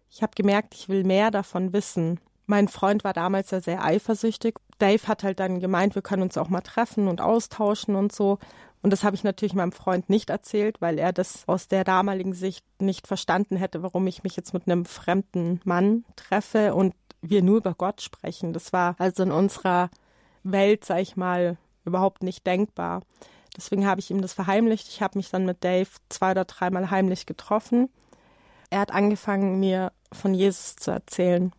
Ich 0.09 0.21
habe 0.21 0.33
gemerkt, 0.35 0.73
ich 0.75 0.89
will 0.89 1.03
mehr 1.03 1.31
davon 1.31 1.73
wissen. 1.73 2.19
Mein 2.45 2.67
Freund 2.67 3.03
war 3.03 3.13
damals 3.13 3.51
ja 3.51 3.61
sehr 3.61 3.83
eifersüchtig. 3.83 4.55
Dave 4.79 5.07
hat 5.07 5.23
halt 5.23 5.39
dann 5.39 5.59
gemeint, 5.59 5.95
wir 5.95 6.01
können 6.01 6.23
uns 6.23 6.37
auch 6.37 6.49
mal 6.49 6.61
treffen 6.61 7.07
und 7.07 7.21
austauschen 7.21 7.95
und 7.95 8.11
so. 8.11 8.37
Und 8.81 8.91
das 8.91 9.03
habe 9.03 9.15
ich 9.15 9.23
natürlich 9.23 9.53
meinem 9.53 9.71
Freund 9.71 10.09
nicht 10.09 10.29
erzählt, 10.29 10.81
weil 10.81 10.99
er 10.99 11.13
das 11.13 11.47
aus 11.47 11.69
der 11.69 11.85
damaligen 11.85 12.33
Sicht 12.33 12.65
nicht 12.81 13.07
verstanden 13.07 13.55
hätte, 13.55 13.81
warum 13.81 14.05
ich 14.07 14.23
mich 14.23 14.35
jetzt 14.35 14.53
mit 14.53 14.67
einem 14.67 14.83
fremden 14.83 15.61
Mann 15.63 16.03
treffe 16.17 16.75
und 16.75 16.93
wir 17.21 17.41
nur 17.41 17.57
über 17.57 17.73
Gott 17.73 18.01
sprechen. 18.01 18.51
Das 18.51 18.73
war 18.73 18.95
also 18.99 19.23
in 19.23 19.31
unserer 19.31 19.89
Welt, 20.43 20.83
sag 20.83 20.99
ich 20.99 21.15
mal, 21.15 21.57
überhaupt 21.85 22.23
nicht 22.23 22.45
denkbar. 22.45 23.01
Deswegen 23.55 23.85
habe 23.85 23.99
ich 23.99 24.11
ihm 24.11 24.21
das 24.21 24.33
verheimlicht. 24.33 24.87
Ich 24.87 25.01
habe 25.01 25.17
mich 25.17 25.29
dann 25.29 25.45
mit 25.45 25.63
Dave 25.63 25.89
zwei 26.09 26.31
oder 26.31 26.45
dreimal 26.45 26.89
heimlich 26.89 27.25
getroffen. 27.25 27.89
Er 28.69 28.79
hat 28.79 28.91
angefangen, 28.91 29.59
mir 29.59 29.91
von 30.11 30.33
Jesus 30.33 30.75
zu 30.75 30.91
erzählen. 30.91 31.51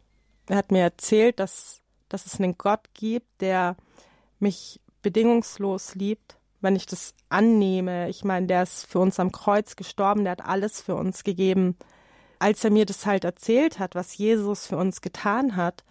Er 0.48 0.56
hat 0.56 0.72
mir 0.72 0.82
erzählt, 0.82 1.38
dass, 1.38 1.80
dass 2.08 2.26
es 2.26 2.40
einen 2.40 2.58
Gott 2.58 2.88
gibt, 2.94 3.40
der 3.40 3.76
mich 4.40 4.80
bedingungslos 5.02 5.94
liebt, 5.94 6.36
wenn 6.60 6.76
ich 6.76 6.86
das 6.86 7.14
annehme. 7.28 8.08
Ich 8.08 8.24
meine, 8.24 8.46
der 8.46 8.64
ist 8.64 8.86
für 8.86 8.98
uns 8.98 9.20
am 9.20 9.32
Kreuz 9.32 9.76
gestorben, 9.76 10.24
der 10.24 10.32
hat 10.32 10.44
alles 10.44 10.80
für 10.80 10.96
uns 10.96 11.22
gegeben. 11.24 11.76
Als 12.40 12.64
er 12.64 12.70
mir 12.70 12.84
das 12.84 13.06
halt 13.06 13.24
erzählt 13.24 13.78
hat, 13.78 13.94
was 13.94 14.18
Jesus 14.18 14.66
für 14.66 14.76
uns 14.76 15.00
getan 15.00 15.56
hat, 15.56 15.84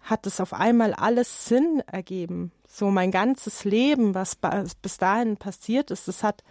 hat 0.00 0.26
es 0.26 0.40
auf 0.40 0.52
einmal 0.52 0.94
alles 0.94 1.46
Sinn 1.46 1.82
ergeben 1.86 2.52
so 2.68 2.90
mein 2.90 3.10
ganzes 3.10 3.64
Leben, 3.64 4.14
was 4.14 4.38
bis 4.82 4.98
dahin 4.98 5.36
passiert 5.36 5.90
ist, 5.90 6.06
das 6.06 6.22
hat 6.22 6.44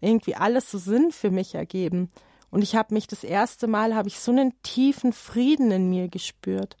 irgendwie 0.00 0.34
alles 0.34 0.70
so 0.70 0.78
Sinn 0.78 1.12
für 1.12 1.30
mich 1.30 1.54
ergeben. 1.54 2.10
Und 2.50 2.62
ich 2.62 2.74
habe 2.74 2.92
mich 2.92 3.06
das 3.06 3.22
erste 3.22 3.68
Mal, 3.68 3.94
habe 3.94 4.08
ich 4.08 4.18
so 4.18 4.32
einen 4.32 4.52
tiefen 4.62 5.12
Frieden 5.12 5.70
in 5.70 5.88
mir 5.88 6.08
gespürt. 6.08 6.76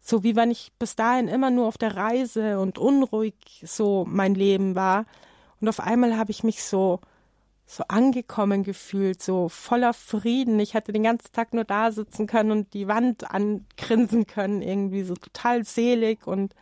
So 0.00 0.24
wie 0.24 0.34
wenn 0.34 0.50
ich 0.50 0.72
bis 0.78 0.96
dahin 0.96 1.28
immer 1.28 1.50
nur 1.50 1.66
auf 1.66 1.76
der 1.76 1.94
Reise 1.94 2.58
und 2.58 2.78
unruhig 2.78 3.34
so 3.64 4.06
mein 4.08 4.34
Leben 4.34 4.74
war. 4.74 5.04
Und 5.60 5.68
auf 5.68 5.80
einmal 5.80 6.16
habe 6.16 6.30
ich 6.30 6.42
mich 6.42 6.64
so, 6.64 7.00
so 7.72 7.84
angekommen 7.88 8.64
gefühlt, 8.64 9.22
so 9.22 9.48
voller 9.48 9.94
Frieden. 9.94 10.60
Ich 10.60 10.74
hätte 10.74 10.92
den 10.92 11.04
ganzen 11.04 11.32
Tag 11.32 11.54
nur 11.54 11.64
da 11.64 11.90
sitzen 11.90 12.26
können 12.26 12.50
und 12.50 12.74
die 12.74 12.86
Wand 12.86 13.30
angrinsen 13.30 14.26
können, 14.26 14.60
irgendwie 14.60 15.04
so 15.04 15.14
total 15.14 15.64
selig 15.64 16.26
und 16.26 16.54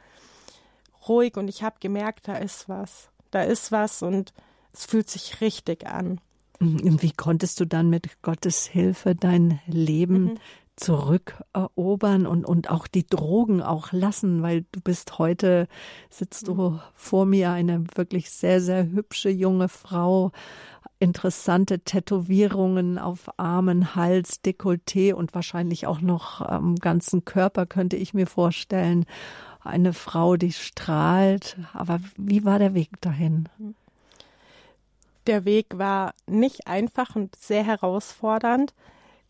ruhig 1.08 1.36
und 1.36 1.48
ich 1.48 1.64
habe 1.64 1.76
gemerkt, 1.80 2.28
da 2.28 2.36
ist 2.36 2.68
was. 2.68 3.10
Da 3.32 3.42
ist 3.42 3.72
was 3.72 4.02
und 4.02 4.32
es 4.72 4.86
fühlt 4.86 5.10
sich 5.10 5.40
richtig 5.40 5.88
an. 5.88 6.20
Mhm. 6.60 7.02
Wie 7.02 7.12
konntest 7.12 7.58
du 7.58 7.64
dann 7.64 7.90
mit 7.90 8.22
Gottes 8.22 8.66
Hilfe 8.66 9.16
dein 9.16 9.60
Leben 9.66 10.24
mhm. 10.24 10.38
zurückerobern 10.76 12.26
und, 12.26 12.44
und 12.44 12.70
auch 12.70 12.86
die 12.86 13.06
Drogen 13.06 13.62
auch 13.62 13.90
lassen? 13.90 14.42
Weil 14.42 14.64
du 14.70 14.80
bist 14.80 15.18
heute, 15.18 15.66
sitzt 16.08 16.46
du 16.46 16.54
mhm. 16.54 16.80
vor 16.94 17.26
mir, 17.26 17.50
eine 17.50 17.84
wirklich 17.96 18.30
sehr, 18.30 18.60
sehr 18.60 18.84
hübsche 18.84 19.30
junge 19.30 19.68
Frau, 19.68 20.30
interessante 21.00 21.80
Tätowierungen 21.80 22.98
auf 22.98 23.30
Armen, 23.38 23.96
Hals, 23.96 24.44
Dekolleté 24.44 25.14
und 25.14 25.34
wahrscheinlich 25.34 25.86
auch 25.86 26.00
noch 26.00 26.42
am 26.42 26.76
ganzen 26.76 27.24
Körper, 27.24 27.66
könnte 27.66 27.96
ich 27.96 28.14
mir 28.14 28.26
vorstellen 28.26 29.06
eine 29.62 29.92
Frau, 29.92 30.36
die 30.36 30.52
strahlt. 30.52 31.58
Aber 31.72 32.00
wie 32.16 32.44
war 32.44 32.58
der 32.58 32.74
Weg 32.74 33.00
dahin? 33.00 33.48
Der 35.26 35.44
Weg 35.44 35.66
war 35.76 36.14
nicht 36.26 36.66
einfach 36.66 37.16
und 37.16 37.34
sehr 37.36 37.64
herausfordernd. 37.64 38.74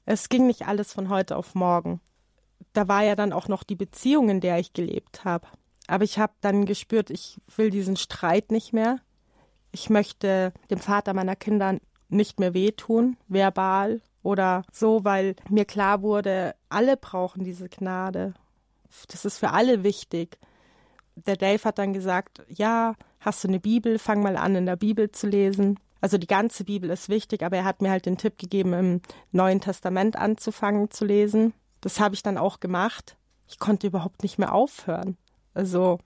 Es 0.07 0.29
ging 0.29 0.47
nicht 0.47 0.67
alles 0.67 0.93
von 0.93 1.09
heute 1.09 1.37
auf 1.37 1.55
morgen. 1.55 2.01
Da 2.73 2.89
war 2.89 3.03
ja 3.03 3.17
dann 3.17 3.33
auch 3.33 3.49
noch 3.49 3.63
die 3.63 3.77
Beziehung, 3.77 4.29
in 4.29 4.41
der 4.41 4.59
ich 4.59 4.73
gelebt 4.73 5.25
habe. 5.25 5.47
Aber 5.87 6.05
ich 6.05 6.19
habe 6.19 6.33
dann 6.41 6.67
gespürt, 6.67 7.11
ich 7.11 7.41
will 7.57 7.71
diesen 7.71 7.97
Streit 7.97 8.53
nicht 8.53 8.73
mehr. 8.73 9.01
Ich 9.73 9.91
möchte 9.91 10.53
dem 10.71 10.79
Vater 10.79 11.15
meiner 11.15 11.37
Kinder 11.37 11.79
nicht 12.09 12.41
mehr 12.41 12.55
wehtun, 12.55 13.17
verbal 13.29 14.01
oder 14.23 14.65
so, 14.73 15.05
weil 15.05 15.37
mir 15.49 15.65
klar 15.65 16.03
wurde, 16.03 16.55
alle 16.69 16.97
brauchen 16.97 17.45
diese 17.45 17.69
Gnade 17.69 18.35
das 19.09 19.25
ist 19.25 19.39
für 19.39 19.51
alle 19.51 19.83
wichtig. 19.85 20.39
Der 21.15 21.37
Dave 21.37 21.63
hat 21.65 21.79
dann 21.79 21.93
gesagt, 21.93 22.43
ja, 22.49 22.95
hast 23.21 23.45
du 23.45 23.49
eine 23.49 23.61
Bibel, 23.61 23.99
fang 23.99 24.23
mal 24.23 24.37
an, 24.37 24.57
in 24.57 24.67
der 24.67 24.77
Bibel 24.77 25.11
zu 25.11 25.27
lesen. 25.27 25.79
Also 26.01 26.17
die 26.17 26.27
ganze 26.27 26.65
Bibel 26.65 26.89
ist 26.91 27.09
wichtig, 27.09 27.43
aber 27.43 27.59
er 27.59 27.65
hat 27.65 27.83
mir 27.83 27.91
halt 27.91 28.07
den 28.07 28.17
Tipp 28.17 28.39
gegeben, 28.39 28.73
im 28.73 29.01
Neuen 29.33 29.61
Testament 29.61 30.17
anzufangen 30.17 30.91
zu 30.91 31.05
lesen. 31.05 31.53
Das 31.83 32.01
habe 32.01 32.15
ich 32.15 32.23
dann 32.23 32.39
auch 32.39 32.61
gemacht. 32.61 33.17
Ich 33.49 33.59
konnte 33.59 33.87
überhaupt 33.87 34.23
nicht 34.23 34.39
mehr 34.39 34.55
aufhören. 34.55 35.17
Also 35.53 35.99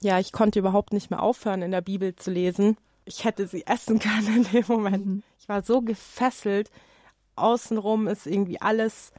ja, 0.00 0.18
ich 0.18 0.32
konnte 0.32 0.58
überhaupt 0.58 0.92
nicht 0.92 1.10
mehr 1.10 1.22
aufhören, 1.22 1.62
in 1.62 1.70
der 1.70 1.82
Bibel 1.82 2.16
zu 2.16 2.30
lesen. 2.30 2.76
Ich 3.08 3.24
hätte 3.24 3.46
sie 3.46 3.66
essen 3.66 3.98
können 4.00 4.36
in 4.36 4.44
dem 4.44 4.64
Moment. 4.68 5.06
Mhm. 5.06 5.22
Ich 5.40 5.48
war 5.48 5.62
so 5.62 5.80
gefesselt. 5.80 6.70
Außenrum 7.36 8.06
ist 8.06 8.26
irgendwie 8.26 8.60
alles 8.60 9.12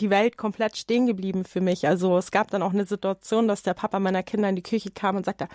die 0.00 0.10
Welt 0.10 0.36
komplett 0.36 0.76
stehen 0.76 1.06
geblieben 1.06 1.44
für 1.44 1.60
mich. 1.60 1.86
Also 1.86 2.18
es 2.18 2.30
gab 2.30 2.50
dann 2.50 2.62
auch 2.62 2.72
eine 2.72 2.84
Situation, 2.84 3.46
dass 3.46 3.62
der 3.62 3.74
Papa 3.74 4.00
meiner 4.00 4.22
Kinder 4.22 4.48
in 4.48 4.56
die 4.56 4.62
Küche 4.62 4.90
kam 4.90 5.16
und 5.16 5.24
sagte, 5.24 5.48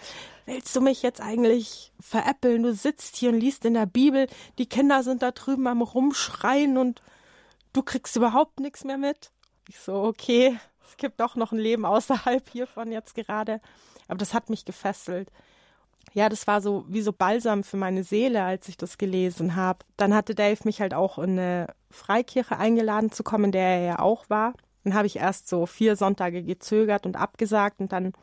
willst 0.45 0.73
du 0.75 0.81
mich 0.81 1.01
jetzt 1.01 1.21
eigentlich 1.21 1.91
veräppeln? 1.99 2.63
Du 2.63 2.73
sitzt 2.73 3.17
hier 3.17 3.31
und 3.31 3.39
liest 3.39 3.65
in 3.65 3.73
der 3.73 3.85
Bibel, 3.85 4.27
die 4.57 4.67
Kinder 4.67 5.03
sind 5.03 5.21
da 5.21 5.31
drüben 5.31 5.67
am 5.67 5.81
Rumschreien 5.81 6.77
und 6.77 7.01
du 7.73 7.83
kriegst 7.83 8.15
überhaupt 8.15 8.59
nichts 8.61 8.85
mehr 8.85 8.97
mit. 8.97 9.31
Ich 9.67 9.79
so, 9.79 9.93
okay, 10.03 10.57
es 10.87 10.95
gibt 10.97 11.19
doch 11.19 11.35
noch 11.35 11.51
ein 11.51 11.59
Leben 11.59 11.85
außerhalb 11.85 12.49
hiervon 12.49 12.91
jetzt 12.91 13.15
gerade. 13.15 13.59
Aber 14.07 14.17
das 14.17 14.33
hat 14.33 14.49
mich 14.49 14.63
gefesselt 14.63 15.29
ja, 16.13 16.29
das 16.29 16.47
war 16.47 16.61
so 16.61 16.85
wie 16.87 17.01
so 17.01 17.13
Balsam 17.13 17.63
für 17.63 17.77
meine 17.77 18.03
Seele, 18.03 18.43
als 18.43 18.67
ich 18.67 18.77
das 18.77 18.97
gelesen 18.97 19.55
habe. 19.55 19.79
Dann 19.97 20.13
hatte 20.13 20.35
Dave 20.35 20.59
mich 20.63 20.81
halt 20.81 20.93
auch 20.93 21.17
in 21.19 21.31
eine 21.31 21.67
Freikirche 21.91 22.57
eingeladen 22.57 23.11
zu 23.11 23.23
kommen, 23.23 23.45
in 23.45 23.51
der 23.51 23.61
er 23.61 23.81
ja 23.81 23.99
auch 23.99 24.29
war. 24.29 24.53
Dann 24.83 24.93
habe 24.93 25.07
ich 25.07 25.17
erst 25.17 25.47
so 25.47 25.65
vier 25.65 25.95
Sonntage 25.95 26.43
gezögert 26.43 27.05
und 27.05 27.15
abgesagt 27.15 27.79
und 27.79 27.91
dann 27.91 28.13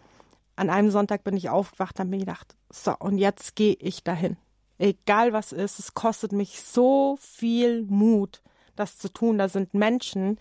an 0.56 0.70
einem 0.70 0.90
Sonntag 0.90 1.22
bin 1.22 1.36
ich 1.36 1.50
aufgewacht 1.50 1.96
und 1.96 2.00
habe 2.00 2.10
mir 2.10 2.20
gedacht, 2.20 2.56
so, 2.70 2.94
und 2.98 3.18
jetzt 3.18 3.56
gehe 3.56 3.74
ich 3.74 4.02
dahin. 4.02 4.36
Egal 4.78 5.32
was 5.32 5.52
ist, 5.52 5.78
es 5.78 5.94
kostet 5.94 6.32
mich 6.32 6.60
so 6.60 7.16
viel 7.20 7.82
Mut, 7.84 8.42
das 8.74 8.98
zu 8.98 9.12
tun. 9.12 9.38
Da 9.38 9.48
sind 9.48 9.74
Menschen, 9.74 10.38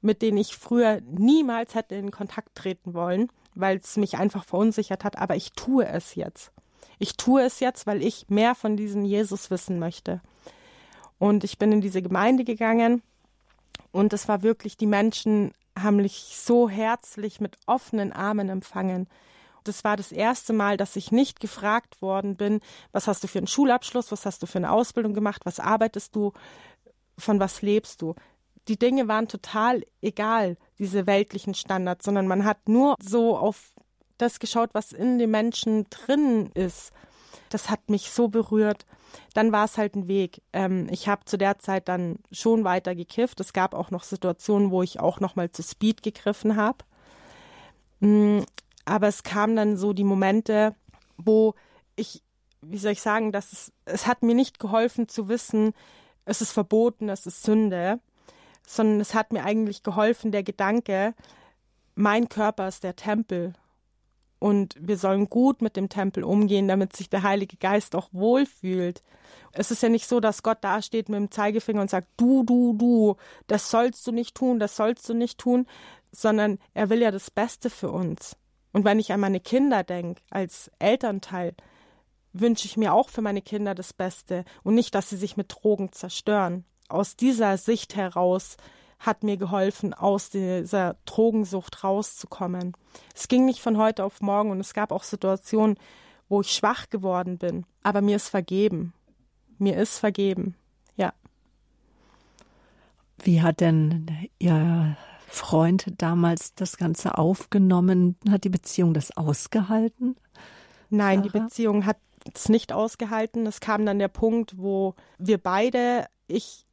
mit 0.00 0.22
denen 0.22 0.38
ich 0.38 0.56
früher 0.56 1.00
niemals 1.00 1.74
hätte 1.74 1.94
in 1.94 2.10
Kontakt 2.10 2.54
treten 2.54 2.94
wollen, 2.94 3.28
weil 3.54 3.78
es 3.78 3.96
mich 3.96 4.18
einfach 4.18 4.44
verunsichert 4.44 5.04
hat, 5.04 5.18
aber 5.18 5.36
ich 5.36 5.52
tue 5.52 5.86
es 5.86 6.14
jetzt. 6.14 6.52
Ich 6.98 7.16
tue 7.16 7.42
es 7.42 7.60
jetzt, 7.60 7.86
weil 7.86 8.02
ich 8.02 8.26
mehr 8.28 8.54
von 8.54 8.76
diesem 8.76 9.04
Jesus 9.04 9.50
wissen 9.50 9.78
möchte. 9.78 10.20
Und 11.18 11.44
ich 11.44 11.58
bin 11.58 11.72
in 11.72 11.80
diese 11.80 12.02
Gemeinde 12.02 12.44
gegangen 12.44 13.02
und 13.92 14.12
es 14.12 14.26
war 14.26 14.42
wirklich, 14.42 14.76
die 14.76 14.86
Menschen 14.86 15.52
haben 15.78 15.96
mich 15.96 16.34
so 16.36 16.68
herzlich 16.68 17.40
mit 17.40 17.56
offenen 17.66 18.12
Armen 18.12 18.48
empfangen. 18.48 19.08
Das 19.64 19.84
war 19.84 19.96
das 19.96 20.10
erste 20.10 20.52
Mal, 20.52 20.76
dass 20.76 20.96
ich 20.96 21.12
nicht 21.12 21.38
gefragt 21.38 22.02
worden 22.02 22.36
bin, 22.36 22.60
was 22.90 23.06
hast 23.06 23.22
du 23.22 23.28
für 23.28 23.38
einen 23.38 23.46
Schulabschluss, 23.46 24.10
was 24.10 24.26
hast 24.26 24.42
du 24.42 24.46
für 24.46 24.58
eine 24.58 24.72
Ausbildung 24.72 25.14
gemacht, 25.14 25.42
was 25.44 25.60
arbeitest 25.60 26.16
du, 26.16 26.32
von 27.16 27.38
was 27.38 27.62
lebst 27.62 28.02
du. 28.02 28.14
Die 28.68 28.78
Dinge 28.78 29.08
waren 29.08 29.28
total 29.28 29.84
egal, 30.00 30.56
diese 30.78 31.06
weltlichen 31.06 31.54
Standards, 31.54 32.04
sondern 32.04 32.26
man 32.26 32.44
hat 32.44 32.68
nur 32.68 32.96
so 33.00 33.36
auf 33.36 33.72
das 34.22 34.38
geschaut, 34.38 34.70
was 34.72 34.92
in 34.92 35.18
den 35.18 35.30
Menschen 35.30 35.86
drin 35.90 36.46
ist. 36.54 36.92
das 37.50 37.68
hat 37.68 37.90
mich 37.90 38.10
so 38.10 38.28
berührt. 38.28 38.86
Dann 39.34 39.52
war 39.52 39.66
es 39.66 39.76
halt 39.76 39.94
ein 39.94 40.08
Weg. 40.08 40.40
Ähm, 40.54 40.88
ich 40.90 41.06
habe 41.06 41.26
zu 41.26 41.36
der 41.36 41.58
Zeit 41.58 41.86
dann 41.88 42.18
schon 42.30 42.64
weiter 42.64 42.94
gekifft. 42.94 43.40
Es 43.40 43.52
gab 43.52 43.74
auch 43.74 43.90
noch 43.90 44.04
Situationen, 44.04 44.70
wo 44.70 44.82
ich 44.82 45.00
auch 45.00 45.20
noch 45.20 45.36
mal 45.36 45.50
zu 45.50 45.62
Speed 45.62 46.02
gegriffen 46.02 46.56
habe. 46.56 46.78
Mhm, 48.00 48.46
aber 48.86 49.08
es 49.08 49.22
kamen 49.22 49.54
dann 49.54 49.76
so 49.76 49.92
die 49.92 50.04
Momente, 50.04 50.74
wo 51.18 51.54
ich, 51.94 52.22
wie 52.62 52.78
soll 52.78 52.92
ich 52.92 53.02
sagen, 53.02 53.32
dass 53.32 53.52
es, 53.52 53.72
es 53.84 54.06
hat 54.06 54.22
mir 54.22 54.34
nicht 54.34 54.58
geholfen 54.58 55.08
zu 55.08 55.28
wissen, 55.28 55.74
es 56.24 56.40
ist 56.40 56.52
verboten, 56.52 57.08
es 57.10 57.26
ist 57.26 57.42
Sünde, 57.42 58.00
sondern 58.66 59.00
es 59.00 59.14
hat 59.14 59.32
mir 59.32 59.44
eigentlich 59.44 59.82
geholfen, 59.82 60.32
der 60.32 60.42
Gedanke, 60.42 61.14
mein 61.94 62.28
Körper 62.28 62.68
ist 62.68 62.84
der 62.84 62.96
Tempel 62.96 63.52
und 64.42 64.74
wir 64.76 64.96
sollen 64.96 65.28
gut 65.28 65.62
mit 65.62 65.76
dem 65.76 65.88
Tempel 65.88 66.24
umgehen, 66.24 66.66
damit 66.66 66.96
sich 66.96 67.08
der 67.08 67.22
Heilige 67.22 67.56
Geist 67.58 67.94
auch 67.94 68.08
wohlfühlt. 68.10 69.00
Es 69.52 69.70
ist 69.70 69.84
ja 69.84 69.88
nicht 69.88 70.08
so, 70.08 70.18
dass 70.18 70.42
Gott 70.42 70.58
dasteht 70.62 71.08
mit 71.08 71.16
dem 71.16 71.30
Zeigefinger 71.30 71.80
und 71.80 71.90
sagt, 71.90 72.08
du, 72.16 72.42
du, 72.42 72.72
du, 72.72 73.16
das 73.46 73.70
sollst 73.70 74.04
du 74.04 74.10
nicht 74.10 74.34
tun, 74.34 74.58
das 74.58 74.74
sollst 74.74 75.08
du 75.08 75.14
nicht 75.14 75.38
tun, 75.38 75.66
sondern 76.10 76.58
er 76.74 76.90
will 76.90 77.00
ja 77.00 77.12
das 77.12 77.30
Beste 77.30 77.70
für 77.70 77.92
uns. 77.92 78.36
Und 78.72 78.84
wenn 78.84 78.98
ich 78.98 79.12
an 79.12 79.20
meine 79.20 79.38
Kinder 79.38 79.84
denke, 79.84 80.20
als 80.30 80.72
Elternteil, 80.80 81.54
wünsche 82.32 82.66
ich 82.66 82.76
mir 82.76 82.94
auch 82.94 83.10
für 83.10 83.22
meine 83.22 83.42
Kinder 83.42 83.76
das 83.76 83.92
Beste 83.92 84.44
und 84.64 84.74
nicht, 84.74 84.92
dass 84.96 85.08
sie 85.08 85.16
sich 85.16 85.36
mit 85.36 85.54
Drogen 85.54 85.92
zerstören. 85.92 86.64
Aus 86.88 87.14
dieser 87.14 87.58
Sicht 87.58 87.94
heraus 87.94 88.56
hat 89.02 89.24
mir 89.24 89.36
geholfen, 89.36 89.94
aus 89.94 90.30
dieser 90.30 90.96
Drogensucht 91.04 91.82
rauszukommen. 91.82 92.72
Es 93.14 93.26
ging 93.26 93.44
nicht 93.44 93.60
von 93.60 93.76
heute 93.76 94.04
auf 94.04 94.20
morgen 94.20 94.50
und 94.50 94.60
es 94.60 94.74
gab 94.74 94.92
auch 94.92 95.02
Situationen, 95.02 95.76
wo 96.28 96.40
ich 96.40 96.52
schwach 96.52 96.88
geworden 96.88 97.36
bin. 97.36 97.66
Aber 97.82 98.00
mir 98.00 98.16
ist 98.16 98.28
vergeben. 98.28 98.92
Mir 99.58 99.76
ist 99.76 99.98
vergeben. 99.98 100.54
Ja. 100.96 101.12
Wie 103.18 103.42
hat 103.42 103.60
denn 103.60 104.06
Ihr 104.38 104.96
Freund 105.26 105.92
damals 105.98 106.54
das 106.54 106.76
Ganze 106.76 107.18
aufgenommen? 107.18 108.16
Hat 108.30 108.44
die 108.44 108.50
Beziehung 108.50 108.94
das 108.94 109.16
ausgehalten? 109.16 110.16
Nein, 110.90 111.18
Sarah? 111.18 111.28
die 111.28 111.38
Beziehung 111.40 111.86
hat 111.86 111.98
es 112.34 112.48
nicht 112.48 112.72
ausgehalten. 112.72 113.46
Es 113.46 113.58
kam 113.58 113.84
dann 113.84 113.98
der 113.98 114.08
Punkt, 114.08 114.58
wo 114.58 114.94
wir 115.18 115.38
beide, 115.38 116.06
ich 116.28 116.66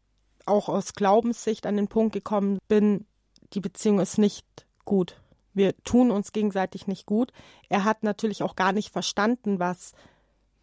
auch 0.49 0.69
aus 0.69 0.93
Glaubenssicht 0.93 1.65
an 1.65 1.77
den 1.77 1.87
Punkt 1.87 2.13
gekommen 2.13 2.59
bin, 2.67 3.05
die 3.53 3.61
Beziehung 3.61 3.99
ist 3.99 4.17
nicht 4.17 4.45
gut. 4.85 5.21
Wir 5.53 5.75
tun 5.83 6.11
uns 6.11 6.31
gegenseitig 6.31 6.87
nicht 6.87 7.05
gut. 7.05 7.31
Er 7.69 7.83
hat 7.83 8.03
natürlich 8.03 8.43
auch 8.43 8.55
gar 8.55 8.71
nicht 8.71 8.91
verstanden, 8.91 9.59
was, 9.59 9.93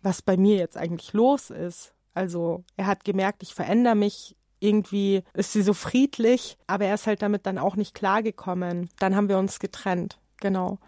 was 0.03 0.22
bei 0.22 0.37
mir 0.37 0.57
jetzt 0.57 0.76
eigentlich 0.76 1.12
los 1.12 1.51
ist. 1.51 1.93
Also 2.14 2.64
er 2.76 2.87
hat 2.87 3.05
gemerkt, 3.05 3.43
ich 3.43 3.55
verändere 3.55 3.95
mich. 3.95 4.37
Irgendwie 4.59 5.22
ist 5.34 5.53
sie 5.53 5.61
so 5.61 5.74
friedlich, 5.74 6.57
aber 6.66 6.87
er 6.87 6.95
ist 6.95 7.07
halt 7.07 7.20
damit 7.20 7.45
dann 7.45 7.59
auch 7.59 7.76
nicht 7.76 7.95
klargekommen. 7.95 8.89
Dann 8.99 9.14
haben 9.14 9.28
wir 9.28 9.39
uns 9.39 9.59
getrennt, 9.59 10.18
genau. 10.39 10.78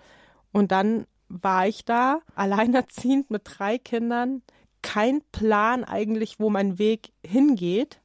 Und 0.53 0.73
dann 0.73 1.07
war 1.29 1.69
ich 1.69 1.85
da, 1.85 2.21
alleinerziehend 2.35 3.31
mit 3.31 3.43
drei 3.45 3.77
Kindern, 3.77 4.43
kein 4.81 5.21
Plan 5.33 5.85
eigentlich, 5.85 6.41
wo 6.41 6.49
mein 6.49 6.79
Weg 6.79 7.13
hingeht. 7.25 8.01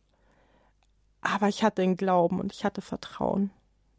Aber 1.24 1.48
ich 1.48 1.64
hatte 1.64 1.82
den 1.82 1.96
Glauben 1.96 2.40
und 2.40 2.52
ich 2.52 2.66
hatte 2.66 2.82
Vertrauen, 2.82 3.50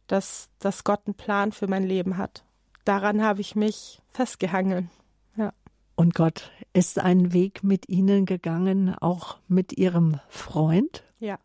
dass, 0.07 0.51
dass 0.59 0.85
Gott 0.85 1.01
einen 1.07 1.15
Plan 1.15 1.53
für 1.53 1.67
mein 1.67 1.83
Leben 1.83 2.19
hat. 2.19 2.45
Daran 2.85 3.23
habe 3.23 3.41
ich 3.41 3.57
mich 3.57 4.03
festgehangen. 4.11 4.91
Ja. 5.37 5.53
Und 5.97 6.15
Gott 6.15 6.51
ist 6.75 6.99
einen 6.99 7.33
Weg 7.33 7.65
mit 7.65 7.89
Ihnen 7.89 8.27
gegangen, 8.27 8.95
auch 8.95 9.39
mit 9.49 9.73
Ihrem 9.79 10.21
Freund? 10.29 11.03
Ja, 11.19 11.39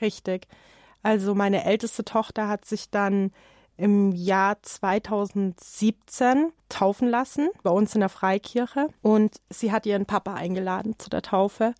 richtig. 0.00 0.46
Also 1.02 1.34
meine 1.34 1.64
älteste 1.64 2.04
Tochter 2.04 2.48
hat 2.48 2.64
sich 2.64 2.90
dann 2.90 3.32
im 3.76 4.12
Jahr 4.12 4.62
2017 4.62 6.52
taufen 6.68 7.08
lassen, 7.08 7.48
bei 7.62 7.70
uns 7.70 7.94
in 7.94 8.00
der 8.00 8.08
Freikirche. 8.08 8.88
Und 9.02 9.36
sie 9.50 9.72
hat 9.72 9.86
ihren 9.86 10.06
Papa 10.06 10.34
eingeladen 10.34 10.98
zu 10.98 11.10
der 11.10 11.22
Taufe. 11.22 11.74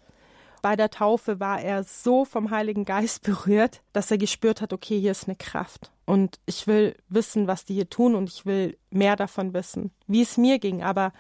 Bei 0.61 0.77
der 0.77 0.91
Taufe 0.91 1.41
war 1.41 1.61
er 1.61 1.85
so 1.85 2.25
vom 2.25 2.51
Heiligen 2.51 2.85
Geist 2.85 3.23
berührt, 3.25 3.83
dass 3.93 4.11
er 4.11 4.19
gespürt 4.19 4.61
hat, 4.61 4.73
okay, 4.73 4.99
hier 5.01 5.13
ist 5.13 5.29
eine 5.29 5.37
Kraft. 5.37 5.91
Und 6.05 6.39
ich 6.47 6.67
will 6.67 6.97
wissen, 7.09 7.47
was 7.47 7.65
die 7.65 7.75
hier 7.75 7.91
tun 7.91 8.15
und 8.15 8.31
ich 8.31 8.47
will 8.47 8.79
mehr 8.91 9.17
davon 9.17 9.53
wissen, 9.53 9.91
wie 10.07 10.23
es 10.23 10.37
mir 10.37 10.59
ging. 10.59 10.83
Aber 10.83 11.13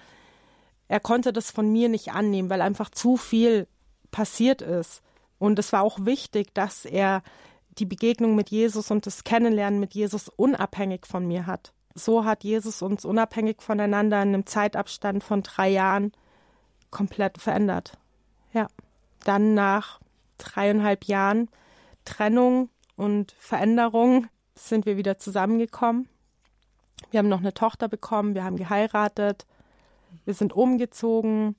er 0.88 1.00
konnte 1.00 1.32
das 1.32 1.50
von 1.50 1.70
mir 1.70 1.88
nicht 1.88 2.12
annehmen, 2.12 2.48
weil 2.48 2.62
einfach 2.62 2.90
zu 2.90 3.16
viel 3.16 3.68
passiert 4.10 4.62
ist. 4.62 5.02
Und 5.38 5.58
es 5.58 5.72
war 5.72 5.82
auch 5.82 5.98
wichtig, 6.04 6.54
dass 6.54 6.84
er 6.84 7.22
die 7.78 7.84
Begegnung 7.84 8.34
mit 8.34 8.50
Jesus 8.50 8.90
und 8.90 9.06
das 9.06 9.24
Kennenlernen 9.24 9.78
mit 9.78 9.94
Jesus 9.94 10.28
unabhängig 10.28 11.06
von 11.06 11.26
mir 11.26 11.46
hat. 11.46 11.72
So 11.94 12.24
hat 12.24 12.42
Jesus 12.42 12.80
uns 12.82 13.04
unabhängig 13.04 13.60
voneinander 13.60 14.22
in 14.22 14.28
einem 14.28 14.46
Zeitabstand 14.46 15.22
von 15.22 15.42
drei 15.42 15.68
Jahren 15.68 16.12
komplett 16.90 17.38
verändert. 17.38 17.92
Ja 18.52 18.68
dann 19.24 19.54
nach 19.54 20.00
dreieinhalb 20.38 21.04
Jahren 21.04 21.48
Trennung 22.04 22.70
und 22.96 23.32
Veränderung 23.38 24.26
sind 24.54 24.86
wir 24.86 24.96
wieder 24.96 25.18
zusammengekommen. 25.18 26.08
Wir 27.10 27.18
haben 27.18 27.28
noch 27.28 27.38
eine 27.38 27.54
Tochter 27.54 27.88
bekommen, 27.88 28.34
wir 28.34 28.44
haben 28.44 28.56
geheiratet, 28.56 29.46
wir 30.24 30.34
sind 30.34 30.52
umgezogen, 30.52 31.56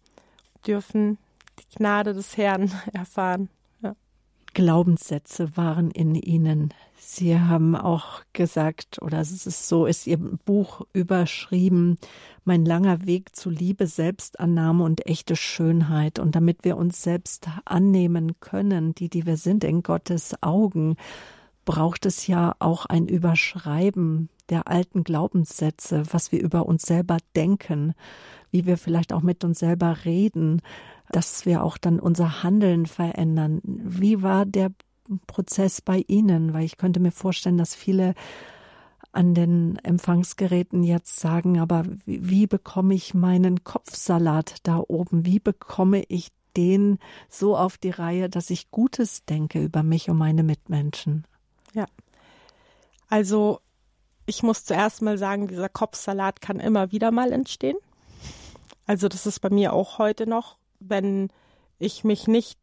dürfen 0.65 1.17
die 1.59 1.77
Gnade 1.77 2.13
des 2.13 2.37
Herrn 2.37 2.71
erfahren. 2.93 3.49
Glaubenssätze 4.53 5.55
waren 5.55 5.91
in 5.91 6.15
ihnen. 6.15 6.73
Sie 7.01 7.39
haben 7.39 7.75
auch 7.75 8.23
gesagt, 8.33 9.01
oder 9.01 9.19
es 9.19 9.31
ist 9.31 9.67
so, 9.67 9.85
ist 9.85 10.05
Ihr 10.05 10.17
Buch 10.17 10.85
überschrieben, 10.91 11.97
mein 12.43 12.65
langer 12.65 13.05
Weg 13.05 13.35
zu 13.35 13.49
Liebe, 13.49 13.87
Selbstannahme 13.87 14.83
und 14.83 15.05
echte 15.07 15.35
Schönheit. 15.35 16.19
Und 16.19 16.35
damit 16.35 16.63
wir 16.63 16.77
uns 16.77 17.01
selbst 17.01 17.47
annehmen 17.63 18.39
können, 18.41 18.93
die, 18.95 19.09
die 19.09 19.25
wir 19.25 19.37
sind 19.37 19.63
in 19.63 19.81
Gottes 19.81 20.35
Augen, 20.41 20.97
braucht 21.63 22.05
es 22.05 22.27
ja 22.27 22.55
auch 22.59 22.85
ein 22.85 23.07
Überschreiben 23.07 24.29
der 24.49 24.67
alten 24.67 25.03
Glaubenssätze, 25.03 26.03
was 26.11 26.31
wir 26.31 26.41
über 26.41 26.65
uns 26.65 26.83
selber 26.83 27.17
denken, 27.35 27.93
wie 28.51 28.65
wir 28.65 28.77
vielleicht 28.77 29.13
auch 29.13 29.21
mit 29.21 29.43
uns 29.43 29.59
selber 29.59 30.03
reden, 30.03 30.61
dass 31.11 31.45
wir 31.45 31.63
auch 31.63 31.77
dann 31.77 31.99
unser 31.99 32.43
Handeln 32.43 32.87
verändern. 32.87 33.61
Wie 33.63 34.21
war 34.21 34.45
der 34.45 34.71
Prozess 35.27 35.81
bei 35.81 36.03
Ihnen? 36.07 36.53
Weil 36.53 36.65
ich 36.65 36.77
könnte 36.77 36.99
mir 36.99 37.11
vorstellen, 37.11 37.57
dass 37.57 37.75
viele 37.75 38.15
an 39.11 39.33
den 39.33 39.77
Empfangsgeräten 39.83 40.83
jetzt 40.83 41.19
sagen, 41.19 41.59
aber 41.59 41.83
wie, 42.05 42.29
wie 42.29 42.47
bekomme 42.47 42.93
ich 42.93 43.13
meinen 43.13 43.63
Kopfsalat 43.63 44.57
da 44.63 44.83
oben? 44.87 45.25
Wie 45.25 45.39
bekomme 45.39 46.03
ich 46.07 46.29
den 46.55 46.99
so 47.27 47.57
auf 47.57 47.77
die 47.77 47.89
Reihe, 47.89 48.29
dass 48.29 48.49
ich 48.49 48.71
Gutes 48.71 49.25
denke 49.25 49.63
über 49.63 49.81
mich 49.83 50.09
und 50.09 50.17
meine 50.17 50.43
Mitmenschen? 50.43 51.25
Ja. 51.73 51.85
Also 53.07 53.61
ich 54.25 54.43
muss 54.43 54.63
zuerst 54.63 55.01
mal 55.01 55.17
sagen, 55.17 55.47
dieser 55.47 55.69
Kopfsalat 55.69 56.41
kann 56.41 56.59
immer 56.59 56.91
wieder 56.91 57.11
mal 57.11 57.31
entstehen. 57.31 57.77
Also 58.85 59.07
das 59.07 59.25
ist 59.25 59.39
bei 59.39 59.49
mir 59.49 59.73
auch 59.73 59.97
heute 59.97 60.27
noch 60.27 60.59
wenn 60.79 61.29
ich 61.77 62.03
mich 62.03 62.27
nicht 62.27 62.59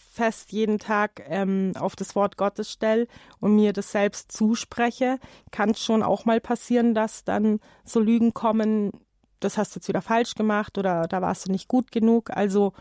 fest 0.00 0.52
jeden 0.52 0.78
Tag 0.78 1.22
ähm, 1.26 1.72
auf 1.78 1.96
das 1.96 2.14
Wort 2.14 2.36
Gottes 2.36 2.70
stelle 2.70 3.06
und 3.38 3.54
mir 3.54 3.72
das 3.72 3.92
selbst 3.92 4.32
zuspreche, 4.32 5.18
kann 5.50 5.70
es 5.70 5.82
schon 5.82 6.02
auch 6.02 6.24
mal 6.24 6.40
passieren, 6.40 6.94
dass 6.94 7.24
dann 7.24 7.60
so 7.84 8.00
Lügen 8.00 8.34
kommen, 8.34 8.92
das 9.40 9.56
hast 9.56 9.74
du 9.74 9.78
jetzt 9.78 9.88
wieder 9.88 10.02
falsch 10.02 10.34
gemacht 10.34 10.78
oder 10.78 11.06
da 11.06 11.22
warst 11.22 11.46
du 11.46 11.52
nicht 11.52 11.68
gut 11.68 11.92
genug. 11.92 12.30
Also 12.36 12.72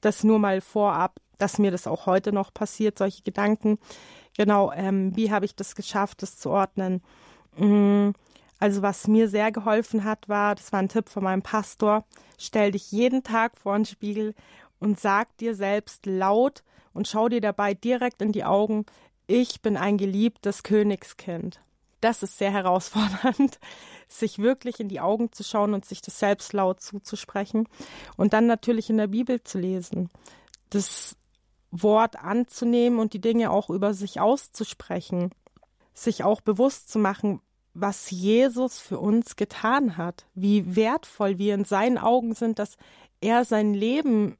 das 0.00 0.24
nur 0.24 0.38
mal 0.38 0.60
vorab, 0.60 1.16
dass 1.38 1.58
mir 1.58 1.70
das 1.70 1.86
auch 1.86 2.06
heute 2.06 2.32
noch 2.32 2.54
passiert, 2.54 2.98
solche 2.98 3.22
Gedanken. 3.22 3.78
Genau, 4.36 4.72
ähm, 4.72 5.14
wie 5.16 5.30
habe 5.30 5.44
ich 5.44 5.54
das 5.54 5.74
geschafft, 5.74 6.22
das 6.22 6.38
zu 6.38 6.50
ordnen? 6.50 7.02
Mhm 7.56 8.14
also 8.60 8.82
was 8.82 9.08
mir 9.08 9.28
sehr 9.28 9.50
geholfen 9.50 10.04
hat, 10.04 10.28
war, 10.28 10.54
das 10.54 10.70
war 10.70 10.80
ein 10.80 10.90
Tipp 10.90 11.08
von 11.08 11.24
meinem 11.24 11.42
Pastor, 11.42 12.04
stell 12.38 12.70
dich 12.70 12.92
jeden 12.92 13.22
Tag 13.22 13.56
vor 13.56 13.74
den 13.74 13.86
Spiegel 13.86 14.34
und 14.80 14.98
sag 14.98 15.36
dir 15.36 15.54
selbst 15.54 16.06
laut 16.06 16.64
und 16.92 17.06
schau 17.06 17.28
dir 17.28 17.40
dabei 17.40 17.74
direkt 17.74 18.20
in 18.20 18.32
die 18.32 18.44
Augen, 18.44 18.86
ich 19.28 19.62
bin 19.62 19.76
ein 19.76 19.96
geliebtes 19.96 20.64
Königskind. 20.64 21.60
Das 22.00 22.22
ist 22.22 22.38
sehr 22.38 22.50
herausfordernd, 22.50 23.60
sich 24.08 24.38
wirklich 24.38 24.80
in 24.80 24.88
die 24.88 25.00
Augen 25.00 25.30
zu 25.30 25.44
schauen 25.44 25.74
und 25.74 25.84
sich 25.84 26.00
das 26.02 26.18
selbst 26.18 26.52
laut 26.52 26.80
zuzusprechen 26.80 27.68
und 28.16 28.32
dann 28.32 28.46
natürlich 28.46 28.90
in 28.90 28.96
der 28.96 29.06
Bibel 29.06 29.44
zu 29.44 29.58
lesen, 29.58 30.08
das 30.70 31.16
Wort 31.70 32.16
anzunehmen 32.16 32.98
und 32.98 33.12
die 33.12 33.20
Dinge 33.20 33.50
auch 33.50 33.70
über 33.70 33.94
sich 33.94 34.18
auszusprechen, 34.18 35.30
sich 35.94 36.24
auch 36.24 36.40
bewusst 36.40 36.90
zu 36.90 36.98
machen, 36.98 37.40
was 37.74 38.10
Jesus 38.10 38.80
für 38.80 38.98
uns 38.98 39.36
getan 39.36 39.96
hat, 39.96 40.26
wie 40.34 40.74
wertvoll 40.74 41.38
wir 41.38 41.54
in 41.54 41.64
seinen 41.64 41.98
Augen 41.98 42.34
sind, 42.34 42.58
dass 42.58 42.76
er 43.20 43.44
sein 43.44 43.74
Leben 43.74 44.36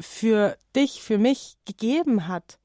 für 0.00 0.56
dich, 0.74 1.02
für 1.02 1.18
mich 1.18 1.56
gegeben 1.64 2.28
hat. 2.28 2.58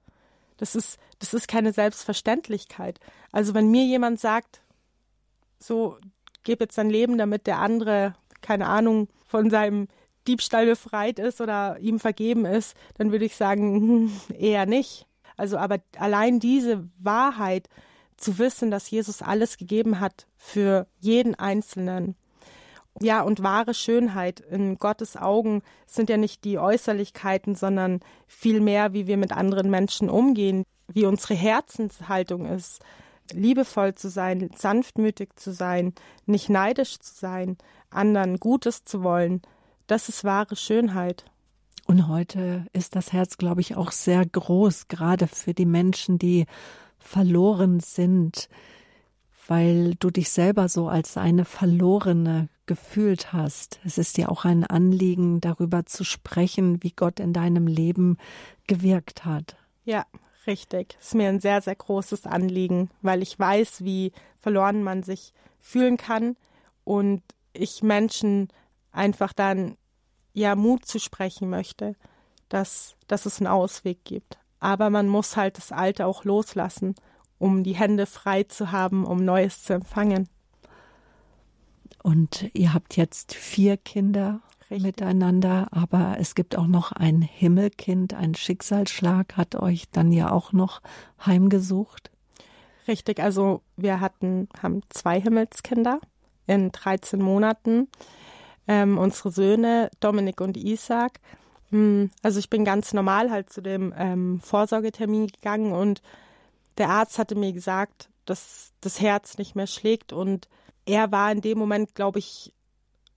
Das 0.58 0.76
ist, 0.76 0.98
das 1.20 1.34
ist 1.34 1.48
keine 1.48 1.74
Selbstverständlichkeit. 1.74 3.00
Also 3.32 3.54
wenn 3.54 3.72
mir 3.72 3.86
jemand 3.86 4.20
sagt, 4.20 4.62
so, 5.60 5.98
gib 6.44 6.62
jetzt 6.62 6.78
dein 6.78 6.90
Leben, 6.90 7.18
damit 7.18 7.48
der 7.48 7.60
andere, 7.60 8.16
keine 8.42 8.68
Ahnung, 8.68 9.08
von 9.26 9.50
seinem 9.50 9.88
Diebstahl 10.28 10.66
befreit 10.66 11.20
ist 11.20 11.42
oder 11.42 11.80
ihm 11.80 12.00
vergeben 12.00 12.46
ist, 12.46 12.76
dann 12.98 13.12
würde 13.12 13.26
ich 13.26 13.36
sagen, 13.36 14.12
eher 14.38 14.66
nicht. 14.66 15.08
Also 15.36 15.58
aber 15.58 15.80
allein 15.98 16.40
diese 16.40 16.88
Wahrheit 17.00 17.68
zu 18.18 18.38
wissen, 18.38 18.72
dass 18.72 18.90
Jesus 18.90 19.22
alles 19.22 19.58
gegeben 19.58 20.00
hat 20.00 20.28
für 20.38 20.88
jeden 21.00 21.36
Einzelnen. 21.36 22.16
Ja, 23.02 23.22
und 23.22 23.42
wahre 23.42 23.74
Schönheit 23.74 24.40
in 24.40 24.78
Gottes 24.78 25.18
Augen 25.18 25.64
sind 25.88 26.10
ja 26.10 26.18
nicht 26.18 26.44
die 26.44 26.60
Äußerlichkeiten, 26.60 27.56
sondern 27.56 28.02
vielmehr, 28.28 28.94
wie 28.94 29.08
wir 29.08 29.18
mit 29.18 29.32
anderen 29.32 29.70
Menschen 29.70 30.10
umgehen, 30.10 30.64
wie 30.88 31.06
unsere 31.06 31.34
Herzenshaltung 31.34 32.46
ist, 32.46 32.82
liebevoll 33.32 33.96
zu 33.96 34.10
sein, 34.10 34.52
sanftmütig 34.56 35.32
zu 35.36 35.54
sein, 35.54 35.94
nicht 36.26 36.50
neidisch 36.50 37.00
zu 37.00 37.16
sein, 37.16 37.58
anderen 37.90 38.40
Gutes 38.40 38.84
zu 38.84 39.02
wollen. 39.04 39.42
Das 39.88 40.10
ist 40.10 40.24
wahre 40.24 40.56
Schönheit. 40.56 41.26
Und 41.86 42.08
heute 42.08 42.66
ist 42.74 42.96
das 42.96 43.12
Herz, 43.12 43.38
glaube 43.38 43.62
ich, 43.62 43.76
auch 43.76 43.92
sehr 43.92 44.26
groß, 44.26 44.88
gerade 44.88 45.28
für 45.28 45.54
die 45.54 45.66
Menschen, 45.66 46.18
die 46.18 46.46
verloren 47.00 47.80
sind, 47.82 48.50
weil 49.48 49.96
du 49.96 50.10
dich 50.10 50.30
selber 50.30 50.70
so 50.70 50.88
als 50.88 51.18
eine 51.18 51.46
Verlorene 51.46 52.50
gefühlt 52.66 53.34
hast. 53.34 53.80
Es 53.84 53.98
ist 53.98 54.18
dir 54.18 54.32
auch 54.32 54.46
ein 54.46 54.64
Anliegen, 54.64 55.42
darüber 55.42 55.86
zu 55.86 56.04
sprechen, 56.04 56.82
wie 56.82 56.92
Gott 56.92 57.20
in 57.20 57.34
deinem 57.34 57.68
Leben 57.68 58.18
gewirkt 58.68 59.26
hat. 59.26 59.58
Ja, 59.84 60.06
richtig. 60.48 60.96
Es 61.00 61.08
ist 61.08 61.16
mir 61.16 61.30
ein 61.30 61.42
sehr, 61.42 61.62
sehr 61.62 61.76
großes 61.76 62.26
Anliegen, 62.26 62.90
weil 63.02 63.22
ich 63.22 63.38
weiß, 63.38 63.84
wie 63.84 64.14
verloren 64.38 64.84
man 64.84 65.04
sich 65.04 65.34
fühlen 65.60 65.98
kann 65.98 66.38
und 66.84 67.22
ich 67.52 67.84
Menschen 67.84 68.48
einfach 68.92 69.34
dann 69.34 69.78
ja 70.34 70.56
Mut 70.56 70.86
zu 70.86 71.00
sprechen 71.00 71.50
möchte, 71.50 71.96
dass, 72.50 72.96
dass 73.08 73.26
es 73.26 73.40
einen 73.40 73.48
Ausweg 73.48 74.04
gibt. 74.04 74.38
Aber 74.60 74.90
man 74.90 75.10
muss 75.10 75.36
halt 75.36 75.58
das 75.58 75.72
Alte 75.72 76.06
auch 76.06 76.24
loslassen, 76.24 76.96
um 77.44 77.64
die 77.64 77.76
Hände 77.76 78.06
frei 78.06 78.44
zu 78.44 78.72
haben, 78.72 79.06
um 79.06 79.26
Neues 79.26 79.64
zu 79.64 79.74
empfangen. 79.74 80.30
Und 82.02 82.50
ihr 82.54 82.74
habt 82.74 82.96
jetzt 82.96 83.34
vier 83.34 83.76
Kinder 83.76 84.40
Richtig. 84.72 84.82
miteinander, 84.82 85.68
aber 85.72 86.16
es 86.20 86.36
gibt 86.36 86.58
auch 86.58 86.68
noch 86.68 86.94
ein 86.94 87.22
Himmelkind, 87.22 88.14
ein 88.14 88.34
Schicksalsschlag 88.34 89.36
hat 89.36 89.56
euch 89.56 89.90
dann 89.92 90.14
ja 90.14 90.32
auch 90.32 90.54
noch 90.54 90.82
heimgesucht. 91.26 92.12
Richtig, 92.88 93.20
also 93.20 93.62
wir 93.76 94.00
hatten, 94.00 94.48
haben 94.62 94.82
zwei 94.88 95.20
Himmelskinder 95.20 96.00
in 96.48 96.72
13 96.72 97.22
Monaten 97.22 97.90
ähm, 98.70 98.98
unsere 98.98 99.32
Söhne, 99.32 99.90
Dominik 100.00 100.40
und 100.40 100.56
Isaac. 100.56 101.20
Hm, 101.72 102.10
also 102.22 102.40
ich 102.40 102.50
bin 102.50 102.64
ganz 102.64 102.94
normal 102.94 103.32
halt 103.32 103.52
zu 103.52 103.62
dem 103.62 103.94
ähm, 103.98 104.40
Vorsorgetermin 104.40 105.28
gegangen 105.28 105.74
und 105.74 106.02
der 106.78 106.90
Arzt 106.90 107.18
hatte 107.18 107.36
mir 107.36 107.54
gesagt, 107.54 108.10
dass 108.26 108.72
das 108.82 109.02
Herz 109.02 109.38
nicht 109.38 109.56
mehr 109.56 109.68
schlägt 109.68 110.14
und 110.14 110.48
er 110.86 111.12
war 111.12 111.32
in 111.32 111.42
dem 111.42 111.58
Moment, 111.58 111.96
glaube 111.96 112.20
ich, 112.20 112.54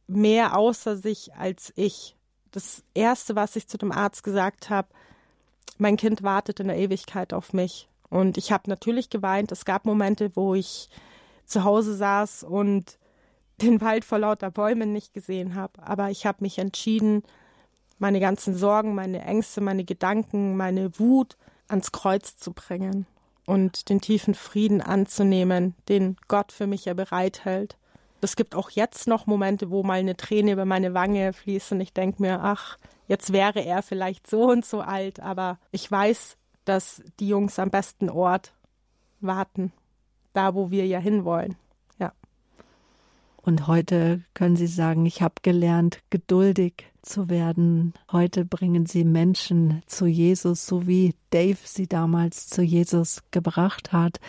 mehr 0.06 0.56
außer 0.56 0.96
sich 0.96 1.34
als 1.34 1.72
ich. 1.76 2.16
Das 2.52 2.84
Erste, 2.94 3.34
was 3.34 3.56
ich 3.56 3.68
zu 3.68 3.76
dem 3.78 3.92
Arzt 3.92 4.22
gesagt 4.22 4.70
habe, 4.70 4.88
mein 5.78 5.96
Kind 5.96 6.22
wartet 6.22 6.60
in 6.60 6.68
der 6.68 6.78
Ewigkeit 6.78 7.32
auf 7.32 7.52
mich. 7.52 7.88
Und 8.08 8.38
ich 8.38 8.52
habe 8.52 8.70
natürlich 8.70 9.10
geweint. 9.10 9.52
Es 9.52 9.64
gab 9.64 9.84
Momente, 9.84 10.34
wo 10.34 10.54
ich 10.54 10.88
zu 11.44 11.64
Hause 11.64 11.96
saß 11.96 12.44
und 12.44 12.98
den 13.60 13.80
Wald 13.80 14.04
vor 14.04 14.20
lauter 14.20 14.50
Bäumen 14.50 14.92
nicht 14.92 15.12
gesehen 15.12 15.54
habe. 15.54 15.82
Aber 15.82 16.10
ich 16.10 16.24
habe 16.24 16.38
mich 16.40 16.58
entschieden, 16.58 17.24
meine 17.98 18.20
ganzen 18.20 18.54
Sorgen, 18.56 18.94
meine 18.94 19.22
Ängste, 19.22 19.60
meine 19.60 19.84
Gedanken, 19.84 20.56
meine 20.56 20.98
Wut 20.98 21.36
ans 21.68 21.92
Kreuz 21.92 22.36
zu 22.36 22.52
bringen 22.52 23.06
und 23.46 23.88
den 23.88 24.00
tiefen 24.00 24.34
Frieden 24.34 24.80
anzunehmen, 24.82 25.74
den 25.88 26.16
Gott 26.28 26.52
für 26.52 26.66
mich 26.66 26.84
ja 26.84 26.94
bereithält. 26.94 27.76
Es 28.20 28.36
gibt 28.36 28.54
auch 28.54 28.70
jetzt 28.70 29.06
noch 29.06 29.26
Momente, 29.26 29.70
wo 29.70 29.82
mal 29.82 30.00
eine 30.00 30.16
Träne 30.16 30.52
über 30.52 30.64
meine 30.64 30.94
Wange 30.94 31.32
fließt 31.32 31.72
und 31.72 31.80
ich 31.80 31.92
denke 31.92 32.20
mir, 32.20 32.40
ach, 32.42 32.76
jetzt 33.06 33.32
wäre 33.32 33.60
er 33.60 33.82
vielleicht 33.82 34.26
so 34.26 34.50
und 34.50 34.64
so 34.64 34.80
alt, 34.80 35.20
aber 35.20 35.58
ich 35.70 35.90
weiß, 35.90 36.36
dass 36.64 37.02
die 37.20 37.28
Jungs 37.28 37.58
am 37.58 37.70
besten 37.70 38.10
Ort 38.10 38.52
warten, 39.20 39.72
da 40.32 40.54
wo 40.54 40.70
wir 40.70 40.86
ja 40.86 40.98
hinwollen. 40.98 41.56
Und 43.46 43.68
heute 43.68 44.24
können 44.34 44.56
Sie 44.56 44.66
sagen, 44.66 45.06
ich 45.06 45.22
habe 45.22 45.36
gelernt, 45.42 46.00
geduldig 46.10 46.90
zu 47.06 47.30
werden. 47.30 47.94
Heute 48.12 48.44
bringen 48.44 48.86
Sie 48.86 49.04
Menschen 49.04 49.82
zu 49.86 50.06
Jesus, 50.06 50.66
so 50.66 50.86
wie 50.86 51.14
Dave 51.30 51.58
sie 51.64 51.86
damals 51.86 52.48
zu 52.48 52.62
Jesus 52.62 53.22
gebracht 53.30 53.92
hat. 53.92 54.20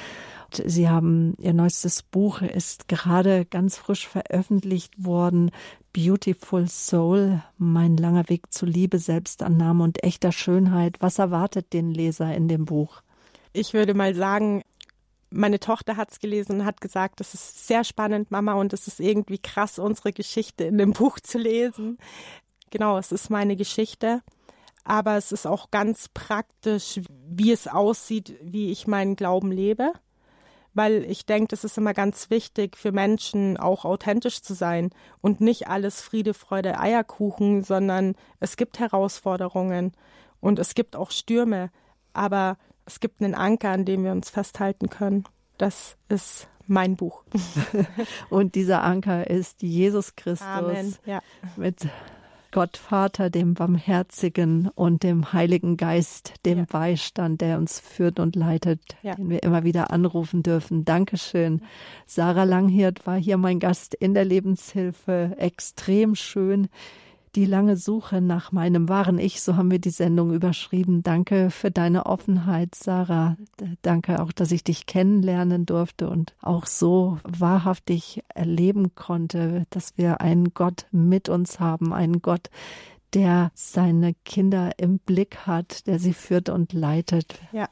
Sie 0.66 0.88
haben 0.88 1.34
Ihr 1.40 1.54
neuestes 1.54 2.04
Buch 2.04 2.42
ist 2.42 2.88
gerade 2.88 3.46
ganz 3.46 3.78
frisch 3.78 4.08
veröffentlicht 4.08 5.04
worden. 5.04 5.52
Beautiful 5.92 6.68
Soul, 6.70 7.42
mein 7.58 7.98
langer 7.98 8.30
Weg 8.30 8.54
zu 8.54 8.66
Liebe, 8.66 9.00
Selbstannahme 9.00 9.84
und 9.84 10.04
echter 10.04 10.32
Schönheit. 10.32 10.98
Was 11.00 11.20
erwartet 11.20 11.74
den 11.74 11.92
Leser 11.92 12.34
in 12.34 12.48
dem 12.48 12.66
Buch? 12.66 13.02
Ich 13.52 13.74
würde 13.74 13.94
mal 13.94 14.16
sagen, 14.16 14.62
meine 15.30 15.60
Tochter 15.60 15.98
hat 15.98 16.12
es 16.12 16.20
gelesen 16.20 16.62
und 16.62 16.66
hat 16.66 16.82
gesagt, 16.82 17.20
das 17.20 17.34
ist 17.34 17.68
sehr 17.68 17.84
spannend, 17.84 18.32
Mama, 18.32 18.54
und 18.54 18.74
es 18.74 18.88
ist 18.88 19.00
irgendwie 19.00 19.40
krass, 19.40 19.80
unsere 19.80 20.14
Geschichte 20.14 20.64
in 20.64 20.78
dem 20.78 20.94
Buch 20.94 21.20
zu 21.20 21.38
lesen. 21.38 21.98
Genau, 22.70 22.98
es 22.98 23.12
ist 23.12 23.30
meine 23.30 23.56
Geschichte, 23.56 24.22
aber 24.84 25.18
es 25.18 25.32
ist 25.32 25.46
auch 25.46 25.72
ganz 25.72 26.10
praktisch, 26.10 27.02
wie 27.30 27.52
es 27.52 27.68
aussieht, 27.68 28.36
wie 28.42 28.72
ich 28.72 28.88
meinen 28.88 29.16
Glauben 29.16 29.52
lebe. 29.52 29.92
Weil 30.74 31.06
ich 31.06 31.26
denke, 31.26 31.56
es 31.56 31.64
ist 31.64 31.78
immer 31.80 31.94
ganz 31.96 32.30
wichtig 32.30 32.78
für 32.78 32.92
Menschen 32.92 33.58
auch 33.58 33.84
authentisch 33.84 34.44
zu 34.44 34.54
sein 34.54 34.92
und 35.22 35.42
nicht 35.42 35.68
alles 35.68 36.02
Friede, 36.02 36.36
Freude, 36.36 36.80
Eierkuchen, 36.80 37.64
sondern 37.64 38.16
es 38.40 38.58
gibt 38.58 38.78
Herausforderungen 38.78 39.94
und 40.40 40.60
es 40.60 40.76
gibt 40.76 40.96
auch 40.96 41.10
Stürme. 41.10 41.72
Aber 42.14 42.58
es 42.86 43.00
gibt 43.00 43.22
einen 43.22 43.34
Anker, 43.34 43.72
an 43.72 43.86
dem 43.86 44.04
wir 44.04 44.12
uns 44.12 44.30
festhalten 44.30 44.90
können. 44.90 45.24
Das 45.58 45.98
ist 46.10 46.48
mein 46.68 46.96
Buch. 46.96 47.24
Und 48.30 48.56
dieser 48.56 48.84
Anker 48.84 49.30
ist 49.30 49.62
Jesus 49.62 50.16
Christus 50.16 50.48
Amen. 50.48 50.96
Ja. 51.06 51.22
mit 51.56 51.88
Gott 52.58 52.78
Vater, 52.78 53.30
dem 53.30 53.54
Barmherzigen 53.54 54.72
und 54.74 55.04
dem 55.04 55.32
Heiligen 55.32 55.78
Geist, 55.78 56.34
dem 56.44 56.58
ja. 56.58 56.66
Beistand, 56.68 57.40
der 57.40 57.60
uns 57.60 57.80
führt 57.80 58.20
und 58.20 58.36
leitet, 58.36 58.82
ja. 59.04 59.14
den 59.14 59.30
wir 59.30 59.44
immer 59.44 59.64
wieder 59.64 59.92
anrufen 59.92 60.42
dürfen. 60.42 60.84
Dankeschön. 60.84 61.62
Sarah 62.08 62.46
Langhirt 62.46 63.06
war 63.06 63.18
hier 63.18 63.38
mein 63.38 63.60
Gast 63.60 63.94
in 63.94 64.16
der 64.16 64.26
Lebenshilfe. 64.26 65.36
Extrem 65.38 66.16
schön 66.16 66.68
die 67.38 67.46
lange 67.46 67.78
Suche 67.78 68.20
nach 68.20 68.52
meinem 68.52 68.90
wahren 68.90 69.20
Ich, 69.20 69.44
so 69.44 69.56
haben 69.56 69.70
wir 69.70 69.78
die 69.78 69.92
Sendung 69.92 70.34
überschrieben. 70.34 71.04
Danke 71.04 71.52
für 71.52 71.70
deine 71.70 72.08
Offenheit, 72.08 72.74
Sarah. 72.74 73.38
Danke 73.84 74.24
auch, 74.24 74.32
dass 74.32 74.52
ich 74.52 74.64
dich 74.64 74.88
kennenlernen 74.88 75.68
durfte 75.68 76.10
und 76.10 76.34
auch 76.42 76.66
so 76.66 77.20
wahrhaftig 77.24 78.24
erleben 78.34 78.96
konnte, 78.96 79.68
dass 79.70 80.00
wir 80.00 80.20
einen 80.20 80.56
Gott 80.56 80.88
mit 80.90 81.30
uns 81.30 81.60
haben, 81.60 81.94
einen 81.94 82.24
Gott, 82.24 82.50
der 83.14 83.52
seine 83.54 84.16
Kinder 84.26 84.72
im 84.80 84.98
Blick 84.98 85.46
hat, 85.46 85.86
der 85.86 86.00
sie 86.00 86.14
führt 86.14 86.50
und 86.50 86.74
leitet. 86.74 87.40
Ja. 87.52 87.70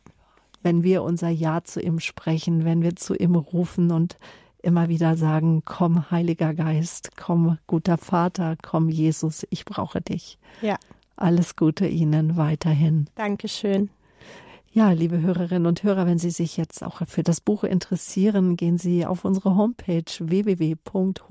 Wenn 0.61 0.83
wir 0.83 1.01
unser 1.01 1.29
Ja 1.29 1.63
zu 1.63 1.81
ihm 1.81 1.99
sprechen, 1.99 2.65
wenn 2.65 2.83
wir 2.83 2.95
zu 2.95 3.15
ihm 3.15 3.33
rufen 3.33 3.89
und 3.89 4.19
immer 4.65 4.89
wieder 4.89 5.15
sagen, 5.15 5.61
komm 5.63 6.11
Heiliger 6.11 6.53
Geist, 6.53 7.11
komm 7.15 7.57
guter 7.67 7.97
Vater, 7.97 8.55
komm 8.61 8.89
Jesus, 8.89 9.45
ich 9.49 9.63
brauche 9.63 10.01
dich. 10.01 10.37
Ja. 10.61 10.77
Alles 11.15 11.55
Gute 11.55 11.87
Ihnen 11.87 12.35
weiterhin. 12.35 13.05
Dankeschön. 13.15 13.89
Ja, 14.71 14.91
liebe 14.91 15.21
Hörerinnen 15.21 15.67
und 15.67 15.83
Hörer, 15.83 16.05
wenn 16.05 16.19
Sie 16.19 16.31
sich 16.31 16.57
jetzt 16.57 16.83
auch 16.83 17.01
für 17.07 17.23
das 17.23 17.39
Buch 17.39 17.63
interessieren, 17.63 18.57
gehen 18.57 18.77
Sie 18.77 19.05
auf 19.05 19.23
unsere 19.23 19.55
Homepage 19.55 20.03
www.hore.org. 20.19 21.21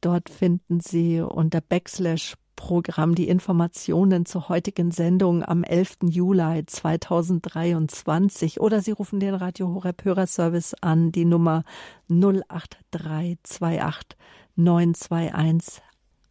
Dort 0.00 0.28
finden 0.28 0.78
Sie 0.78 1.20
unter 1.20 1.60
Backslash 1.60 2.36
Programm 2.58 3.14
die 3.14 3.28
Informationen 3.28 4.26
zur 4.26 4.48
heutigen 4.48 4.90
Sendung 4.90 5.44
am 5.44 5.62
11. 5.62 5.98
Juli 6.02 6.66
2023 6.66 8.60
oder 8.60 8.80
Sie 8.80 8.90
rufen 8.90 9.20
den 9.20 9.34
Radio 9.34 9.68
Horeb 9.68 10.04
Hörerservice 10.04 10.74
an, 10.80 11.12
die 11.12 11.24
Nummer 11.24 11.62
08328 12.08 14.18
921 14.56 15.82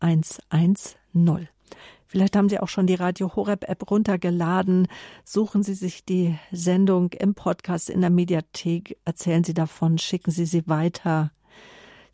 110. 0.02 1.48
Vielleicht 2.08 2.36
haben 2.36 2.50
Sie 2.50 2.60
auch 2.60 2.68
schon 2.68 2.88
die 2.88 2.96
Radio 2.96 3.34
Horeb 3.34 3.64
App 3.70 3.90
runtergeladen. 3.90 4.90
Suchen 5.24 5.64
Sie 5.64 5.76
sich 5.76 6.04
die 6.04 6.38
Sendung 6.52 7.14
im 7.14 7.36
Podcast 7.36 7.90
in 7.90 8.02
der 8.02 8.10
Mediathek, 8.10 8.98
erzählen 9.06 9.46
Sie 9.46 9.54
davon, 9.54 9.98
schicken 9.98 10.32
Sie 10.32 10.46
sie 10.46 10.68
weiter. 10.68 11.32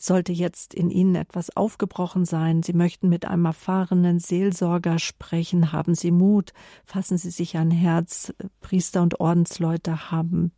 Sollte 0.06 0.34
jetzt 0.34 0.74
in 0.74 0.90
Ihnen 0.90 1.16
etwas 1.16 1.56
aufgebrochen 1.56 2.26
sein, 2.26 2.62
Sie 2.62 2.74
möchten 2.74 3.08
mit 3.08 3.24
einem 3.24 3.46
erfahrenen 3.46 4.20
Seelsorger 4.20 5.00
sprechen, 5.00 5.72
haben 5.72 5.96
Sie 5.96 6.12
Mut, 6.12 6.52
fassen 6.84 7.18
Sie 7.18 7.30
sich 7.30 7.56
ein 7.56 7.72
Herz. 7.72 8.34
Priester 8.60 9.02
und 9.02 9.22
Ordensleute 9.22 10.12
haben 10.12 10.52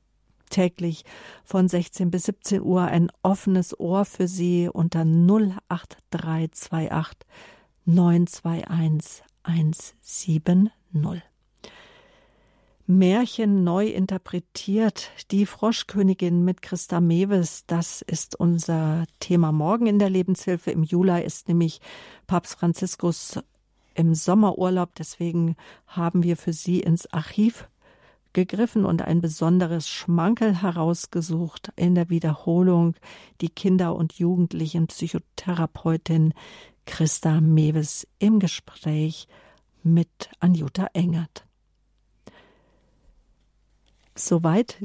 täglich 0.49 1.05
von 1.43 1.69
16 1.69 2.09
bis 2.09 2.23
17 2.23 2.63
Uhr 2.63 2.85
ein 2.85 3.11
offenes 3.21 3.79
Ohr 3.79 4.05
für 4.05 4.27
Sie 4.27 4.67
unter 4.67 5.01
08328 5.01 7.19
921 7.85 9.23
170. 9.43 10.71
Märchen 12.87 13.63
neu 13.63 13.87
interpretiert. 13.87 15.09
Die 15.31 15.47
Froschkönigin 15.47 16.45
mit 16.45 16.61
Christa 16.61 17.01
Mewes, 17.01 17.65
das 17.65 18.03
ist 18.03 18.39
unser 18.39 19.05
Thema 19.19 19.51
morgen 19.51 19.87
in 19.87 19.97
der 19.97 20.11
Lebenshilfe. 20.11 20.69
Im 20.69 20.83
Juli 20.83 21.23
ist 21.23 21.47
nämlich 21.47 21.81
Papst 22.27 22.59
Franziskus 22.59 23.39
im 23.95 24.13
Sommerurlaub. 24.13 24.93
Deswegen 24.93 25.55
haben 25.87 26.21
wir 26.21 26.37
für 26.37 26.53
Sie 26.53 26.79
ins 26.79 27.11
Archiv 27.11 27.67
gegriffen 28.33 28.85
und 28.85 29.01
ein 29.01 29.19
besonderes 29.19 29.89
Schmankel 29.89 30.61
herausgesucht 30.61 31.71
in 31.75 31.95
der 31.95 32.11
Wiederholung 32.11 32.93
die 33.41 33.49
Kinder- 33.49 33.95
und 33.95 34.13
Jugendlichen 34.13 34.85
Psychotherapeutin 34.85 36.35
Christa 36.85 37.41
Mewes 37.41 38.07
im 38.19 38.39
Gespräch 38.39 39.27
mit 39.81 40.29
Anjuta 40.39 40.87
Engert. 40.93 41.44
Soweit 44.17 44.77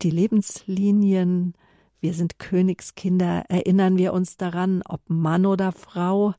die 0.00 0.10
Lebenslinien. 0.10 1.54
Wir 2.00 2.14
sind 2.14 2.38
Königskinder. 2.38 3.44
Erinnern 3.48 3.98
wir 3.98 4.12
uns 4.12 4.36
daran, 4.36 4.82
ob 4.88 5.02
Mann 5.08 5.46
oder 5.46 5.72
Frau, 5.72 6.34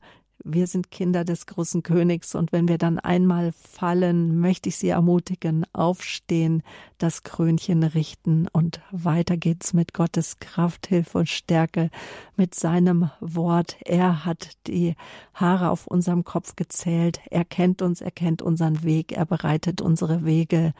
wir 0.46 0.66
sind 0.66 0.90
Kinder 0.90 1.24
des 1.24 1.46
großen 1.46 1.82
Königs 1.82 2.34
und 2.34 2.52
wenn 2.52 2.68
wir 2.68 2.76
dann 2.76 2.98
einmal 2.98 3.52
fallen, 3.52 4.38
möchte 4.40 4.68
ich 4.68 4.76
Sie 4.76 4.90
ermutigen, 4.90 5.64
aufstehen, 5.72 6.62
das 6.98 7.22
Krönchen 7.22 7.82
richten 7.82 8.48
und 8.52 8.82
weiter 8.90 9.38
geht's 9.38 9.72
mit 9.72 9.94
Gottes 9.94 10.40
Kraft, 10.40 10.88
Hilfe 10.88 11.18
und 11.18 11.30
Stärke, 11.30 11.88
mit 12.36 12.54
seinem 12.54 13.10
Wort. 13.20 13.76
Er 13.86 14.26
hat 14.26 14.58
die 14.66 14.96
Haare 15.32 15.70
auf 15.70 15.86
unserem 15.86 16.24
Kopf 16.24 16.56
gezählt. 16.56 17.20
Er 17.30 17.46
kennt 17.46 17.80
uns, 17.80 18.02
er 18.02 18.10
kennt 18.10 18.42
unseren 18.42 18.82
Weg, 18.82 19.12
er 19.12 19.24
bereitet 19.24 19.80
unsere 19.80 20.26
Wege. 20.26 20.74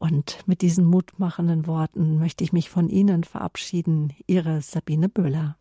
Und 0.00 0.38
mit 0.46 0.62
diesen 0.62 0.86
mutmachenden 0.86 1.66
Worten 1.66 2.18
möchte 2.18 2.42
ich 2.42 2.54
mich 2.54 2.70
von 2.70 2.88
Ihnen 2.88 3.22
verabschieden. 3.22 4.14
Ihre 4.26 4.62
Sabine 4.62 5.10
Böhler. 5.10 5.58